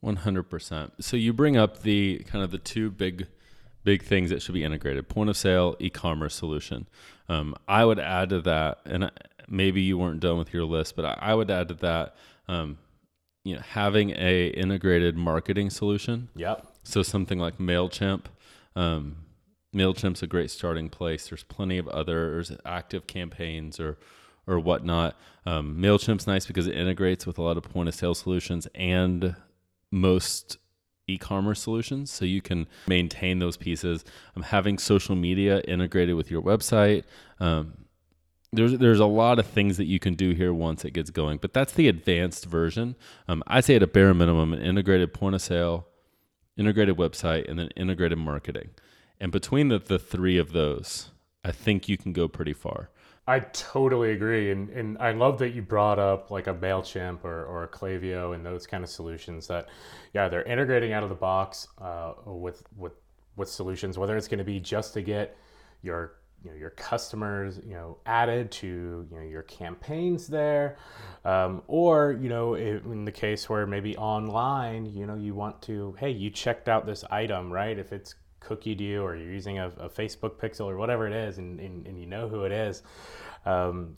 One 0.00 0.16
hundred 0.16 0.44
percent. 0.44 0.92
So 1.00 1.16
you 1.16 1.32
bring 1.32 1.56
up 1.56 1.82
the 1.82 2.24
kind 2.28 2.44
of 2.44 2.50
the 2.52 2.58
two 2.58 2.90
big, 2.90 3.26
big 3.84 4.02
things 4.02 4.30
that 4.30 4.42
should 4.42 4.54
be 4.54 4.64
integrated: 4.64 5.08
point 5.08 5.30
of 5.30 5.36
sale, 5.36 5.76
e-commerce 5.78 6.34
solution. 6.34 6.86
Um, 7.28 7.54
I 7.66 7.84
would 7.84 7.98
add 7.98 8.30
to 8.30 8.40
that, 8.42 8.78
and 8.84 9.10
maybe 9.48 9.82
you 9.82 9.98
weren't 9.98 10.20
done 10.20 10.38
with 10.38 10.52
your 10.52 10.64
list, 10.64 10.96
but 10.96 11.04
I, 11.04 11.18
I 11.20 11.34
would 11.34 11.50
add 11.50 11.68
to 11.68 11.74
that, 11.74 12.16
um, 12.48 12.78
you 13.44 13.54
know, 13.54 13.62
having 13.62 14.10
a 14.10 14.48
integrated 14.48 15.16
marketing 15.16 15.70
solution. 15.70 16.28
yep 16.34 16.66
So 16.84 17.02
something 17.02 17.38
like 17.38 17.58
Mailchimp. 17.58 18.24
Um, 18.76 19.16
Mailchimp's 19.74 20.22
a 20.22 20.26
great 20.26 20.50
starting 20.50 20.88
place. 20.88 21.28
There's 21.28 21.42
plenty 21.42 21.78
of 21.78 21.88
others, 21.88 22.52
active 22.64 23.06
campaigns 23.06 23.78
or 23.78 23.98
or 24.46 24.58
whatnot. 24.58 25.14
Um, 25.44 25.76
Mailchimp's 25.78 26.26
nice 26.26 26.46
because 26.46 26.66
it 26.66 26.74
integrates 26.74 27.26
with 27.26 27.38
a 27.38 27.42
lot 27.42 27.58
of 27.58 27.64
point 27.64 27.88
of 27.88 27.94
sale 27.94 28.14
solutions 28.14 28.66
and 28.74 29.36
most 29.92 30.56
e-commerce 31.08 31.60
solutions, 31.60 32.10
so 32.12 32.24
you 32.24 32.40
can 32.40 32.66
maintain 32.86 33.38
those 33.38 33.56
pieces. 33.56 34.04
Um, 34.36 34.42
having 34.42 34.78
social 34.78 35.16
media 35.16 35.60
integrated 35.60 36.14
with 36.14 36.30
your 36.30 36.42
website. 36.42 37.04
Um, 37.40 37.74
there's 38.52 38.78
there's 38.78 39.00
a 39.00 39.06
lot 39.06 39.38
of 39.38 39.46
things 39.46 39.76
that 39.76 39.84
you 39.86 39.98
can 39.98 40.14
do 40.14 40.30
here 40.32 40.54
once 40.54 40.84
it 40.84 40.92
gets 40.92 41.10
going, 41.10 41.38
but 41.38 41.52
that's 41.52 41.72
the 41.72 41.88
advanced 41.88 42.46
version. 42.46 42.96
Um, 43.26 43.42
I 43.46 43.60
say 43.60 43.76
at 43.76 43.82
a 43.82 43.86
bare 43.86 44.14
minimum, 44.14 44.52
an 44.52 44.62
integrated 44.62 45.12
point 45.12 45.34
of 45.34 45.42
sale, 45.42 45.86
integrated 46.56 46.96
website, 46.96 47.48
and 47.48 47.58
then 47.58 47.68
integrated 47.76 48.18
marketing. 48.18 48.70
And 49.20 49.32
between 49.32 49.68
the, 49.68 49.78
the 49.78 49.98
three 49.98 50.38
of 50.38 50.52
those, 50.52 51.10
I 51.44 51.50
think 51.50 51.88
you 51.88 51.96
can 51.96 52.12
go 52.12 52.28
pretty 52.28 52.52
far. 52.52 52.90
I 53.28 53.40
totally 53.40 54.12
agree 54.12 54.50
and, 54.50 54.70
and 54.70 54.96
i 54.98 55.12
love 55.12 55.38
that 55.40 55.50
you 55.50 55.60
brought 55.60 55.98
up 55.98 56.30
like 56.30 56.46
a 56.46 56.54
mailchimp 56.54 57.24
or, 57.24 57.44
or 57.44 57.64
a 57.64 57.68
Klaviyo 57.68 58.34
and 58.34 58.44
those 58.44 58.66
kind 58.66 58.82
of 58.82 58.88
solutions 58.88 59.46
that 59.48 59.68
yeah 60.14 60.28
they're 60.28 60.44
integrating 60.44 60.92
out 60.94 61.02
of 61.02 61.10
the 61.10 61.14
box 61.14 61.68
uh, 61.78 62.14
with 62.24 62.62
with 62.76 62.94
with 63.36 63.48
solutions 63.50 63.98
whether 63.98 64.16
it's 64.16 64.28
going 64.28 64.38
to 64.38 64.44
be 64.44 64.58
just 64.58 64.94
to 64.94 65.02
get 65.02 65.36
your 65.82 66.14
you 66.42 66.50
know 66.50 66.56
your 66.56 66.70
customers 66.70 67.60
you 67.66 67.74
know 67.74 67.98
added 68.06 68.50
to 68.50 69.06
you 69.10 69.16
know 69.16 69.26
your 69.26 69.42
campaigns 69.42 70.26
there 70.26 70.78
um, 71.24 71.62
or 71.66 72.12
you 72.12 72.28
know 72.28 72.54
in 72.54 73.04
the 73.04 73.12
case 73.12 73.48
where 73.48 73.66
maybe 73.66 73.96
online 73.96 74.86
you 74.86 75.06
know 75.06 75.16
you 75.16 75.34
want 75.34 75.60
to 75.60 75.94
hey 75.98 76.10
you 76.10 76.30
checked 76.30 76.68
out 76.68 76.86
this 76.86 77.04
item 77.10 77.52
right? 77.52 77.78
If 77.78 77.92
it's 77.92 78.14
cookied 78.40 78.80
you 78.80 79.02
or 79.02 79.16
you're 79.16 79.32
using 79.32 79.58
a, 79.58 79.68
a 79.78 79.88
facebook 79.88 80.36
pixel 80.36 80.66
or 80.66 80.76
whatever 80.76 81.06
it 81.06 81.12
is 81.12 81.38
and, 81.38 81.58
and, 81.60 81.86
and 81.86 81.98
you 81.98 82.06
know 82.06 82.28
who 82.28 82.44
it 82.44 82.52
is 82.52 82.82
um, 83.46 83.96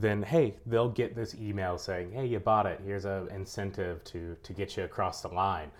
then 0.00 0.22
hey 0.22 0.54
they'll 0.66 0.88
get 0.88 1.14
this 1.14 1.34
email 1.34 1.76
saying 1.76 2.12
hey 2.12 2.26
you 2.26 2.40
bought 2.40 2.66
it. 2.66 2.80
Here's 2.84 3.04
a 3.04 3.26
incentive 3.34 4.02
to 4.04 4.36
to 4.42 4.52
get 4.52 4.76
you 4.76 4.84
across 4.84 5.22
the 5.22 5.28
line. 5.28 5.70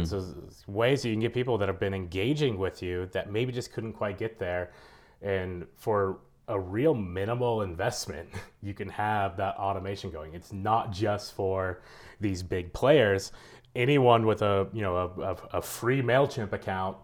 And 0.00 0.08
so 0.08 0.24
ways 0.66 1.04
you 1.04 1.12
can 1.12 1.20
get 1.20 1.32
people 1.32 1.58
that 1.58 1.68
have 1.68 1.78
been 1.78 1.94
engaging 1.94 2.58
with 2.58 2.82
you 2.82 3.08
that 3.12 3.30
maybe 3.30 3.52
just 3.52 3.72
couldn't 3.72 3.92
quite 3.92 4.18
get 4.18 4.38
there. 4.38 4.72
And 5.20 5.66
for 5.76 6.18
a 6.48 6.58
real 6.58 6.94
minimal 6.94 7.62
investment 7.62 8.28
you 8.62 8.74
can 8.74 8.88
have 8.88 9.36
that 9.36 9.56
automation 9.56 10.10
going. 10.10 10.34
It's 10.34 10.52
not 10.52 10.90
just 10.90 11.34
for 11.34 11.82
these 12.20 12.42
big 12.42 12.72
players. 12.72 13.32
Anyone 13.76 14.26
with 14.26 14.42
a 14.42 14.68
you 14.72 14.82
know 14.82 14.96
a, 14.96 15.20
a, 15.20 15.36
a 15.58 15.62
free 15.62 16.02
mailchimp 16.02 16.52
account 16.52 16.96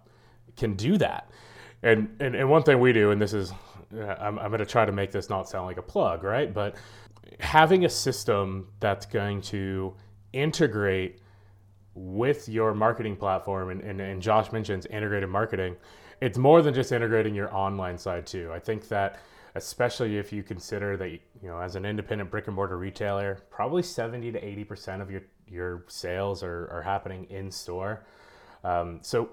can 0.58 0.74
do 0.74 0.98
that. 0.98 1.30
And, 1.82 2.16
and 2.20 2.34
and 2.34 2.50
one 2.50 2.64
thing 2.64 2.80
we 2.80 2.92
do 2.92 3.12
and 3.12 3.22
this 3.22 3.32
is 3.32 3.52
uh, 3.94 4.16
I'm, 4.18 4.38
I'm 4.38 4.48
going 4.48 4.58
to 4.58 4.66
try 4.66 4.84
to 4.84 4.92
make 4.92 5.12
this 5.12 5.30
not 5.30 5.48
sound 5.48 5.66
like 5.66 5.76
a 5.76 5.82
plug 5.82 6.24
right? 6.24 6.52
But 6.52 6.74
having 7.38 7.84
a 7.84 7.88
system 7.88 8.68
that's 8.80 9.06
going 9.06 9.42
to 9.42 9.94
integrate 10.32 11.20
with 11.94 12.48
your 12.48 12.74
marketing 12.74 13.16
platform 13.16 13.70
and, 13.70 13.80
and, 13.80 14.00
and 14.00 14.20
josh 14.20 14.50
mentions 14.52 14.86
integrated 14.86 15.28
marketing 15.28 15.76
it's 16.20 16.38
more 16.38 16.62
than 16.62 16.74
just 16.74 16.92
integrating 16.92 17.34
your 17.34 17.54
online 17.54 17.98
side 17.98 18.26
too. 18.26 18.50
I 18.52 18.58
think 18.58 18.88
that 18.88 19.20
especially 19.54 20.18
if 20.18 20.32
you 20.32 20.42
consider 20.42 20.96
that 20.96 21.10
you 21.10 21.20
know 21.42 21.58
as 21.58 21.74
an 21.74 21.84
independent 21.84 22.30
brick 22.30 22.46
and 22.46 22.56
mortar 22.56 22.76
retailer 22.76 23.40
probably 23.50 23.82
70 23.82 24.32
to 24.32 24.44
80 24.44 24.64
percent 24.64 25.02
of 25.02 25.10
your 25.10 25.22
your 25.46 25.84
sales 25.88 26.42
are, 26.42 26.68
are 26.70 26.82
happening 26.82 27.24
in 27.30 27.50
store. 27.50 28.04
Um, 28.64 28.98
so 29.02 29.30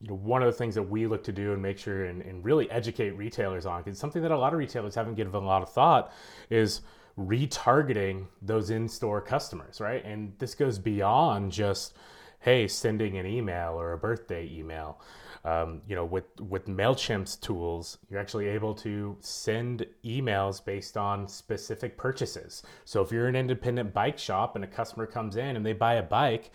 you 0.00 0.08
know, 0.08 0.14
one 0.14 0.42
of 0.42 0.46
the 0.46 0.56
things 0.56 0.74
that 0.74 0.82
we 0.82 1.06
look 1.06 1.24
to 1.24 1.32
do 1.32 1.52
and 1.52 1.62
make 1.62 1.78
sure 1.78 2.04
and, 2.04 2.22
and 2.22 2.44
really 2.44 2.70
educate 2.70 3.10
retailers 3.10 3.66
on, 3.66 3.82
because 3.82 3.98
something 3.98 4.22
that 4.22 4.30
a 4.30 4.38
lot 4.38 4.52
of 4.52 4.58
retailers 4.58 4.94
haven't 4.94 5.14
given 5.14 5.34
a 5.34 5.38
lot 5.38 5.62
of 5.62 5.70
thought, 5.70 6.12
is 6.50 6.82
retargeting 7.18 8.26
those 8.42 8.70
in-store 8.70 9.22
customers, 9.22 9.80
right? 9.80 10.04
And 10.04 10.34
this 10.38 10.54
goes 10.54 10.78
beyond 10.78 11.50
just, 11.50 11.94
hey, 12.40 12.68
sending 12.68 13.16
an 13.16 13.26
email 13.26 13.80
or 13.80 13.92
a 13.92 13.98
birthday 13.98 14.48
email. 14.52 15.00
Um, 15.44 15.80
you 15.86 15.94
know, 15.94 16.04
with 16.04 16.24
with 16.40 16.66
Mailchimp's 16.66 17.36
tools, 17.36 17.98
you're 18.10 18.18
actually 18.18 18.48
able 18.48 18.74
to 18.74 19.16
send 19.20 19.86
emails 20.04 20.62
based 20.62 20.96
on 20.96 21.28
specific 21.28 21.96
purchases. 21.96 22.64
So 22.84 23.00
if 23.00 23.12
you're 23.12 23.28
an 23.28 23.36
independent 23.36 23.94
bike 23.94 24.18
shop 24.18 24.56
and 24.56 24.64
a 24.64 24.66
customer 24.66 25.06
comes 25.06 25.36
in 25.36 25.54
and 25.54 25.64
they 25.64 25.72
buy 25.72 25.94
a 25.94 26.02
bike, 26.02 26.50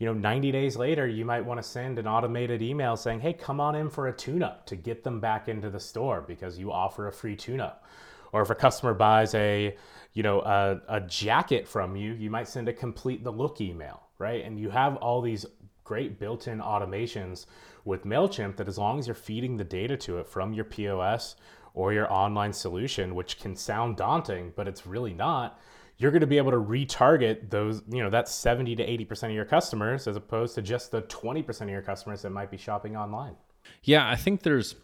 you 0.00 0.06
know 0.06 0.12
90 0.12 0.50
days 0.50 0.76
later 0.76 1.06
you 1.06 1.24
might 1.24 1.44
want 1.44 1.62
to 1.62 1.68
send 1.68 2.00
an 2.00 2.08
automated 2.08 2.60
email 2.60 2.96
saying 2.96 3.20
hey 3.20 3.32
come 3.32 3.60
on 3.60 3.76
in 3.76 3.88
for 3.88 4.08
a 4.08 4.12
tune 4.12 4.42
up 4.42 4.66
to 4.66 4.74
get 4.74 5.04
them 5.04 5.20
back 5.20 5.48
into 5.48 5.70
the 5.70 5.80
store 5.80 6.20
because 6.20 6.58
you 6.58 6.72
offer 6.72 7.06
a 7.06 7.12
free 7.12 7.36
tune 7.36 7.60
up 7.60 7.84
or 8.32 8.42
if 8.42 8.50
a 8.50 8.54
customer 8.56 8.94
buys 8.94 9.32
a 9.36 9.76
you 10.14 10.24
know 10.24 10.40
a, 10.40 10.80
a 10.88 11.00
jacket 11.02 11.68
from 11.68 11.94
you 11.94 12.14
you 12.14 12.28
might 12.28 12.48
send 12.48 12.68
a 12.68 12.72
complete 12.72 13.22
the 13.22 13.30
look 13.30 13.60
email 13.60 14.02
right? 14.20 14.44
And 14.44 14.60
you 14.60 14.70
have 14.70 14.96
all 14.96 15.20
these 15.20 15.46
great 15.82 16.20
built-in 16.20 16.60
automations 16.60 17.46
with 17.84 18.04
mailchimp 18.04 18.56
that 18.56 18.68
as 18.68 18.78
long 18.78 19.00
as 19.00 19.08
you're 19.08 19.14
feeding 19.14 19.56
the 19.56 19.64
data 19.64 19.96
to 19.96 20.18
it 20.18 20.28
from 20.28 20.52
your 20.52 20.64
pos 20.64 21.34
or 21.74 21.92
your 21.92 22.12
online 22.12 22.52
solution 22.52 23.14
which 23.14 23.40
can 23.40 23.56
sound 23.56 23.96
daunting 23.96 24.52
but 24.54 24.68
it's 24.68 24.86
really 24.86 25.14
not 25.14 25.58
you're 26.00 26.10
going 26.10 26.22
to 26.22 26.26
be 26.26 26.38
able 26.38 26.50
to 26.50 26.56
retarget 26.56 27.50
those, 27.50 27.82
you 27.86 28.02
know, 28.02 28.08
that 28.08 28.26
70 28.26 28.74
to 28.76 28.86
80% 28.86 29.24
of 29.24 29.30
your 29.32 29.44
customers 29.44 30.08
as 30.08 30.16
opposed 30.16 30.54
to 30.54 30.62
just 30.62 30.90
the 30.90 31.02
20% 31.02 31.60
of 31.60 31.68
your 31.68 31.82
customers 31.82 32.22
that 32.22 32.30
might 32.30 32.50
be 32.50 32.56
shopping 32.56 32.96
online. 32.96 33.36
Yeah, 33.82 34.08
I 34.08 34.16
think 34.16 34.42
there's. 34.42 34.74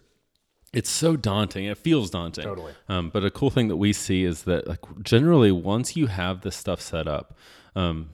It's 0.75 0.91
so 0.91 1.17
daunting. 1.17 1.65
It 1.65 1.79
feels 1.79 2.11
daunting. 2.11 2.45
Totally. 2.45 2.75
Um, 2.91 3.09
but 3.09 3.25
a 3.25 3.31
cool 3.31 3.49
thing 3.49 3.69
that 3.69 3.77
we 3.77 3.95
see 3.95 4.25
is 4.25 4.43
that, 4.43 4.69
like, 4.69 4.81
generally, 5.03 5.51
once 5.51 5.97
you 5.97 6.07
have 6.07 6.43
this 6.43 6.55
stuff 6.55 6.83
set 6.83 7.09
up, 7.09 7.39
um, 7.75 8.11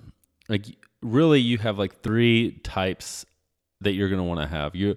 like, 0.49 0.67
really, 1.03 1.41
you 1.41 1.59
have 1.59 1.79
like 1.79 2.03
three 2.03 2.61
types 2.63 3.27
that 3.81 3.95
you're 3.95 4.11
going 4.11 4.21
to 4.21 4.25
want 4.25 4.41
to 4.41 4.47
have. 4.47 4.77
You, 4.77 4.97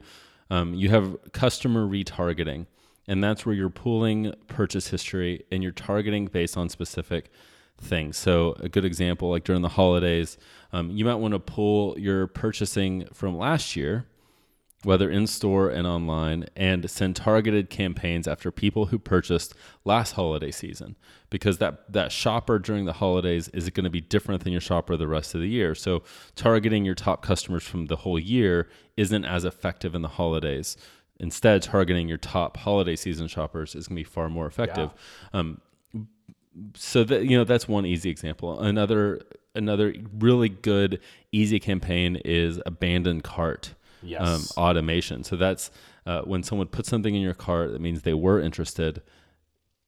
um, 0.51 0.75
you 0.75 0.89
have 0.89 1.17
customer 1.31 1.87
retargeting, 1.87 2.67
and 3.07 3.23
that's 3.23 3.47
where 3.47 3.55
you're 3.55 3.69
pulling 3.71 4.31
purchase 4.47 4.89
history 4.89 5.43
and 5.51 5.63
you're 5.63 5.71
targeting 5.71 6.27
based 6.27 6.55
on 6.55 6.69
specific 6.69 7.31
things. 7.79 8.17
So 8.17 8.55
a 8.59 8.69
good 8.69 8.85
example, 8.85 9.29
like 9.29 9.43
during 9.43 9.61
the 9.61 9.69
holidays, 9.69 10.37
um, 10.73 10.91
you 10.91 11.05
might 11.05 11.15
want 11.15 11.33
to 11.33 11.39
pull 11.39 11.97
your 11.99 12.27
purchasing 12.27 13.07
from 13.13 13.37
last 13.37 13.75
year 13.75 14.05
whether 14.85 15.09
in 15.09 15.25
store 15.25 15.69
and 15.69 15.87
online, 15.87 16.45
and 16.55 16.89
send 16.89 17.15
targeted 17.15 17.69
campaigns 17.69 18.27
after 18.27 18.51
people 18.51 18.87
who 18.87 18.99
purchased 18.99 19.53
last 19.83 20.11
holiday 20.11 20.51
season 20.51 20.95
because 21.29 21.57
that, 21.57 21.91
that 21.91 22.11
shopper 22.11 22.59
during 22.59 22.85
the 22.85 22.93
holidays 22.93 23.47
is 23.49 23.69
going 23.71 23.83
to 23.83 23.89
be 23.89 23.99
different 23.99 24.43
than 24.43 24.51
your 24.51 24.61
shopper 24.61 24.95
the 24.95 25.07
rest 25.07 25.33
of 25.33 25.41
the 25.41 25.49
year. 25.49 25.73
So, 25.73 26.03
targeting 26.35 26.85
your 26.85 26.95
top 26.95 27.23
customers 27.23 27.63
from 27.63 27.87
the 27.87 27.97
whole 27.97 28.19
year 28.19 28.69
isn't 28.95 29.25
as 29.25 29.43
effective 29.43 29.95
in 29.95 30.03
the 30.03 30.07
holidays. 30.07 30.77
Instead, 31.19 31.63
targeting 31.63 32.07
your 32.07 32.17
top 32.17 32.57
holiday 32.57 32.95
season 32.95 33.27
shoppers 33.27 33.73
is 33.73 33.87
going 33.87 33.95
to 33.95 33.99
be 34.01 34.03
far 34.03 34.29
more 34.29 34.45
effective. 34.45 34.91
Yeah. 35.33 35.39
Um, 35.39 35.61
so 36.75 37.03
that 37.03 37.25
you 37.25 37.37
know 37.37 37.43
that's 37.43 37.67
one 37.67 37.85
easy 37.85 38.09
example. 38.09 38.59
Another 38.59 39.21
another 39.53 39.93
really 40.17 40.49
good 40.49 40.99
easy 41.31 41.59
campaign 41.59 42.17
is 42.25 42.61
abandoned 42.65 43.23
cart 43.23 43.73
um, 44.03 44.09
yes. 44.09 44.21
um, 44.21 44.63
automation. 44.63 45.23
So 45.23 45.35
that's 45.35 45.71
uh, 46.05 46.21
when 46.21 46.43
someone 46.43 46.67
puts 46.67 46.89
something 46.89 47.15
in 47.15 47.21
your 47.21 47.33
cart, 47.33 47.71
that 47.71 47.81
means 47.81 48.01
they 48.01 48.13
were 48.13 48.39
interested. 48.39 49.01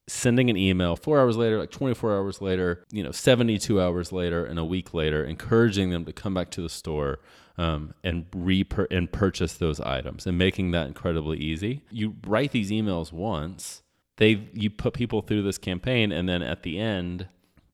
Sending 0.10 0.49
an 0.49 0.56
email 0.56 0.95
four 0.95 1.19
hours 1.19 1.36
later, 1.36 1.60
like 1.60 1.69
24 1.69 2.15
hours 2.15 2.41
later, 2.41 2.86
you 2.91 3.03
know, 3.03 3.12
72 3.12 3.82
hours 3.82 4.13
later, 4.13 4.45
and 4.45 4.58
a 4.58 4.63
week 4.63 4.93
later, 4.93 5.23
encouraging 5.23 5.89
them 5.89 6.06
to 6.06 6.13
come 6.13 6.34
back 6.34 6.49
to 6.51 6.62
the 6.62 6.69
store 6.69 7.19
um, 7.58 7.93
and 8.03 8.25
re 8.34 8.65
and 8.89 9.12
purchase 9.12 9.56
those 9.56 9.82
items, 9.82 10.25
and 10.25 10.38
making 10.38 10.71
that 10.71 10.88
incredibly 10.88 11.38
easy. 11.38 11.82
You 11.91 12.15
write 12.25 12.51
these 12.51 12.71
emails 12.71 13.12
once, 13.12 13.82
they 14.17 14.49
you 14.53 14.69
put 14.69 14.93
people 14.93 15.21
through 15.21 15.43
this 15.43 15.58
campaign, 15.58 16.12
and 16.12 16.27
then 16.27 16.41
at 16.41 16.63
the 16.63 16.80
end, 16.80 17.27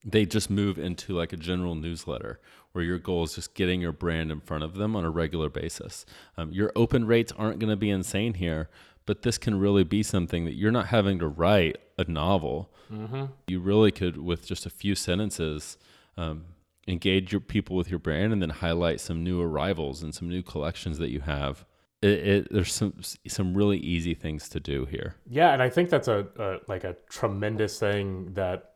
they 0.06 0.26
just 0.26 0.50
move 0.50 0.78
into 0.78 1.14
like 1.14 1.34
a 1.34 1.38
general 1.38 1.76
newsletter 1.76 2.40
where 2.74 2.84
your 2.84 3.00
goal 3.00 3.24
is 3.24 3.36
just 3.36 3.54
getting 3.54 3.82
your 3.82 3.92
brand 3.92 4.32
in 4.32 4.42
front 4.42 4.64
of 4.64 4.76
them 4.76 4.96
on 4.96 5.06
a 5.06 5.10
regular 5.10 5.50
basis. 5.50 6.06
Um, 6.38 6.52
your 6.52 6.72
open 6.76 7.06
rates 7.06 7.32
aren't 7.38 7.60
going 7.60 7.70
to 7.70 7.78
be 7.78 7.90
insane 7.90 8.34
here, 8.34 8.70
but 9.06 9.22
this 9.22 9.38
can 9.38 9.60
really 9.60 9.84
be 9.84 10.04
something 10.04 10.46
that 10.46 10.56
you're 10.56 10.72
not 10.72 10.88
having 10.88 11.20
to 11.20 11.28
write 11.28 11.78
a 11.98 12.04
novel. 12.06 12.72
Mm-hmm. 12.92 13.26
You 13.48 13.60
really 13.60 13.92
could, 13.92 14.18
with 14.18 14.46
just 14.46 14.66
a 14.66 14.70
few 14.70 14.96
sentences, 14.96 15.78
um, 16.18 16.46
engage 16.88 17.32
your 17.32 17.42
people 17.42 17.76
with 17.76 17.90
your 17.90 18.00
brand 18.00 18.34
and 18.34 18.42
then 18.42 18.50
highlight 18.50 19.00
some 19.00 19.24
new 19.24 19.42
arrivals 19.42 20.02
and 20.04 20.14
some 20.14 20.28
new 20.28 20.42
collections 20.42 20.98
that 20.98 21.10
you 21.10 21.22
have. 21.22 21.66
It, 22.04 22.28
it, 22.28 22.48
there's 22.52 22.74
some 22.74 22.94
some 23.28 23.54
really 23.54 23.78
easy 23.78 24.14
things 24.14 24.50
to 24.50 24.60
do 24.60 24.86
here. 24.86 25.16
Yeah, 25.30 25.54
and 25.54 25.62
I 25.62 25.70
think 25.70 25.90
that's 25.90 26.08
a, 26.08 26.28
a 26.38 26.58
like 26.68 26.84
a 26.84 26.96
tremendous 27.10 27.80
thing 27.80 28.34
that 28.34 28.74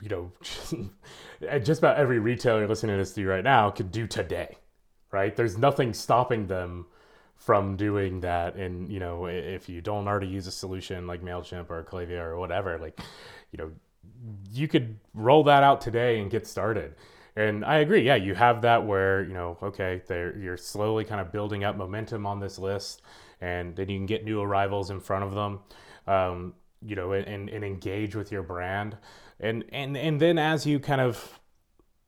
you 0.00 0.08
know, 0.08 0.32
just 1.60 1.80
about 1.80 1.96
every 1.96 2.18
retailer 2.18 2.66
listening 2.66 2.96
to 2.96 2.98
this 2.98 3.12
to 3.12 3.26
right 3.26 3.44
now 3.44 3.70
could 3.70 3.92
do 3.92 4.06
today, 4.06 4.56
right? 5.12 5.36
There's 5.36 5.58
nothing 5.58 5.92
stopping 5.92 6.46
them 6.46 6.86
from 7.36 7.76
doing 7.76 8.20
that. 8.20 8.56
And, 8.56 8.90
you 8.90 9.00
know, 9.00 9.26
if 9.26 9.68
you 9.68 9.80
don't 9.80 10.08
already 10.08 10.26
use 10.26 10.46
a 10.46 10.52
solution 10.52 11.06
like 11.06 11.22
MailChimp 11.22 11.70
or 11.70 11.84
Klaviyo 11.84 12.22
or 12.22 12.38
whatever, 12.38 12.78
like, 12.78 13.00
you 13.52 13.58
know, 13.58 13.70
you 14.50 14.68
could 14.68 14.98
roll 15.14 15.44
that 15.44 15.62
out 15.62 15.80
today 15.80 16.20
and 16.20 16.30
get 16.30 16.46
started. 16.46 16.94
And 17.36 17.64
I 17.64 17.78
agree. 17.78 18.02
Yeah, 18.02 18.16
you 18.16 18.34
have 18.34 18.62
that 18.62 18.86
where, 18.86 19.22
you 19.22 19.34
know, 19.34 19.56
okay, 19.62 20.02
you're 20.08 20.56
slowly 20.56 21.04
kind 21.04 21.20
of 21.20 21.32
building 21.32 21.64
up 21.64 21.76
momentum 21.76 22.26
on 22.26 22.40
this 22.40 22.58
list 22.58 23.02
and 23.40 23.74
then 23.76 23.88
you 23.88 23.98
can 23.98 24.06
get 24.06 24.24
new 24.24 24.40
arrivals 24.40 24.90
in 24.90 25.00
front 25.00 25.24
of 25.24 25.34
them, 25.34 25.60
um, 26.06 26.54
you 26.84 26.96
know, 26.96 27.12
and, 27.12 27.48
and 27.48 27.64
engage 27.64 28.14
with 28.14 28.30
your 28.32 28.42
brand 28.42 28.96
and 29.40 29.64
and 29.72 29.96
and 29.96 30.20
then 30.20 30.38
as 30.38 30.66
you 30.66 30.78
kind 30.78 31.00
of 31.00 31.40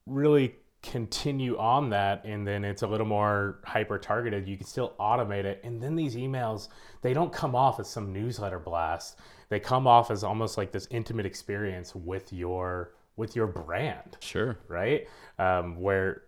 really 0.06 0.54
continue 0.82 1.56
on 1.58 1.90
that 1.90 2.24
and 2.24 2.46
then 2.46 2.64
it's 2.64 2.82
a 2.82 2.86
little 2.86 3.06
more 3.06 3.60
hyper 3.64 3.98
targeted 3.98 4.48
you 4.48 4.56
can 4.56 4.66
still 4.66 4.94
automate 4.98 5.44
it 5.44 5.60
and 5.62 5.80
then 5.80 5.94
these 5.94 6.16
emails 6.16 6.68
they 7.02 7.14
don't 7.14 7.32
come 7.32 7.54
off 7.54 7.78
as 7.78 7.88
some 7.88 8.12
newsletter 8.12 8.58
blast 8.58 9.16
they 9.48 9.60
come 9.60 9.86
off 9.86 10.10
as 10.10 10.24
almost 10.24 10.58
like 10.58 10.72
this 10.72 10.88
intimate 10.90 11.24
experience 11.24 11.94
with 11.94 12.32
your 12.32 12.94
with 13.16 13.36
your 13.36 13.46
brand 13.46 14.16
sure. 14.20 14.58
right? 14.68 15.08
Um, 15.38 15.80
where 15.80 16.22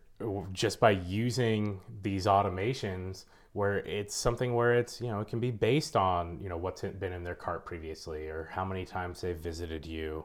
just 0.53 0.81
by 0.81 0.91
using 0.91 1.81
these 2.03 2.27
automations 2.27 3.25
where 3.53 3.79
it's 3.79 4.15
something 4.15 4.55
where 4.55 4.75
it's 4.75 5.01
you 5.01 5.07
know 5.09 5.21
it 5.21 5.29
can 5.29 5.39
be 5.39 5.51
based 5.51 5.97
on 5.97 6.39
you 6.41 6.49
know 6.49 6.57
what's 6.57 6.83
been 6.83 7.13
in 7.13 7.23
their 7.23 7.35
cart 7.35 7.65
previously 7.65 8.27
or 8.27 8.49
how 8.53 8.65
many 8.65 8.85
times 8.85 9.21
they've 9.21 9.39
visited 9.39 9.87
you. 9.87 10.25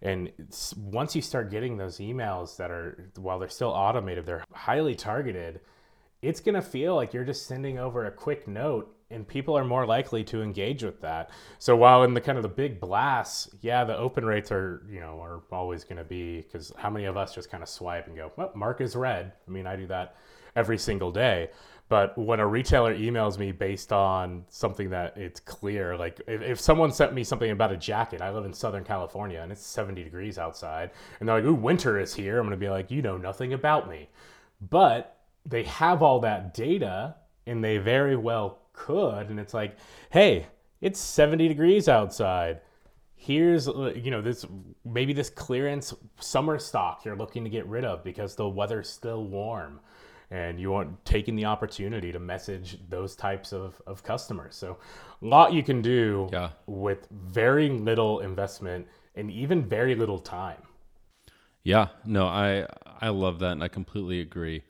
And 0.00 0.32
once 0.76 1.14
you 1.14 1.22
start 1.22 1.50
getting 1.50 1.76
those 1.76 1.98
emails 1.98 2.56
that 2.56 2.70
are 2.70 3.10
while 3.16 3.38
they're 3.38 3.48
still 3.48 3.68
automated 3.68 4.26
they're 4.26 4.44
highly 4.52 4.94
targeted 4.94 5.60
it's 6.22 6.40
going 6.40 6.54
to 6.54 6.62
feel 6.62 6.94
like 6.94 7.12
you're 7.12 7.24
just 7.24 7.46
sending 7.46 7.78
over 7.78 8.06
a 8.06 8.10
quick 8.10 8.46
note 8.46 8.96
and 9.12 9.26
people 9.26 9.56
are 9.56 9.64
more 9.64 9.86
likely 9.86 10.24
to 10.24 10.42
engage 10.42 10.82
with 10.82 11.00
that. 11.02 11.30
So 11.58 11.76
while 11.76 12.02
in 12.02 12.14
the 12.14 12.20
kind 12.20 12.38
of 12.38 12.42
the 12.42 12.48
big 12.48 12.80
blasts 12.80 13.50
yeah 13.60 13.84
the 13.84 13.96
open 13.96 14.24
rates 14.24 14.50
are 14.50 14.82
you 14.90 15.00
know 15.00 15.20
are 15.20 15.42
always 15.52 15.84
going 15.84 15.98
to 15.98 16.04
be 16.04 16.40
because 16.40 16.72
how 16.76 16.90
many 16.90 17.04
of 17.04 17.16
us 17.16 17.34
just 17.34 17.50
kind 17.50 17.62
of 17.62 17.68
swipe 17.68 18.06
and 18.06 18.16
go 18.16 18.32
well 18.36 18.52
mark 18.54 18.80
is 18.80 18.96
red. 18.96 19.32
I 19.46 19.50
mean 19.50 19.66
i 19.66 19.76
do 19.76 19.86
that 19.88 20.16
every 20.56 20.78
single 20.78 21.10
day. 21.10 21.50
But 21.88 22.16
when 22.16 22.40
a 22.40 22.46
retailer 22.46 22.96
emails 22.96 23.38
me 23.38 23.52
based 23.52 23.92
on 23.92 24.46
something 24.48 24.88
that 24.90 25.18
it's 25.18 25.40
clear, 25.40 25.94
like 25.94 26.22
if, 26.26 26.40
if 26.40 26.58
someone 26.58 26.90
sent 26.90 27.12
me 27.12 27.22
something 27.22 27.50
about 27.50 27.70
a 27.70 27.76
jacket, 27.76 28.22
I 28.22 28.30
live 28.30 28.46
in 28.46 28.54
Southern 28.54 28.82
California 28.82 29.40
and 29.42 29.52
it's 29.52 29.66
70 29.66 30.02
degrees 30.02 30.38
outside, 30.38 30.90
and 31.20 31.28
they're 31.28 31.36
like, 31.36 31.44
ooh, 31.44 31.52
winter 31.52 32.00
is 32.00 32.14
here, 32.14 32.38
I'm 32.38 32.46
gonna 32.46 32.56
be 32.56 32.70
like, 32.70 32.90
you 32.90 33.02
know 33.02 33.18
nothing 33.18 33.52
about 33.52 33.90
me. 33.90 34.08
But 34.70 35.18
they 35.44 35.64
have 35.64 36.02
all 36.02 36.20
that 36.20 36.54
data 36.54 37.16
and 37.46 37.62
they 37.62 37.76
very 37.76 38.16
well 38.16 38.61
could. 38.82 39.30
And 39.30 39.38
it's 39.38 39.54
like, 39.54 39.76
hey, 40.10 40.46
it's 40.80 40.98
70 40.98 41.46
degrees 41.48 41.88
outside. 41.88 42.60
Here's, 43.14 43.68
you 43.68 44.10
know, 44.10 44.20
this 44.20 44.44
maybe 44.84 45.12
this 45.12 45.30
clearance 45.30 45.94
summer 46.18 46.58
stock 46.58 47.04
you're 47.04 47.16
looking 47.16 47.44
to 47.44 47.50
get 47.50 47.64
rid 47.66 47.84
of 47.84 48.02
because 48.02 48.34
the 48.34 48.48
weather's 48.48 48.88
still 48.88 49.24
warm 49.24 49.78
and 50.32 50.58
you 50.58 50.70
want 50.70 51.04
taking 51.04 51.36
the 51.36 51.44
opportunity 51.44 52.10
to 52.10 52.18
message 52.18 52.78
those 52.88 53.14
types 53.14 53.52
of, 53.52 53.80
of 53.86 54.02
customers 54.02 54.56
so 54.56 54.78
a 55.20 55.24
lot 55.24 55.52
you 55.52 55.62
can 55.62 55.80
do 55.82 56.28
yeah. 56.32 56.48
with 56.66 57.06
very 57.10 57.68
little 57.68 58.20
investment 58.20 58.86
and 59.14 59.30
even 59.30 59.62
very 59.62 59.94
little 59.94 60.18
time 60.18 60.62
yeah 61.62 61.88
no 62.04 62.26
i 62.26 62.66
i 63.00 63.08
love 63.08 63.38
that 63.38 63.52
and 63.52 63.62
i 63.62 63.68
completely 63.68 64.20
agree 64.20 64.62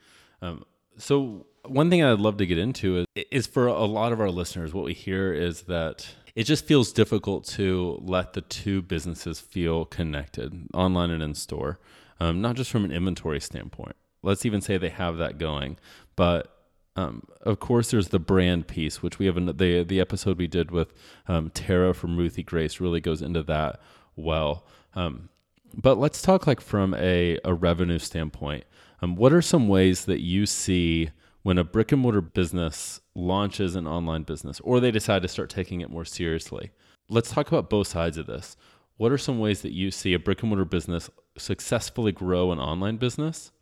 um, 0.42 0.64
so 0.98 1.46
one 1.66 1.90
thing 1.90 2.03
i'd 2.03 2.18
love 2.18 2.37
to 2.37 2.46
get 2.46 2.59
into 2.59 2.98
is, 2.98 3.25
is 3.31 3.46
for 3.46 3.66
a 3.66 3.85
lot 3.85 4.12
of 4.12 4.20
our 4.20 4.31
listeners 4.31 4.75
what 4.75 4.85
we 4.85 4.92
hear 4.92 5.33
is 5.33 5.62
that 5.62 6.07
it 6.35 6.44
just 6.44 6.66
feels 6.66 6.92
difficult 6.92 7.44
to 7.44 7.98
let 8.03 8.33
the 8.33 8.40
two 8.40 8.83
businesses 8.83 9.38
feel 9.38 9.85
connected 9.85 10.66
online 10.75 11.11
and 11.11 11.22
in 11.22 11.35
store 11.35 11.79
um, 12.20 12.40
not 12.40 12.57
just 12.57 12.70
from 12.70 12.85
an 12.85 12.92
inventory 12.92 13.40
standpoint 13.40 13.96
let's 14.22 14.46
even 14.46 14.61
say 14.61 14.79
they 14.79 14.88
have 14.88 15.18
that 15.18 15.38
going. 15.38 15.77
But 16.16 16.55
um, 16.96 17.25
of 17.40 17.59
course, 17.59 17.90
there's 17.90 18.09
the 18.09 18.18
brand 18.18 18.68
piece, 18.68 19.03
which 19.03 19.18
we 19.18 19.27
have 19.27 19.37
in 19.37 19.46
the 19.46 19.83
the 19.83 20.01
episode 20.01 20.38
we 20.38 20.46
did 20.46 20.70
with 20.70 20.92
um, 21.27 21.51
Tara 21.51 21.94
from 21.94 22.16
Ruthie 22.16 22.42
Grace 22.42 22.81
really 22.81 23.01
goes 23.01 23.22
into 23.22 23.42
that 23.44 23.81
well. 24.16 24.66
Um, 24.94 25.29
but 25.75 25.96
let's 25.96 26.20
talk 26.20 26.46
like 26.46 26.61
from 26.61 26.94
a, 26.94 27.38
a 27.44 27.55
revenue 27.55 27.98
standpoint. 27.98 28.64
Um, 29.01 29.16
what 29.16 29.33
are 29.33 29.42
some 29.42 29.68
ways 29.68 30.05
that 30.05 30.20
you 30.20 30.44
see 30.46 31.11
when 31.43 31.59
a 31.59 31.65
brick 31.65 31.93
and 31.93 32.01
mortar 32.01 32.21
business 32.21 33.01
launches 33.15 33.75
an 33.75 33.87
online 33.87 34.23
business 34.23 34.61
or 34.61 34.81
they 34.81 34.91
decide 34.91 35.23
to 35.23 35.29
start 35.29 35.51
taking 35.51 35.81
it 35.81 35.91
more 35.91 36.05
seriously? 36.05 36.71
Let's 37.09 37.31
talk 37.31 37.49
about 37.49 37.71
both 37.71 37.89
sides 37.89 38.17
of 38.17 38.27
this. 38.27 38.57
What 38.97 39.13
are 39.13 39.19
some 39.19 39.39
ways 39.39 39.63
that 39.63 39.73
you 39.73 39.91
see 39.91 40.15
a 40.15 40.19
brick 40.19 40.43
and 40.43 40.51
mortar 40.51 40.65
business 40.65 41.11
successfully 41.37 42.13
grow 42.13 42.53
an 42.53 42.59
online 42.59 42.97
business? 42.97 43.53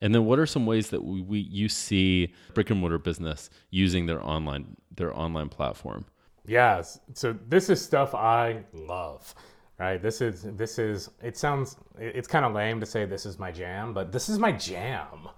And 0.00 0.12
then 0.12 0.24
what 0.24 0.40
are 0.40 0.46
some 0.46 0.66
ways 0.66 0.90
that 0.90 1.04
we, 1.04 1.22
we 1.22 1.38
you 1.38 1.68
see 1.68 2.34
brick 2.54 2.70
and 2.70 2.80
mortar 2.80 2.98
business 2.98 3.50
using 3.70 4.06
their 4.06 4.22
online 4.22 4.76
their 4.94 5.16
online 5.16 5.48
platform? 5.48 6.04
Yes. 6.44 6.98
So 7.14 7.36
this 7.48 7.70
is 7.70 7.80
stuff 7.80 8.14
I 8.14 8.64
love. 8.72 9.32
Right? 9.78 10.02
This 10.02 10.20
is 10.20 10.42
this 10.42 10.78
is 10.78 11.08
it 11.22 11.36
sounds 11.36 11.76
it's 11.98 12.26
kind 12.26 12.44
of 12.44 12.52
lame 12.52 12.80
to 12.80 12.86
say 12.86 13.04
this 13.04 13.24
is 13.24 13.38
my 13.38 13.52
jam, 13.52 13.94
but 13.94 14.10
this 14.10 14.28
is 14.28 14.38
my 14.38 14.50
jam. 14.50 15.28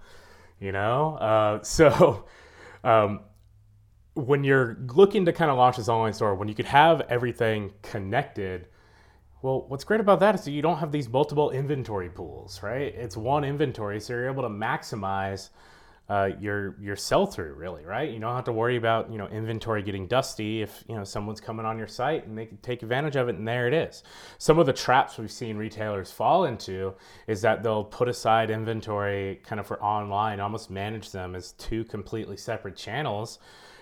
You 0.59 0.71
know? 0.71 1.15
Uh, 1.15 1.63
so 1.63 2.25
um, 2.83 3.21
when 4.13 4.43
you're 4.43 4.77
looking 4.93 5.25
to 5.25 5.33
kind 5.33 5.51
of 5.51 5.57
launch 5.57 5.77
this 5.77 5.89
online 5.89 6.13
store, 6.13 6.35
when 6.35 6.47
you 6.47 6.55
could 6.55 6.65
have 6.65 7.01
everything 7.01 7.73
connected 7.81 8.67
well, 9.45 9.65
what's 9.67 9.83
great 9.83 9.99
about 9.99 10.21
that 10.21 10.33
is 10.33 10.43
that 10.45 10.51
you 10.51 10.63
don't 10.63 10.77
have 10.77 10.91
these 10.91 11.07
multiple 11.07 11.51
inventory 11.51 12.09
pools, 12.09 12.63
right? 12.63 12.95
It's 12.95 13.15
one 13.15 13.43
inventory, 13.43 13.99
so 13.99 14.13
you're 14.13 14.27
able 14.27 14.41
to 14.41 14.49
maximize 14.49 15.49
uh, 16.09 16.29
your 16.39 16.75
your 16.79 16.95
sell 16.95 17.25
through, 17.25 17.53
really, 17.55 17.83
right? 17.85 18.11
You 18.11 18.19
don't 18.19 18.35
have 18.35 18.45
to 18.45 18.51
worry 18.51 18.77
about 18.77 19.11
you 19.11 19.17
know 19.17 19.27
inventory 19.27 19.81
getting 19.83 20.07
dusty 20.07 20.61
if 20.61 20.83
you 20.87 20.95
know 20.95 21.03
someone's 21.03 21.41
coming 21.41 21.65
on 21.65 21.77
your 21.77 21.87
site 21.87 22.27
and 22.27 22.37
they 22.37 22.45
can 22.45 22.57
take 22.57 22.83
advantage 22.83 23.15
of 23.15 23.27
it, 23.29 23.35
and 23.35 23.47
there 23.47 23.67
it 23.67 23.73
is. 23.73 24.03
Some 24.37 24.59
of 24.59 24.65
the 24.67 24.73
traps 24.73 25.17
we've 25.17 25.31
seen 25.31 25.57
retailers 25.57 26.11
fall 26.11 26.45
into 26.45 26.93
is 27.27 27.41
that 27.41 27.63
they'll 27.63 27.83
put 27.83 28.07
aside 28.07 28.51
inventory 28.51 29.41
kind 29.43 29.59
of 29.59 29.67
for 29.67 29.81
online, 29.81 30.39
almost 30.39 30.69
manage 30.69 31.11
them 31.11 31.35
as 31.35 31.53
two 31.53 31.83
completely 31.85 32.37
separate 32.37 32.75
channels 32.75 33.39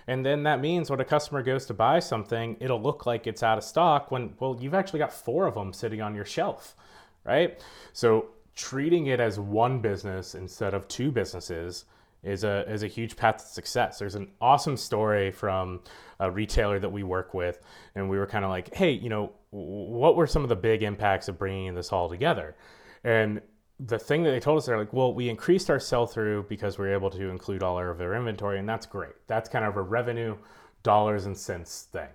And 0.07 0.25
then 0.25 0.43
that 0.43 0.59
means 0.59 0.89
when 0.89 0.99
a 0.99 1.05
customer 1.05 1.41
goes 1.43 1.65
to 1.67 1.73
buy 1.73 1.99
something, 1.99 2.57
it'll 2.59 2.81
look 2.81 3.05
like 3.05 3.27
it's 3.27 3.43
out 3.43 3.57
of 3.57 3.63
stock 3.63 4.11
when, 4.11 4.33
well, 4.39 4.57
you've 4.59 4.73
actually 4.73 4.99
got 4.99 5.13
four 5.13 5.47
of 5.47 5.55
them 5.55 5.71
sitting 5.73 6.01
on 6.01 6.15
your 6.15 6.25
shelf, 6.25 6.75
right? 7.23 7.59
So 7.93 8.27
treating 8.55 9.07
it 9.07 9.19
as 9.19 9.39
one 9.39 9.79
business 9.79 10.35
instead 10.35 10.73
of 10.73 10.87
two 10.87 11.11
businesses 11.11 11.85
is 12.23 12.43
a 12.43 12.69
is 12.71 12.83
a 12.83 12.87
huge 12.87 13.15
path 13.15 13.37
to 13.37 13.45
success. 13.45 13.99
There's 13.99 14.15
an 14.15 14.29
awesome 14.39 14.77
story 14.77 15.31
from 15.31 15.81
a 16.19 16.31
retailer 16.31 16.79
that 16.79 16.89
we 16.89 17.03
work 17.03 17.33
with, 17.33 17.59
and 17.95 18.09
we 18.09 18.17
were 18.17 18.27
kind 18.27 18.45
of 18.45 18.49
like, 18.51 18.73
hey, 18.73 18.91
you 18.91 19.09
know, 19.09 19.31
what 19.51 20.15
were 20.15 20.27
some 20.27 20.43
of 20.43 20.49
the 20.49 20.55
big 20.55 20.83
impacts 20.83 21.27
of 21.27 21.37
bringing 21.37 21.73
this 21.75 21.91
all 21.91 22.09
together? 22.09 22.55
And 23.03 23.41
the 23.79 23.99
thing 23.99 24.23
that 24.23 24.31
they 24.31 24.39
told 24.39 24.57
us, 24.57 24.65
they're 24.65 24.77
like, 24.77 24.93
well, 24.93 25.13
we 25.13 25.29
increased 25.29 25.69
our 25.69 25.79
sell 25.79 26.05
through 26.05 26.45
because 26.47 26.77
we 26.77 26.87
are 26.87 26.93
able 26.93 27.09
to 27.09 27.29
include 27.29 27.63
all 27.63 27.77
of 27.77 27.97
their 27.97 28.15
inventory, 28.15 28.59
and 28.59 28.67
that's 28.67 28.85
great. 28.85 29.13
That's 29.27 29.49
kind 29.49 29.65
of 29.65 29.75
a 29.75 29.81
revenue 29.81 30.37
dollars 30.83 31.25
and 31.25 31.37
cents 31.37 31.87
thing. 31.91 32.07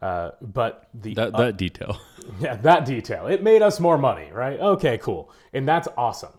Uh, 0.00 0.32
but 0.40 0.88
the 0.94 1.14
that, 1.14 1.36
that 1.36 1.56
detail, 1.56 1.98
yeah, 2.40 2.56
that 2.56 2.84
detail, 2.84 3.26
it 3.26 3.42
made 3.42 3.62
us 3.62 3.80
more 3.80 3.96
money, 3.98 4.30
right? 4.32 4.58
Okay, 4.60 4.98
cool, 4.98 5.30
and 5.52 5.66
that's 5.66 5.88
awesome. 5.96 6.32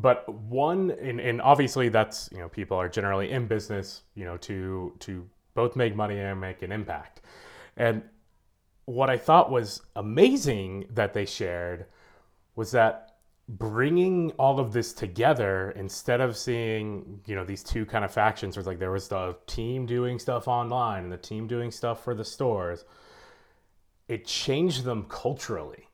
But 0.00 0.28
one, 0.32 0.92
and, 0.92 1.20
and 1.20 1.42
obviously 1.42 1.88
that's 1.88 2.30
you 2.32 2.38
know 2.38 2.48
people 2.48 2.76
are 2.76 2.88
generally 2.88 3.32
in 3.32 3.48
business, 3.48 4.02
you 4.14 4.24
know, 4.24 4.36
to 4.38 4.94
to 5.00 5.28
both 5.54 5.74
make 5.74 5.96
money 5.96 6.18
and 6.18 6.40
make 6.40 6.62
an 6.62 6.70
impact. 6.70 7.20
And 7.76 8.02
what 8.84 9.10
I 9.10 9.16
thought 9.16 9.50
was 9.50 9.82
amazing 9.96 10.86
that 10.94 11.14
they 11.14 11.26
shared 11.26 11.86
was 12.54 12.70
that 12.70 13.16
bringing 13.48 14.30
all 14.32 14.60
of 14.60 14.72
this 14.72 14.92
together 14.92 15.72
instead 15.72 16.20
of 16.20 16.36
seeing 16.36 17.20
you 17.26 17.34
know 17.34 17.44
these 17.44 17.62
two 17.62 17.86
kind 17.86 18.04
of 18.04 18.12
factions 18.12 18.56
where 18.56 18.64
like 18.64 18.78
there 18.78 18.92
was 18.92 19.08
the 19.08 19.34
team 19.46 19.86
doing 19.86 20.18
stuff 20.18 20.46
online 20.46 21.04
and 21.04 21.12
the 21.12 21.16
team 21.16 21.46
doing 21.46 21.70
stuff 21.70 22.04
for 22.04 22.14
the 22.14 22.24
stores 22.24 22.84
it 24.06 24.26
changed 24.26 24.84
them 24.84 25.04
culturally 25.08 25.87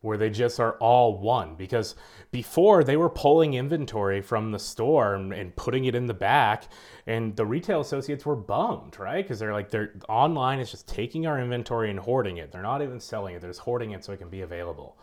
where 0.00 0.16
they 0.16 0.30
just 0.30 0.58
are 0.58 0.72
all 0.74 1.18
one. 1.18 1.54
Because 1.54 1.94
before 2.30 2.84
they 2.84 2.96
were 2.96 3.10
pulling 3.10 3.54
inventory 3.54 4.22
from 4.22 4.50
the 4.50 4.58
store 4.58 5.14
and, 5.14 5.32
and 5.32 5.54
putting 5.56 5.84
it 5.84 5.94
in 5.94 6.06
the 6.06 6.14
back 6.14 6.64
and 7.06 7.36
the 7.36 7.44
retail 7.44 7.80
associates 7.80 8.24
were 8.24 8.36
bummed 8.36 8.98
right? 8.98 9.22
Because 9.22 9.38
they're 9.38 9.52
like 9.52 9.70
they're 9.70 9.94
online 10.08 10.58
is 10.58 10.70
just 10.70 10.88
taking 10.88 11.26
our 11.26 11.40
inventory 11.40 11.90
and 11.90 11.98
hoarding 11.98 12.38
it. 12.38 12.50
They're 12.50 12.62
not 12.62 12.82
even 12.82 13.00
selling 13.00 13.34
it. 13.34 13.40
They're 13.40 13.50
just 13.50 13.60
hoarding 13.60 13.92
it 13.92 14.04
so 14.04 14.12
it 14.12 14.18
can 14.18 14.30
be 14.30 14.42
available. 14.42 14.96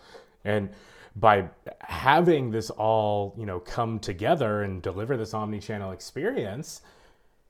And 0.43 0.69
by 1.15 1.49
having 1.79 2.51
this 2.51 2.69
all 2.69 3.35
you 3.37 3.45
know 3.45 3.59
come 3.59 3.99
together 3.99 4.63
and 4.63 4.81
deliver 4.81 5.17
this 5.17 5.33
omni-channel 5.33 5.91
experience 5.91 6.81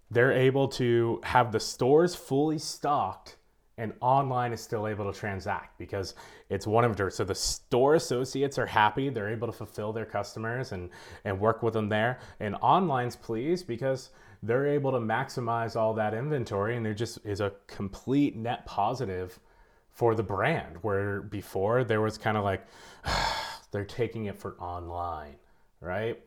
they're 0.10 0.32
able 0.32 0.70
to 0.70 1.20
have 1.24 1.52
the 1.52 1.60
stores 1.60 2.16
fully 2.16 2.58
stocked 2.58 3.36
and 3.78 3.94
online 4.02 4.54
is 4.54 4.62
still 4.62 4.88
able 4.88 5.12
to 5.12 5.18
transact. 5.18 5.78
Because 5.78 6.16
it's 6.50 6.66
one 6.66 6.84
of 6.84 6.96
their 6.96 7.10
so 7.10 7.24
the 7.24 7.36
store 7.36 7.96
associates 7.96 8.58
are 8.58 8.66
happy 8.66 9.10
they're 9.10 9.30
able 9.30 9.48
to 9.48 9.54
fulfill 9.54 9.92
their 9.92 10.06
customers 10.06 10.72
and 10.72 10.90
and 11.26 11.40
work 11.40 11.64
with 11.64 11.74
them 11.74 11.90
there 11.90 12.20
and 12.40 12.56
online's 12.62 13.16
pleased 13.16 13.68
because 13.68 14.10
they're 14.44 14.68
able 14.68 14.92
to 14.92 15.00
maximize 15.00 15.76
all 15.76 15.94
that 15.94 16.14
inventory 16.14 16.78
and 16.78 16.86
there 16.86 16.94
just 16.94 17.20
is 17.26 17.42
a 17.42 17.52
complete 17.68 18.36
net 18.36 18.66
positive 18.66 19.40
for 19.98 20.14
the 20.14 20.22
brand 20.22 20.78
where 20.84 21.22
before 21.22 21.84
there 21.84 22.02
was 22.02 22.20
kind 22.20 22.38
of 22.38 22.44
like 22.44 22.66
they're 23.72 23.84
taking 23.84 24.26
it 24.26 24.38
for 24.38 24.56
online, 24.60 25.36
right? 25.82 26.20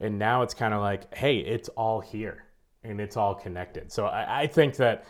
And 0.00 0.18
now 0.18 0.42
it's 0.42 0.54
kind 0.54 0.74
of 0.74 0.80
like, 0.80 1.14
hey, 1.14 1.38
it's 1.38 1.68
all 1.70 2.00
here 2.00 2.44
and 2.82 3.00
it's 3.00 3.16
all 3.16 3.34
connected. 3.34 3.92
So 3.92 4.06
I, 4.06 4.42
I 4.42 4.46
think 4.48 4.76
that 4.76 5.04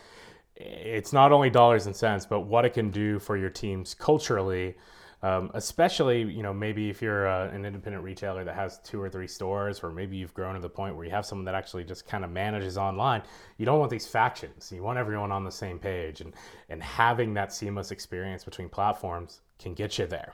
it's 0.55 1.11
not 1.11 1.31
only 1.31 1.49
dollars 1.49 1.85
and 1.85 1.95
cents, 1.95 2.25
but 2.25 2.41
what 2.41 2.65
it 2.65 2.73
can 2.73 2.89
do 2.89 3.19
for 3.19 3.37
your 3.37 3.49
teams 3.49 3.93
culturally. 3.93 4.75
Um, 5.23 5.49
especially, 5.55 6.21
you 6.21 6.43
know, 6.43 6.53
maybe 6.53 6.89
if 6.89 7.01
you're 7.01 7.27
uh, 7.27 7.49
an 7.49 7.65
independent 7.65 8.03
retailer 8.03 8.43
that 8.43 8.53
has 8.53 8.79
two 8.79 9.01
or 9.01 9.09
three 9.09 9.27
stores, 9.27 9.79
or 9.81 9.89
maybe 9.89 10.15
you've 10.15 10.35
grown 10.35 10.53
to 10.53 10.61
the 10.61 10.69
point 10.69 10.95
where 10.95 11.03
you 11.03 11.09
have 11.09 11.25
someone 11.25 11.45
that 11.45 11.55
actually 11.55 11.83
just 11.83 12.05
kind 12.05 12.23
of 12.23 12.29
manages 12.29 12.77
online. 12.77 13.23
You 13.57 13.65
don't 13.65 13.79
want 13.79 13.89
these 13.89 14.05
factions. 14.05 14.71
You 14.71 14.83
want 14.83 14.99
everyone 14.99 15.31
on 15.31 15.43
the 15.43 15.51
same 15.51 15.79
page, 15.79 16.21
and 16.21 16.33
and 16.69 16.83
having 16.83 17.33
that 17.33 17.51
seamless 17.51 17.89
experience 17.89 18.43
between 18.43 18.69
platforms 18.69 19.41
can 19.57 19.73
get 19.73 19.97
you 19.97 20.05
there. 20.05 20.33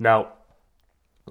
Now, 0.00 0.32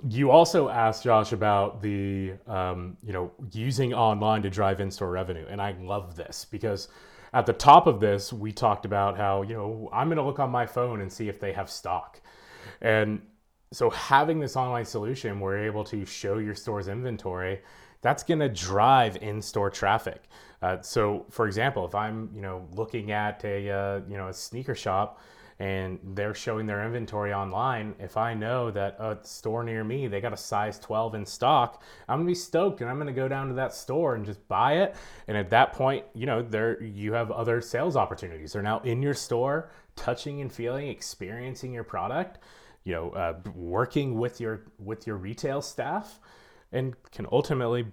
you 0.08 0.32
also 0.32 0.70
asked 0.70 1.04
Josh 1.04 1.34
about 1.34 1.82
the 1.82 2.34
um, 2.48 2.96
you 3.04 3.12
know 3.12 3.32
using 3.52 3.94
online 3.94 4.42
to 4.42 4.50
drive 4.50 4.80
in-store 4.80 5.12
revenue, 5.12 5.46
and 5.50 5.62
I 5.62 5.76
love 5.82 6.16
this 6.16 6.46
because 6.50 6.88
at 7.34 7.46
the 7.46 7.54
top 7.54 7.88
of 7.88 8.00
this 8.00 8.32
we 8.32 8.52
talked 8.52 8.86
about 8.86 9.18
how 9.18 9.42
you 9.42 9.54
know 9.54 9.90
I'm 9.92 10.08
going 10.08 10.18
to 10.18 10.24
look 10.24 10.40
on 10.40 10.50
my 10.50 10.66
phone 10.66 11.02
and 11.02 11.12
see 11.12 11.30
if 11.30 11.40
they 11.40 11.54
have 11.54 11.70
stock, 11.70 12.22
and 12.82 13.22
so 13.72 13.90
having 13.90 14.40
this 14.40 14.56
online 14.56 14.86
solution, 14.86 15.40
we're 15.40 15.66
able 15.66 15.84
to 15.86 16.06
show 16.06 16.38
your 16.38 16.56
store's 16.56 16.88
inventory. 16.88 17.62
That's 18.02 18.22
going 18.22 18.40
to 18.40 18.50
drive 18.50 19.18
in-store 19.18 19.72
traffic. 19.72 20.24
Uh, 20.62 20.82
so, 20.82 21.26
for 21.30 21.48
example, 21.48 21.86
if 21.86 21.96
I'm 21.96 22.30
you 22.36 22.42
know 22.42 22.68
looking 22.72 23.12
at 23.12 23.44
a 23.44 23.70
uh, 23.70 24.02
you 24.08 24.18
know 24.18 24.28
a 24.28 24.34
sneaker 24.34 24.76
shop 24.76 25.20
and 25.64 25.98
they're 26.04 26.34
showing 26.34 26.66
their 26.66 26.84
inventory 26.84 27.34
online, 27.34 27.96
if 27.98 28.18
I 28.18 28.34
know 28.34 28.70
that 28.72 28.98
a 29.00 29.18
store 29.24 29.64
near 29.64 29.82
me, 29.86 30.08
they 30.08 30.20
got 30.20 30.34
a 30.34 30.38
size 30.38 30.78
12 30.78 31.16
in 31.16 31.26
stock, 31.26 31.82
I'm 32.10 32.20
gonna 32.20 32.28
be 32.28 32.36
stoked 32.36 32.82
and 32.82 32.90
I'm 32.90 32.98
gonna 32.98 33.14
go 33.14 33.30
down 33.30 33.48
to 33.48 33.54
that 33.54 33.74
store 33.74 34.16
and 34.16 34.26
just 34.26 34.46
buy 34.50 34.80
it. 34.80 34.94
And 35.30 35.38
at 35.38 35.50
that 35.52 35.72
point, 35.72 36.04
you 36.14 36.26
know, 36.26 36.42
there 36.42 36.84
you 36.84 37.14
have 37.14 37.32
other 37.32 37.62
sales 37.62 37.96
opportunities. 37.96 38.52
They're 38.52 38.62
now 38.62 38.82
in 38.82 39.02
your 39.02 39.14
store, 39.14 39.72
touching 39.96 40.42
and 40.42 40.52
feeling, 40.52 40.90
experiencing 40.90 41.72
your 41.72 41.86
product, 41.86 42.40
you 42.84 42.92
know, 42.92 43.12
uh, 43.12 43.36
working 43.56 44.20
with 44.20 44.42
your 44.42 44.66
with 44.80 45.08
your 45.08 45.16
retail 45.16 45.62
staff, 45.62 46.20
and 46.74 46.94
can 47.12 47.26
ultimately 47.32 47.86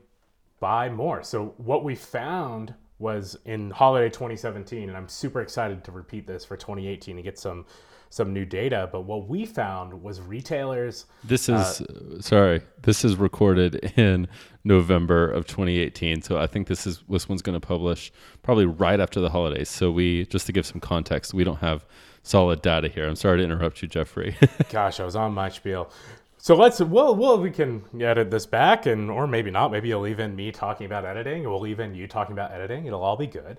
buy 0.59 0.89
more. 0.89 1.23
So 1.23 1.55
what 1.57 1.85
we 1.85 1.95
found 1.95 2.75
was 3.01 3.37
in 3.45 3.71
holiday 3.71 4.09
2017 4.09 4.89
and 4.89 4.97
i'm 4.97 5.09
super 5.09 5.41
excited 5.41 5.83
to 5.85 5.91
repeat 5.91 6.27
this 6.27 6.45
for 6.45 6.57
2018 6.57 7.17
and 7.17 7.25
get 7.25 7.39
some 7.39 7.65
some 8.13 8.33
new 8.33 8.45
data 8.45 8.89
but 8.91 9.03
what 9.03 9.29
we 9.29 9.47
found 9.47 10.03
was 10.03 10.21
retailers 10.21 11.07
this 11.23 11.49
is 11.49 11.81
uh, 11.81 12.21
sorry 12.21 12.61
this 12.83 13.05
is 13.05 13.17
recorded 13.17 13.77
in 13.97 14.27
november 14.65 15.31
of 15.31 15.47
2018 15.47 16.21
so 16.21 16.37
i 16.37 16.47
think 16.47 16.67
this 16.67 16.87
is 16.87 17.03
this 17.09 17.29
one's 17.29 17.43
going 17.43 17.59
to 17.59 17.65
publish 17.65 18.13
probably 18.43 18.67
right 18.67 19.01
after 19.01 19.21
the 19.21 19.31
holidays. 19.31 19.69
So 19.69 19.91
we 19.91 20.27
just 20.27 20.47
to 20.47 20.53
give 20.53 20.67
some 20.67 20.81
context 20.81 21.35
we 21.35 21.45
don't 21.45 21.61
have 21.61 21.85
solid 22.23 22.61
data 22.61 22.89
here. 22.89 23.09
I'm 23.09 23.17
sorry 23.17 23.39
to 23.39 23.45
interrupt 23.45 23.81
you 23.81 23.89
jeffrey. 23.89 24.37
Gosh 24.71 25.01
i 25.01 25.05
was 25.05 25.17
on 25.17 25.33
my 25.33 25.49
spiel 25.49 25.91
so 26.41 26.57
let's 26.57 26.81
well 26.81 27.15
well 27.15 27.39
we 27.39 27.51
can 27.51 27.85
edit 28.01 28.31
this 28.31 28.47
back 28.47 28.87
and 28.87 29.11
or 29.11 29.27
maybe 29.27 29.51
not. 29.51 29.71
Maybe 29.71 29.89
you'll 29.89 30.01
leave 30.01 30.21
in 30.21 30.35
me 30.35 30.51
talking 30.51 30.87
about 30.87 31.05
editing. 31.05 31.45
We'll 31.45 31.61
leave 31.61 31.81
in 31.81 31.95
you 31.95 32.07
talking 32.07 32.33
about 32.33 32.53
editing. 32.53 32.87
It'll 32.87 33.03
all 33.03 33.17
be 33.17 33.27
good. 33.27 33.59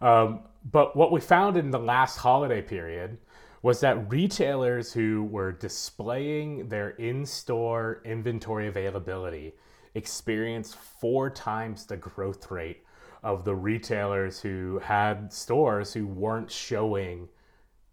Um, 0.00 0.40
but 0.70 0.96
what 0.96 1.12
we 1.12 1.20
found 1.20 1.56
in 1.56 1.70
the 1.70 1.78
last 1.78 2.16
holiday 2.16 2.62
period 2.62 3.18
was 3.62 3.80
that 3.80 4.10
retailers 4.10 4.92
who 4.92 5.24
were 5.24 5.52
displaying 5.52 6.68
their 6.68 6.90
in-store 6.90 8.02
inventory 8.04 8.66
availability 8.66 9.52
experienced 9.94 10.74
four 10.74 11.30
times 11.30 11.86
the 11.86 11.96
growth 11.96 12.50
rate 12.50 12.82
of 13.22 13.44
the 13.44 13.54
retailers 13.54 14.40
who 14.40 14.80
had 14.80 15.32
stores 15.32 15.92
who 15.92 16.06
weren't 16.06 16.50
showing 16.50 17.28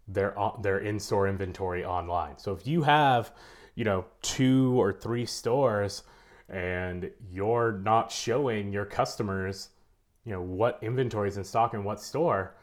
their 0.08 0.34
their 0.62 0.78
in-store 0.78 1.28
inventory 1.28 1.84
online. 1.84 2.36
So 2.38 2.52
if 2.52 2.66
you 2.66 2.82
have 2.82 3.32
you 3.74 3.84
know, 3.84 4.04
two 4.22 4.80
or 4.80 4.92
three 4.92 5.26
stores 5.26 6.02
and 6.48 7.10
you're 7.30 7.72
not 7.72 8.10
showing 8.10 8.72
your 8.72 8.84
customers, 8.84 9.68
you 10.24 10.32
know, 10.32 10.42
what 10.42 10.78
inventory 10.82 11.28
is 11.28 11.36
in 11.36 11.44
stock 11.44 11.74
in 11.74 11.84
what 11.84 12.00
store, 12.00 12.54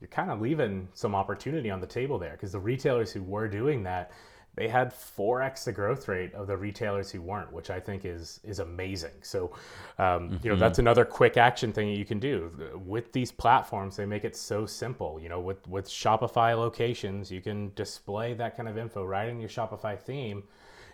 you're 0.00 0.08
kind 0.08 0.30
of 0.30 0.40
leaving 0.40 0.88
some 0.94 1.14
opportunity 1.14 1.70
on 1.70 1.80
the 1.80 1.86
table 1.86 2.18
there. 2.18 2.32
Because 2.32 2.52
the 2.52 2.60
retailers 2.60 3.12
who 3.12 3.22
were 3.22 3.48
doing 3.48 3.82
that, 3.84 4.12
they 4.56 4.68
had 4.68 4.92
4x 4.92 5.64
the 5.64 5.72
growth 5.72 6.06
rate 6.08 6.32
of 6.34 6.46
the 6.46 6.56
retailers 6.56 7.10
who 7.10 7.20
weren't, 7.20 7.52
which 7.52 7.70
I 7.70 7.80
think 7.80 8.04
is 8.04 8.40
is 8.44 8.58
amazing. 8.58 9.22
So, 9.22 9.52
um, 9.98 10.04
mm-hmm. 10.30 10.36
you 10.42 10.50
know, 10.50 10.56
that's 10.56 10.74
mm-hmm. 10.74 10.86
another 10.86 11.04
quick 11.04 11.36
action 11.36 11.72
thing 11.72 11.92
that 11.92 11.98
you 11.98 12.04
can 12.04 12.18
do 12.18 12.50
with 12.84 13.12
these 13.12 13.32
platforms. 13.32 13.96
They 13.96 14.06
make 14.06 14.24
it 14.24 14.36
so 14.36 14.66
simple. 14.66 15.18
You 15.20 15.28
know, 15.28 15.40
with 15.40 15.66
with 15.68 15.88
Shopify 15.88 16.56
locations, 16.56 17.30
you 17.30 17.40
can 17.40 17.72
display 17.74 18.34
that 18.34 18.56
kind 18.56 18.68
of 18.68 18.78
info 18.78 19.04
right 19.04 19.28
in 19.28 19.40
your 19.40 19.50
Shopify 19.50 19.98
theme 19.98 20.44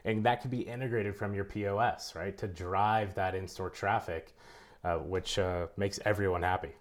and 0.04 0.24
that 0.24 0.40
could 0.40 0.50
be 0.50 0.60
integrated 0.60 1.14
from 1.14 1.34
your 1.34 1.44
POS, 1.44 2.14
right, 2.14 2.36
to 2.38 2.48
drive 2.48 3.14
that 3.14 3.34
in-store 3.34 3.70
traffic, 3.70 4.34
uh, 4.84 4.96
which 4.96 5.38
uh, 5.38 5.66
makes 5.76 5.98
everyone 6.04 6.42
happy. 6.42 6.72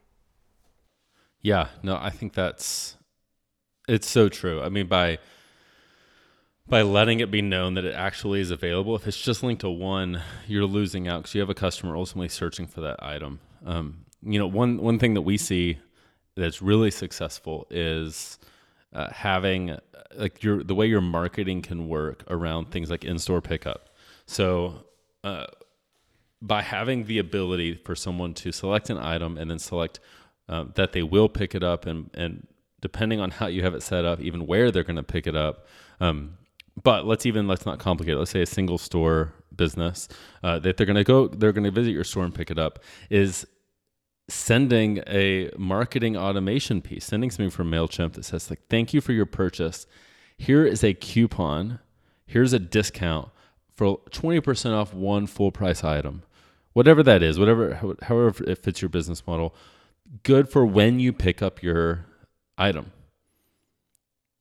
Yeah, 1.42 1.68
no, 1.84 1.98
I 1.98 2.10
think 2.10 2.34
that's 2.34 2.98
it's 3.88 4.10
so 4.10 4.30
true. 4.30 4.62
I 4.62 4.70
mean, 4.70 4.88
by 4.88 5.20
by 6.70 6.84
letting 6.84 7.20
it 7.20 7.32
be 7.32 7.42
known 7.42 7.74
that 7.74 7.86
it 7.86 7.96
actually 7.96 8.42
is 8.42 8.52
available, 8.52 8.96
if 8.96 9.08
it's 9.08 9.20
just 9.20 9.44
linked 9.44 9.62
to 9.62 9.70
one, 9.70 10.22
you're 10.48 10.66
losing 10.66 11.08
out 11.08 11.24
because 11.24 11.34
you 11.34 11.42
have 11.42 11.50
a 11.50 11.56
customer 11.56 11.96
ultimately 11.96 12.30
searching 12.30 12.68
for 12.68 12.82
that 12.82 13.04
item. 13.04 13.40
Um, 13.66 14.06
you 14.22 14.38
know, 14.38 14.48
one 14.48 14.78
one 14.78 15.00
thing 15.00 15.14
that 15.16 15.22
we 15.22 15.38
see 15.38 15.80
that's 16.36 16.62
really 16.62 16.92
successful 16.92 17.68
is 17.70 18.38
uh, 18.94 19.10
having 19.12 19.72
uh, 19.72 19.80
like 20.16 20.44
your 20.44 20.64
the 20.64 20.76
way 20.76 20.86
your 20.86 21.02
marketing 21.02 21.62
can 21.62 21.88
work 21.88 22.24
around 22.28 22.72
things 22.72 22.90
like 22.90 23.04
in-store 23.04 23.42
pickup. 23.42 23.90
So 24.26 24.86
uh, 25.24 25.48
by 26.42 26.62
having 26.62 27.06
the 27.06 27.20
ability 27.20 27.76
for 27.84 27.96
someone 27.96 28.34
to 28.36 28.52
select 28.52 28.90
an 28.90 28.98
item 28.98 29.38
and 29.38 29.50
then 29.50 29.60
select 29.60 30.00
um, 30.48 30.72
that 30.76 30.94
they 30.94 31.04
will 31.04 31.30
pick 31.30 31.56
it 31.56 31.64
up 31.64 31.86
and 31.86 32.10
and 32.14 32.48
depending 32.82 33.20
on 33.20 33.32
how 33.32 33.48
you 33.48 33.62
have 33.64 33.74
it 33.74 33.84
set 33.84 34.06
up, 34.06 34.22
even 34.22 34.48
where 34.48 34.72
they're 34.72 34.84
going 34.84 34.96
to 34.96 35.04
pick 35.04 35.28
it 35.28 35.36
up. 35.36 35.66
Um, 36.00 36.38
but 36.84 37.06
let's 37.06 37.26
even 37.26 37.48
let's 37.48 37.66
not 37.66 37.80
complicate. 37.80 38.16
It. 38.16 38.18
Let's 38.18 38.32
say 38.32 38.42
a 38.42 38.46
single 38.46 38.78
store 38.78 39.34
business 39.56 40.08
uh, 40.44 40.60
that 40.60 40.78
they're 40.78 40.86
going 40.86 40.96
to 40.96 41.04
go, 41.04 41.28
they're 41.28 41.52
going 41.52 41.66
to 41.66 41.72
visit 41.72 41.92
your 41.92 42.04
store 42.04 42.24
and 42.24 42.34
pick 42.34 42.50
it 42.52 42.60
up. 42.60 42.80
Is 43.10 43.46
sending 44.28 45.00
a 45.08 45.50
marketing 45.58 46.16
automation 46.16 46.82
piece, 46.82 47.06
sending 47.06 47.32
something 47.32 47.50
from 47.50 47.72
Mailchimp 47.72 48.14
that 48.14 48.26
says 48.26 48.50
like, 48.50 48.62
"Thank 48.70 48.94
you 48.94 49.02
for 49.02 49.14
your 49.14 49.26
purchase. 49.26 49.88
Here 50.38 50.66
is 50.66 50.84
a 50.84 50.94
coupon. 50.94 51.80
Here's 52.26 52.54
a 52.54 52.60
discount 52.60 53.30
for 53.76 53.98
20% 54.12 54.74
off 54.74 54.94
one 54.94 55.26
full 55.26 55.52
price 55.52 55.84
item, 55.84 56.24
whatever 56.74 57.02
that 57.04 57.24
is, 57.24 57.40
whatever 57.40 57.96
however 58.04 58.44
it 58.46 58.58
fits 58.58 58.82
your 58.82 58.90
business 58.90 59.26
model. 59.26 59.56
Good 60.24 60.50
for 60.50 60.66
when 60.66 61.00
you 61.00 61.12
pick 61.14 61.42
up 61.42 61.62
your 61.62 62.06
item. 62.58 62.92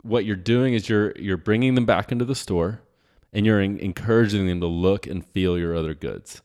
What 0.02 0.24
you're 0.24 0.36
doing 0.36 0.74
is 0.74 0.88
you're 0.88 1.12
you're 1.16 1.36
bringing 1.36 1.74
them 1.74 1.86
back 1.86 2.12
into 2.12 2.24
the 2.24 2.34
store, 2.34 2.82
and 3.32 3.44
you're 3.44 3.60
in, 3.60 3.78
encouraging 3.78 4.46
them 4.46 4.60
to 4.60 4.66
look 4.66 5.06
and 5.06 5.24
feel 5.24 5.58
your 5.58 5.74
other 5.74 5.94
goods. 5.94 6.42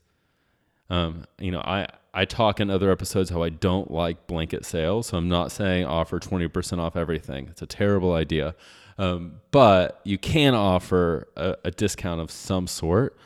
Um, 0.90 1.24
you 1.38 1.50
know, 1.50 1.60
I 1.60 1.88
I 2.12 2.24
talk 2.24 2.60
in 2.60 2.70
other 2.70 2.90
episodes 2.90 3.30
how 3.30 3.42
I 3.42 3.48
don't 3.48 3.90
like 3.90 4.26
blanket 4.26 4.64
sales, 4.64 5.08
so 5.08 5.18
I'm 5.18 5.28
not 5.28 5.50
saying 5.50 5.84
offer 5.84 6.20
20% 6.20 6.78
off 6.78 6.94
everything. 6.96 7.48
It's 7.48 7.62
a 7.62 7.66
terrible 7.66 8.12
idea. 8.12 8.54
Um, 8.96 9.40
but 9.50 10.00
you 10.04 10.18
can 10.18 10.54
offer 10.54 11.26
a, 11.36 11.56
a 11.64 11.70
discount 11.72 12.20
of 12.20 12.30
some 12.30 12.68
sort 12.68 13.16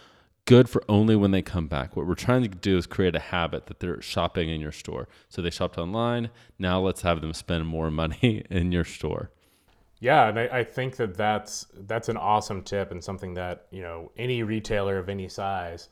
good 0.49 0.67
for 0.67 0.83
only 0.89 1.15
when 1.15 1.31
they 1.31 1.43
come 1.43 1.67
back. 1.67 1.95
What 1.95 2.07
we're 2.07 2.15
trying 2.15 2.41
to 2.41 2.49
do 2.49 2.79
is 2.79 2.87
create 2.87 3.15
a 3.15 3.19
habit 3.21 3.67
that 3.67 3.81
they're 3.81 4.01
shopping 4.01 4.49
in 4.49 4.63
your 4.63 4.73
store. 4.73 5.07
So 5.29 5.43
they 5.43 5.51
shopped 5.51 5.77
online. 5.77 6.31
Now 6.59 6.81
let's 6.81 7.03
have 7.03 7.21
them 7.21 7.35
spend 7.35 7.67
more 7.67 7.91
money 8.03 8.45
in 8.49 8.73
your 8.73 8.85
store. 8.85 9.31
Yeah, 10.01 10.29
and 10.29 10.39
I, 10.39 10.59
I, 10.59 10.65
think 10.65 10.97
that 10.97 11.17
that's 11.17 11.67
that's 11.87 12.09
an 12.09 12.17
awesome 12.17 12.63
tip 12.63 12.93
and 12.93 13.03
something 13.03 13.35
that 13.35 13.67
you 13.71 13.83
know 13.83 14.13
any 14.17 14.45
retailer 14.45 14.97
of 14.97 15.09
any 15.09 15.29
size 15.29 15.89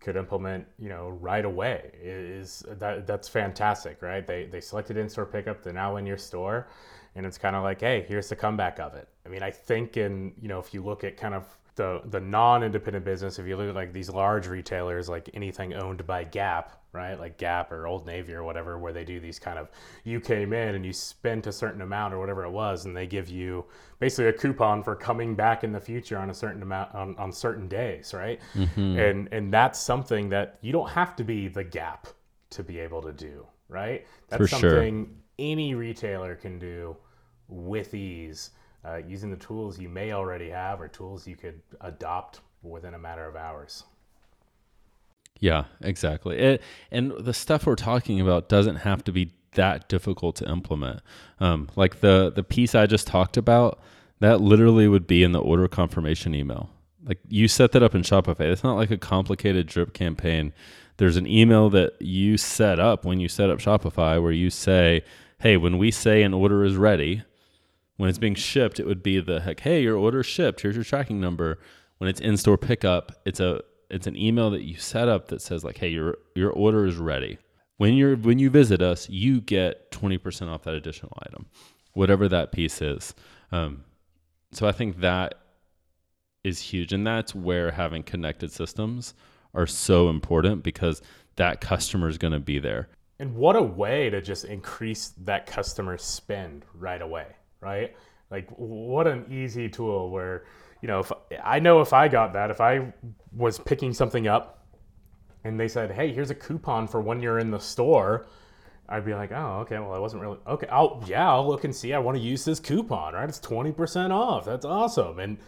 could 0.00 0.16
implement. 0.16 0.66
You 0.78 0.88
know, 0.88 1.10
right 1.10 1.44
away 1.44 1.92
is 2.02 2.64
that 2.68 3.06
that's 3.06 3.28
fantastic, 3.28 4.02
right? 4.02 4.26
They 4.26 4.46
they 4.46 4.60
selected 4.60 4.96
in 4.96 5.08
store 5.08 5.26
pickup. 5.26 5.62
They're 5.62 5.72
now 5.72 5.96
in 5.96 6.06
your 6.06 6.18
store, 6.18 6.66
and 7.14 7.24
it's 7.24 7.38
kind 7.38 7.54
of 7.54 7.62
like, 7.62 7.80
hey, 7.80 8.04
here's 8.08 8.28
the 8.28 8.36
comeback 8.36 8.80
of 8.80 8.94
it. 8.94 9.08
I 9.24 9.28
mean, 9.28 9.42
I 9.42 9.52
think 9.52 9.96
in 9.96 10.32
you 10.40 10.48
know 10.48 10.58
if 10.58 10.74
you 10.74 10.82
look 10.82 11.04
at 11.04 11.16
kind 11.16 11.34
of 11.34 11.46
the 11.76 12.00
the 12.06 12.20
non-independent 12.20 13.04
business 13.04 13.38
if 13.38 13.46
you 13.46 13.56
look 13.56 13.68
at 13.68 13.74
like 13.74 13.92
these 13.92 14.08
large 14.08 14.46
retailers 14.46 15.08
like 15.08 15.28
anything 15.34 15.74
owned 15.74 16.06
by 16.06 16.22
gap 16.22 16.80
right 16.92 17.18
like 17.18 17.36
gap 17.36 17.72
or 17.72 17.86
old 17.86 18.06
navy 18.06 18.32
or 18.32 18.44
whatever 18.44 18.78
where 18.78 18.92
they 18.92 19.04
do 19.04 19.18
these 19.18 19.38
kind 19.38 19.58
of 19.58 19.68
you 20.04 20.20
came 20.20 20.52
in 20.52 20.76
and 20.76 20.86
you 20.86 20.92
spent 20.92 21.46
a 21.46 21.52
certain 21.52 21.82
amount 21.82 22.14
or 22.14 22.20
whatever 22.20 22.44
it 22.44 22.50
was 22.50 22.84
and 22.84 22.96
they 22.96 23.06
give 23.06 23.28
you 23.28 23.64
basically 23.98 24.26
a 24.26 24.32
coupon 24.32 24.82
for 24.82 24.94
coming 24.94 25.34
back 25.34 25.64
in 25.64 25.72
the 25.72 25.80
future 25.80 26.16
on 26.16 26.30
a 26.30 26.34
certain 26.34 26.62
amount 26.62 26.94
on, 26.94 27.16
on 27.16 27.32
certain 27.32 27.66
days 27.66 28.14
right 28.14 28.40
mm-hmm. 28.54 28.98
and 28.98 29.28
and 29.32 29.52
that's 29.52 29.78
something 29.78 30.28
that 30.28 30.58
you 30.60 30.72
don't 30.72 30.90
have 30.90 31.16
to 31.16 31.24
be 31.24 31.48
the 31.48 31.64
gap 31.64 32.06
to 32.50 32.62
be 32.62 32.78
able 32.78 33.02
to 33.02 33.12
do 33.12 33.44
right 33.68 34.06
that's 34.28 34.40
for 34.40 34.46
something 34.46 35.06
sure. 35.06 35.14
any 35.38 35.74
retailer 35.74 36.36
can 36.36 36.58
do 36.58 36.96
with 37.48 37.94
ease 37.94 38.50
uh, 38.84 39.00
using 39.06 39.30
the 39.30 39.36
tools 39.36 39.78
you 39.78 39.88
may 39.88 40.12
already 40.12 40.50
have 40.50 40.80
or 40.80 40.88
tools 40.88 41.26
you 41.26 41.36
could 41.36 41.60
adopt 41.80 42.40
within 42.62 42.94
a 42.94 42.98
matter 42.98 43.26
of 43.26 43.36
hours. 43.36 43.84
Yeah, 45.40 45.64
exactly. 45.80 46.38
It, 46.38 46.62
and 46.90 47.12
the 47.18 47.34
stuff 47.34 47.66
we're 47.66 47.74
talking 47.74 48.20
about 48.20 48.48
doesn't 48.48 48.76
have 48.76 49.04
to 49.04 49.12
be 49.12 49.32
that 49.54 49.88
difficult 49.88 50.36
to 50.36 50.50
implement. 50.50 51.00
Um, 51.40 51.68
like 51.76 52.00
the 52.00 52.32
the 52.34 52.42
piece 52.42 52.74
I 52.74 52.86
just 52.86 53.06
talked 53.06 53.36
about, 53.36 53.80
that 54.20 54.40
literally 54.40 54.88
would 54.88 55.06
be 55.06 55.22
in 55.22 55.32
the 55.32 55.40
order 55.40 55.68
confirmation 55.68 56.34
email. 56.34 56.70
Like 57.04 57.18
you 57.28 57.48
set 57.48 57.72
that 57.72 57.82
up 57.82 57.94
in 57.94 58.02
Shopify. 58.02 58.40
It's 58.40 58.64
not 58.64 58.76
like 58.76 58.90
a 58.90 58.96
complicated 58.96 59.66
drip 59.66 59.92
campaign. 59.92 60.52
There's 60.96 61.16
an 61.16 61.26
email 61.26 61.70
that 61.70 62.00
you 62.00 62.36
set 62.38 62.78
up 62.78 63.04
when 63.04 63.20
you 63.20 63.28
set 63.28 63.50
up 63.50 63.58
Shopify 63.58 64.22
where 64.22 64.32
you 64.32 64.50
say, 64.50 65.04
"Hey, 65.40 65.56
when 65.56 65.78
we 65.78 65.90
say 65.90 66.22
an 66.22 66.32
order 66.32 66.64
is 66.64 66.76
ready, 66.76 67.22
when 67.96 68.08
it's 68.08 68.18
being 68.18 68.34
shipped, 68.34 68.80
it 68.80 68.86
would 68.86 69.02
be 69.02 69.20
the 69.20 69.40
heck, 69.40 69.60
hey, 69.60 69.82
your 69.82 69.96
order 69.96 70.22
shipped. 70.22 70.62
Here's 70.62 70.74
your 70.74 70.84
tracking 70.84 71.20
number. 71.20 71.58
When 71.98 72.10
it's 72.10 72.20
in 72.20 72.36
store 72.36 72.58
pickup, 72.58 73.12
it's 73.24 73.40
a 73.40 73.60
it's 73.90 74.06
an 74.06 74.16
email 74.16 74.50
that 74.50 74.64
you 74.64 74.76
set 74.76 75.08
up 75.08 75.28
that 75.28 75.40
says 75.40 75.64
like, 75.64 75.78
hey, 75.78 75.88
your 75.88 76.18
your 76.34 76.50
order 76.50 76.86
is 76.86 76.96
ready. 76.96 77.38
When 77.76 77.94
you're 77.94 78.16
when 78.16 78.38
you 78.38 78.50
visit 78.50 78.82
us, 78.82 79.08
you 79.08 79.40
get 79.40 79.90
twenty 79.90 80.18
percent 80.18 80.50
off 80.50 80.62
that 80.64 80.74
additional 80.74 81.12
item, 81.26 81.46
whatever 81.92 82.28
that 82.28 82.52
piece 82.52 82.82
is. 82.82 83.14
Um, 83.52 83.84
so 84.52 84.66
I 84.66 84.72
think 84.72 85.00
that 85.00 85.34
is 86.42 86.60
huge, 86.60 86.92
and 86.92 87.06
that's 87.06 87.34
where 87.34 87.70
having 87.70 88.02
connected 88.02 88.50
systems 88.50 89.14
are 89.54 89.66
so 89.66 90.08
important 90.10 90.64
because 90.64 91.00
that 91.36 91.60
customer 91.60 92.08
is 92.08 92.18
going 92.18 92.32
to 92.32 92.40
be 92.40 92.58
there. 92.58 92.88
And 93.20 93.36
what 93.36 93.54
a 93.54 93.62
way 93.62 94.10
to 94.10 94.20
just 94.20 94.44
increase 94.44 95.14
that 95.18 95.46
customer 95.46 95.96
spend 95.96 96.64
right 96.74 97.00
away 97.00 97.26
right? 97.64 97.96
Like, 98.30 98.48
what 98.56 99.06
an 99.06 99.24
easy 99.30 99.68
tool 99.68 100.10
where, 100.10 100.44
you 100.82 100.88
know, 100.88 101.00
if 101.00 101.12
I 101.42 101.58
know 101.58 101.80
if 101.80 101.92
I 101.92 102.08
got 102.08 102.32
that, 102.34 102.50
if 102.50 102.60
I 102.60 102.92
was 103.34 103.58
picking 103.58 103.92
something 103.92 104.28
up 104.28 104.66
and 105.44 105.58
they 105.58 105.68
said, 105.68 105.90
hey, 105.90 106.12
here's 106.12 106.30
a 106.30 106.34
coupon 106.34 106.86
for 106.86 107.00
when 107.00 107.20
you're 107.20 107.38
in 107.38 107.50
the 107.50 107.58
store, 107.58 108.26
I'd 108.88 109.04
be 109.04 109.14
like, 109.14 109.32
oh, 109.32 109.60
okay, 109.60 109.78
well, 109.78 109.92
I 109.92 109.98
wasn't 109.98 110.22
really, 110.22 110.38
okay, 110.46 110.66
I'll, 110.68 111.02
yeah, 111.06 111.30
I'll 111.30 111.46
look 111.46 111.64
and 111.64 111.74
see. 111.74 111.94
I 111.94 111.98
want 111.98 112.18
to 112.18 112.22
use 112.22 112.44
this 112.44 112.60
coupon, 112.60 113.14
right? 113.14 113.28
It's 113.28 113.40
20% 113.40 114.10
off. 114.10 114.44
That's 114.44 114.64
awesome. 114.66 115.18
And, 115.18 115.38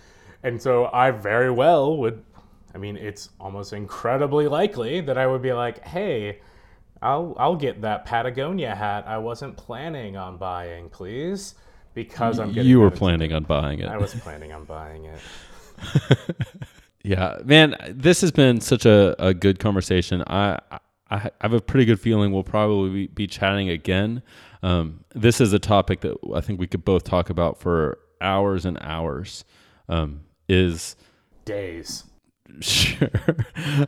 and 0.42 0.60
so 0.60 0.88
I 0.92 1.10
very 1.10 1.50
well 1.50 1.96
would, 1.98 2.22
I 2.74 2.78
mean, 2.78 2.96
it's 2.96 3.30
almost 3.40 3.72
incredibly 3.72 4.48
likely 4.48 5.00
that 5.02 5.18
I 5.18 5.26
would 5.26 5.42
be 5.42 5.52
like, 5.52 5.86
hey, 5.86 6.40
I'll, 7.02 7.34
I'll 7.38 7.56
get 7.56 7.82
that 7.82 8.06
Patagonia 8.06 8.74
hat 8.74 9.06
I 9.06 9.18
wasn't 9.18 9.56
planning 9.56 10.16
on 10.16 10.38
buying, 10.38 10.88
please 10.88 11.54
because 11.97 12.38
I'm 12.38 12.53
getting 12.53 12.70
you 12.70 12.78
were 12.78 12.90
planning 12.90 13.32
on 13.32 13.44
buying 13.44 13.80
it. 13.80 13.88
I 13.88 13.97
was 13.97 14.14
planning 14.14 14.53
on 14.53 14.64
buying 14.64 15.07
it. 15.07 15.18
yeah, 17.03 17.38
man, 17.42 17.74
this 17.88 18.20
has 18.20 18.30
been 18.30 18.61
such 18.61 18.84
a, 18.84 19.16
a 19.18 19.32
good 19.32 19.59
conversation. 19.59 20.22
I, 20.26 20.61
I 21.11 21.30
have 21.40 21.55
a 21.55 21.61
pretty 21.61 21.86
good 21.86 21.99
feeling 21.99 22.32
we'll 22.32 22.44
probably 22.44 23.07
be 23.07 23.26
chatting 23.26 23.70
again. 23.70 24.22
Um, 24.62 25.05
this 25.14 25.40
is 25.40 25.55
a 25.55 25.59
topic 25.59 26.03
that 26.03 26.18
I 26.34 26.42
think 26.42 26.61
we 26.61 26.66
could 26.66 26.84
both 26.84 27.03
talk 27.05 27.30
about 27.30 27.59
for 27.59 27.99
hours 28.20 28.66
and 28.66 28.76
hours. 28.82 29.44
Um, 29.88 30.20
is 30.49 30.97
days. 31.44 32.05
Sure. 32.61 33.11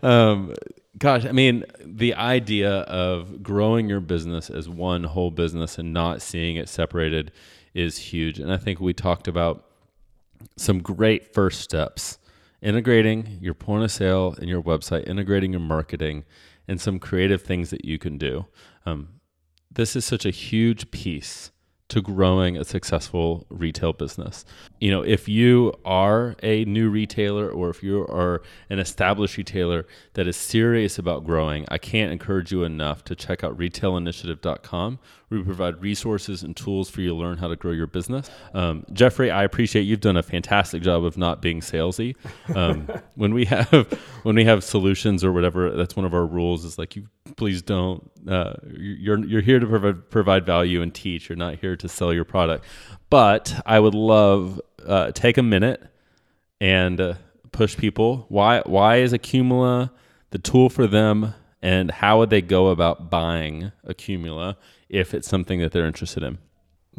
um, 0.02 0.52
gosh, 0.98 1.24
I 1.24 1.32
mean, 1.32 1.64
the 1.80 2.14
idea 2.14 2.80
of 2.80 3.42
growing 3.42 3.88
your 3.88 4.00
business 4.00 4.50
as 4.50 4.68
one 4.68 5.04
whole 5.04 5.30
business 5.30 5.78
and 5.78 5.92
not 5.92 6.20
seeing 6.20 6.56
it 6.56 6.68
separated 6.68 7.30
is 7.78 7.98
huge. 7.98 8.40
And 8.40 8.52
I 8.52 8.56
think 8.56 8.80
we 8.80 8.92
talked 8.92 9.28
about 9.28 9.64
some 10.56 10.80
great 10.80 11.32
first 11.32 11.60
steps 11.60 12.18
integrating 12.60 13.38
your 13.40 13.54
point 13.54 13.84
of 13.84 13.92
sale 13.92 14.34
and 14.38 14.48
your 14.48 14.60
website, 14.60 15.06
integrating 15.06 15.52
your 15.52 15.60
marketing, 15.60 16.24
and 16.66 16.80
some 16.80 16.98
creative 16.98 17.42
things 17.42 17.70
that 17.70 17.84
you 17.84 17.96
can 17.98 18.18
do. 18.18 18.46
Um, 18.84 19.20
this 19.70 19.94
is 19.94 20.04
such 20.04 20.26
a 20.26 20.30
huge 20.30 20.90
piece 20.90 21.52
to 21.88 22.02
growing 22.02 22.56
a 22.56 22.64
successful 22.64 23.46
retail 23.48 23.92
business. 23.92 24.44
You 24.78 24.90
know, 24.90 25.02
if 25.02 25.28
you 25.28 25.72
are 25.84 26.36
a 26.42 26.64
new 26.66 26.90
retailer 26.90 27.48
or 27.48 27.70
if 27.70 27.82
you 27.82 28.02
are 28.02 28.42
an 28.68 28.78
established 28.78 29.38
retailer 29.38 29.86
that 30.12 30.26
is 30.26 30.36
serious 30.36 30.98
about 30.98 31.24
growing, 31.24 31.64
I 31.68 31.78
can't 31.78 32.12
encourage 32.12 32.52
you 32.52 32.64
enough 32.64 33.04
to 33.04 33.14
check 33.14 33.42
out 33.42 33.56
retailinitiative.com 33.56 34.98
we 35.30 35.42
provide 35.42 35.80
resources 35.82 36.42
and 36.42 36.56
tools 36.56 36.88
for 36.88 37.00
you 37.00 37.08
to 37.08 37.14
learn 37.14 37.36
how 37.38 37.48
to 37.48 37.56
grow 37.56 37.72
your 37.72 37.86
business. 37.86 38.30
Um, 38.54 38.84
Jeffrey, 38.92 39.30
I 39.30 39.44
appreciate 39.44 39.82
you've 39.82 40.00
done 40.00 40.16
a 40.16 40.22
fantastic 40.22 40.82
job 40.82 41.04
of 41.04 41.18
not 41.18 41.42
being 41.42 41.60
salesy. 41.60 42.16
Um, 42.54 42.88
when 43.14 43.34
we 43.34 43.44
have 43.46 43.70
when 44.22 44.36
we 44.36 44.44
have 44.44 44.64
solutions 44.64 45.24
or 45.24 45.32
whatever, 45.32 45.70
that's 45.70 45.96
one 45.96 46.06
of 46.06 46.14
our 46.14 46.24
rules. 46.24 46.64
Is 46.64 46.78
like 46.78 46.96
you 46.96 47.08
please 47.36 47.62
don't. 47.62 48.10
Uh, 48.26 48.54
you're 48.76 49.24
you're 49.24 49.42
here 49.42 49.58
to 49.58 49.66
provide 49.66 50.10
provide 50.10 50.46
value 50.46 50.82
and 50.82 50.94
teach. 50.94 51.28
You're 51.28 51.36
not 51.36 51.56
here 51.56 51.76
to 51.76 51.88
sell 51.88 52.12
your 52.12 52.24
product. 52.24 52.64
But 53.10 53.60
I 53.66 53.80
would 53.80 53.94
love 53.94 54.60
uh, 54.86 55.12
take 55.12 55.36
a 55.38 55.42
minute 55.42 55.82
and 56.60 57.00
uh, 57.00 57.14
push 57.52 57.76
people. 57.76 58.26
Why 58.28 58.62
why 58.64 58.96
is 58.96 59.12
Accumula 59.12 59.90
the 60.30 60.38
tool 60.38 60.68
for 60.68 60.86
them 60.86 61.34
and 61.62 61.90
how 61.90 62.18
would 62.18 62.30
they 62.30 62.42
go 62.42 62.68
about 62.68 63.10
buying 63.10 63.72
Accumula 63.86 64.56
if 64.88 65.14
it's 65.14 65.28
something 65.28 65.60
that 65.60 65.72
they're 65.72 65.86
interested 65.86 66.22
in? 66.22 66.38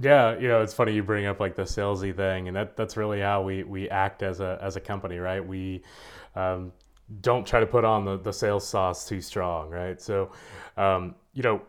Yeah, 0.01 0.37
you 0.37 0.47
know, 0.47 0.61
it's 0.61 0.73
funny 0.73 0.93
you 0.93 1.03
bring 1.03 1.25
up 1.25 1.39
like 1.39 1.55
the 1.55 1.63
salesy 1.63 2.15
thing, 2.15 2.47
and 2.47 2.55
that 2.55 2.77
that's 2.77 2.95
really 2.95 3.19
how 3.19 3.41
we 3.41 3.63
we 3.63 3.89
act 3.89 4.23
as 4.23 4.39
a 4.39 4.57
as 4.61 4.75
a 4.75 4.79
company, 4.79 5.17
right? 5.17 5.45
We 5.45 5.83
um, 6.35 6.71
don't 7.21 7.45
try 7.45 7.59
to 7.59 7.65
put 7.65 7.83
on 7.83 8.05
the, 8.05 8.17
the 8.17 8.31
sales 8.31 8.67
sauce 8.67 9.07
too 9.07 9.21
strong, 9.21 9.69
right? 9.69 9.99
So, 9.99 10.31
um, 10.77 11.15
you 11.33 11.43
know, 11.43 11.61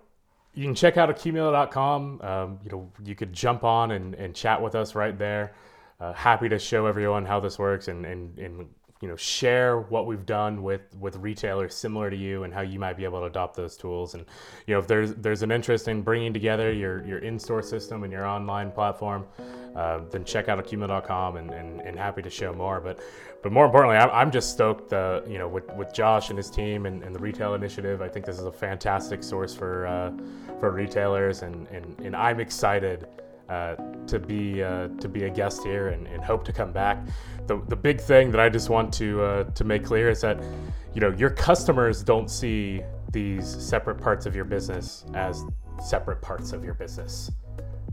you 0.55 0.65
can 0.65 0.75
check 0.75 0.97
out 0.97 1.09
accumula.com. 1.09 2.21
Um, 2.21 2.59
you 2.63 2.71
know, 2.71 2.93
you 3.05 3.15
could 3.15 3.33
jump 3.33 3.65
on 3.65 3.93
and, 3.93 4.15
and 4.15 4.35
chat 4.35 4.61
with 4.61 4.75
us 4.75 4.95
right 4.95 5.17
there. 5.19 5.55
Uh, 6.01 6.13
happy 6.13 6.49
to 6.49 6.59
show 6.59 6.87
everyone 6.87 7.25
how 7.25 7.41
this 7.41 7.59
works 7.59 7.89
and, 7.89 8.05
and, 8.07 8.39
and 8.39 8.69
you 9.01 9.09
know 9.09 9.17
share 9.17 9.81
what 9.81 10.07
we've 10.07 10.27
done 10.27 10.63
with 10.63 10.83
with 11.01 11.17
retailers 11.17 11.75
similar 11.75 12.11
to 12.11 12.17
you 12.17 12.45
and 12.45 12.53
how 12.53 12.61
you 12.61 12.79
might 12.79 12.97
be 12.99 13.05
able 13.05 13.21
to 13.21 13.27
adopt 13.27 13.57
those 13.57 13.77
tools. 13.77 14.15
And 14.15 14.25
you 14.67 14.75
know 14.75 14.81
if 14.81 14.87
there's 14.87 15.15
there's 15.15 15.43
an 15.43 15.51
interest 15.51 15.89
in 15.89 16.03
bringing 16.03 16.33
together 16.33 16.71
your 16.73 17.07
your 17.07 17.19
in-store 17.19 17.63
system 17.63 18.05
and 18.05 18.13
your 18.13 18.27
online 18.27 18.71
platform 18.71 19.27
uh, 19.75 20.01
then 20.11 20.25
check 20.25 20.49
out 20.49 20.63
accumula.com 20.63 21.37
and, 21.37 21.51
and, 21.51 21.81
and 21.81 21.99
happy 21.99 22.21
to 22.23 22.31
show 22.31 22.53
more. 22.53 22.81
But 22.81 23.01
but 23.43 23.53
more 23.53 23.65
importantly 23.65 23.97
i'm, 23.97 24.11
I'm 24.11 24.31
just 24.31 24.53
stoked 24.53 24.93
uh, 24.93 25.23
you 25.27 25.39
know 25.39 25.49
with, 25.49 25.67
with 25.75 25.95
josh 25.95 26.29
and 26.29 26.37
his 26.37 26.51
team 26.51 26.85
and, 26.85 27.03
and 27.03 27.15
the 27.15 27.21
retail 27.21 27.55
initiative. 27.55 28.03
I 28.03 28.09
think 28.09 28.27
this 28.27 28.39
is 28.39 28.45
a 28.45 28.53
fantastic 28.53 29.23
source 29.23 29.55
for 29.55 29.87
uh, 29.87 30.13
for 30.59 30.73
retailers 30.73 31.41
and, 31.43 31.67
and 31.69 31.99
and 32.01 32.15
i'm 32.15 32.39
excited 32.39 33.07
uh, 33.51 33.75
to 34.07 34.19
be 34.19 34.63
uh, 34.63 34.89
to 35.01 35.09
be 35.09 35.25
a 35.25 35.31
guest 35.31 35.65
here 35.65 35.89
and, 35.89 36.07
and, 36.07 36.23
hope 36.23 36.45
to 36.45 36.53
come 36.53 36.73
back. 36.73 37.05
The, 37.49 37.61
the 37.67 37.75
big 37.75 38.01
thing 38.01 38.31
that 38.31 38.41
I 38.41 38.49
just 38.49 38.71
want 38.71 38.95
to 38.95 39.23
uh, 39.23 39.45
to 39.45 39.65
make 39.65 39.85
clear 39.85 40.09
is 40.09 40.21
that 40.21 40.41
you 40.95 41.01
know 41.01 41.11
your 41.11 41.31
customers 41.31 42.05
don't 42.05 42.31
see 42.31 42.83
these 43.11 43.47
separate 43.47 43.97
parts 43.97 44.25
of 44.25 44.37
your 44.37 44.45
business 44.45 45.05
as 45.15 45.45
separate 45.83 46.23
parts 46.23 46.53
of 46.53 46.65
your 46.65 46.75
business. 46.75 47.33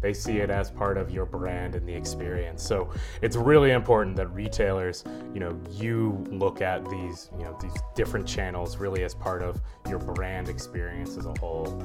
They 0.02 0.14
see 0.14 0.38
it 0.38 0.50
as 0.50 0.72
part 0.72 0.98
of 0.98 1.12
your 1.12 1.26
brand 1.26 1.76
and 1.76 1.88
the 1.88 1.94
experience. 1.94 2.64
So 2.64 2.92
it's 3.22 3.36
really 3.36 3.72
important 3.72 4.16
that 4.18 4.28
retailers, 4.28 5.04
you 5.34 5.40
know, 5.40 5.60
you 5.72 6.24
look 6.30 6.62
at 6.62 6.88
these, 6.90 7.30
you 7.38 7.46
know, 7.46 7.58
these 7.62 7.76
different 7.96 8.28
channels 8.28 8.78
really 8.78 9.04
as 9.04 9.14
part 9.14 9.42
of 9.42 9.62
your 9.90 10.00
brand 10.00 10.50
experience 10.50 11.18
as 11.18 11.26
a 11.26 11.34
whole 11.40 11.82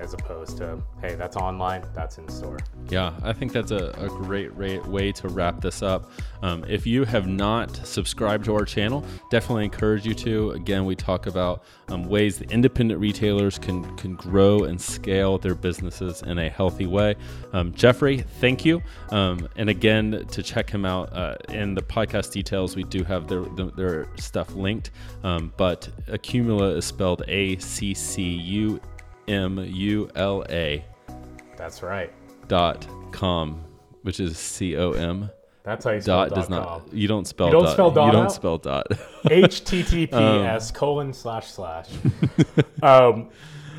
as 0.00 0.14
opposed 0.14 0.56
to 0.56 0.80
hey 1.00 1.14
that's 1.14 1.36
online 1.36 1.84
that's 1.94 2.18
in 2.18 2.28
store. 2.28 2.58
Yeah 2.88 3.12
i 3.22 3.32
think 3.32 3.52
that's 3.52 3.70
a, 3.70 3.90
a 3.98 4.08
great 4.08 4.54
way 4.86 5.12
to 5.12 5.28
wrap 5.28 5.60
this 5.60 5.82
up. 5.82 6.10
Um, 6.42 6.64
if 6.68 6.86
you 6.86 7.04
have 7.04 7.26
not 7.26 7.74
subscribed 7.86 8.44
to 8.46 8.54
our 8.54 8.64
channel 8.64 9.04
definitely 9.30 9.64
encourage 9.64 10.06
you 10.06 10.14
to. 10.14 10.50
Again 10.52 10.84
we 10.84 10.94
talk 10.94 11.26
about 11.26 11.64
um, 11.88 12.04
ways 12.04 12.38
that 12.38 12.50
independent 12.50 13.00
retailers 13.00 13.58
can 13.58 13.96
can 13.96 14.14
grow 14.14 14.64
and 14.64 14.80
scale 14.80 15.38
their 15.38 15.54
businesses 15.54 16.22
in 16.22 16.38
a 16.38 16.48
healthy 16.48 16.86
way 16.86 17.16
um, 17.52 17.72
jeffrey 17.74 18.18
thank 18.40 18.64
you 18.64 18.82
um, 19.10 19.48
and 19.56 19.68
again 19.68 20.24
to 20.30 20.42
check 20.42 20.70
him 20.70 20.84
out 20.84 21.12
uh, 21.12 21.36
in 21.48 21.74
the 21.74 21.82
podcast 21.82 22.32
details 22.32 22.76
we 22.76 22.84
do 22.84 23.02
have 23.04 23.26
their, 23.28 23.42
their 23.76 24.06
stuff 24.16 24.54
linked 24.54 24.90
um, 25.24 25.52
but 25.56 25.88
accumula 26.08 26.76
is 26.76 26.84
spelled 26.84 27.22
a-c-c-u 27.28 28.80
M 29.30 29.58
U 29.58 30.10
L 30.16 30.44
A. 30.50 30.84
That's 31.56 31.82
right. 31.82 32.12
Dot 32.48 32.86
com, 33.12 33.64
which 34.02 34.18
is 34.18 34.36
C 34.36 34.76
O 34.76 34.90
M. 34.92 35.30
That's 35.62 35.84
how 35.84 35.92
you 35.92 36.00
spell 36.00 36.28
dot. 36.28 36.34
Does 36.34 36.48
com. 36.48 36.56
not. 36.56 36.92
You 36.92 37.06
don't 37.06 37.26
spell. 37.26 37.46
You 37.46 37.52
don't 37.52 37.64
dot. 37.64 37.72
spell 37.72 37.90
dot. 37.92 38.06
You 38.06 38.12
don't 38.12 38.24
out? 38.24 38.32
spell 38.32 38.58
dot. 38.58 38.88
HTTPS 39.24 40.68
um, 40.70 40.74
colon 40.74 41.12
slash 41.12 41.50
slash. 41.50 41.88
um, 42.82 43.28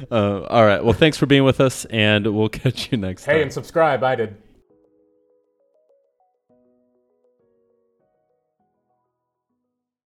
uh, 0.09 0.41
all 0.43 0.65
right. 0.65 0.83
Well, 0.83 0.93
thanks 0.93 1.17
for 1.17 1.25
being 1.25 1.43
with 1.43 1.59
us, 1.59 1.85
and 1.85 2.25
we'll 2.35 2.49
catch 2.63 2.91
you 2.91 2.97
next 2.97 3.25
hey, 3.25 3.31
time. 3.31 3.35
Hey, 3.37 3.41
and 3.43 3.53
subscribe. 3.53 4.03
I 4.03 4.15
did. 4.15 4.35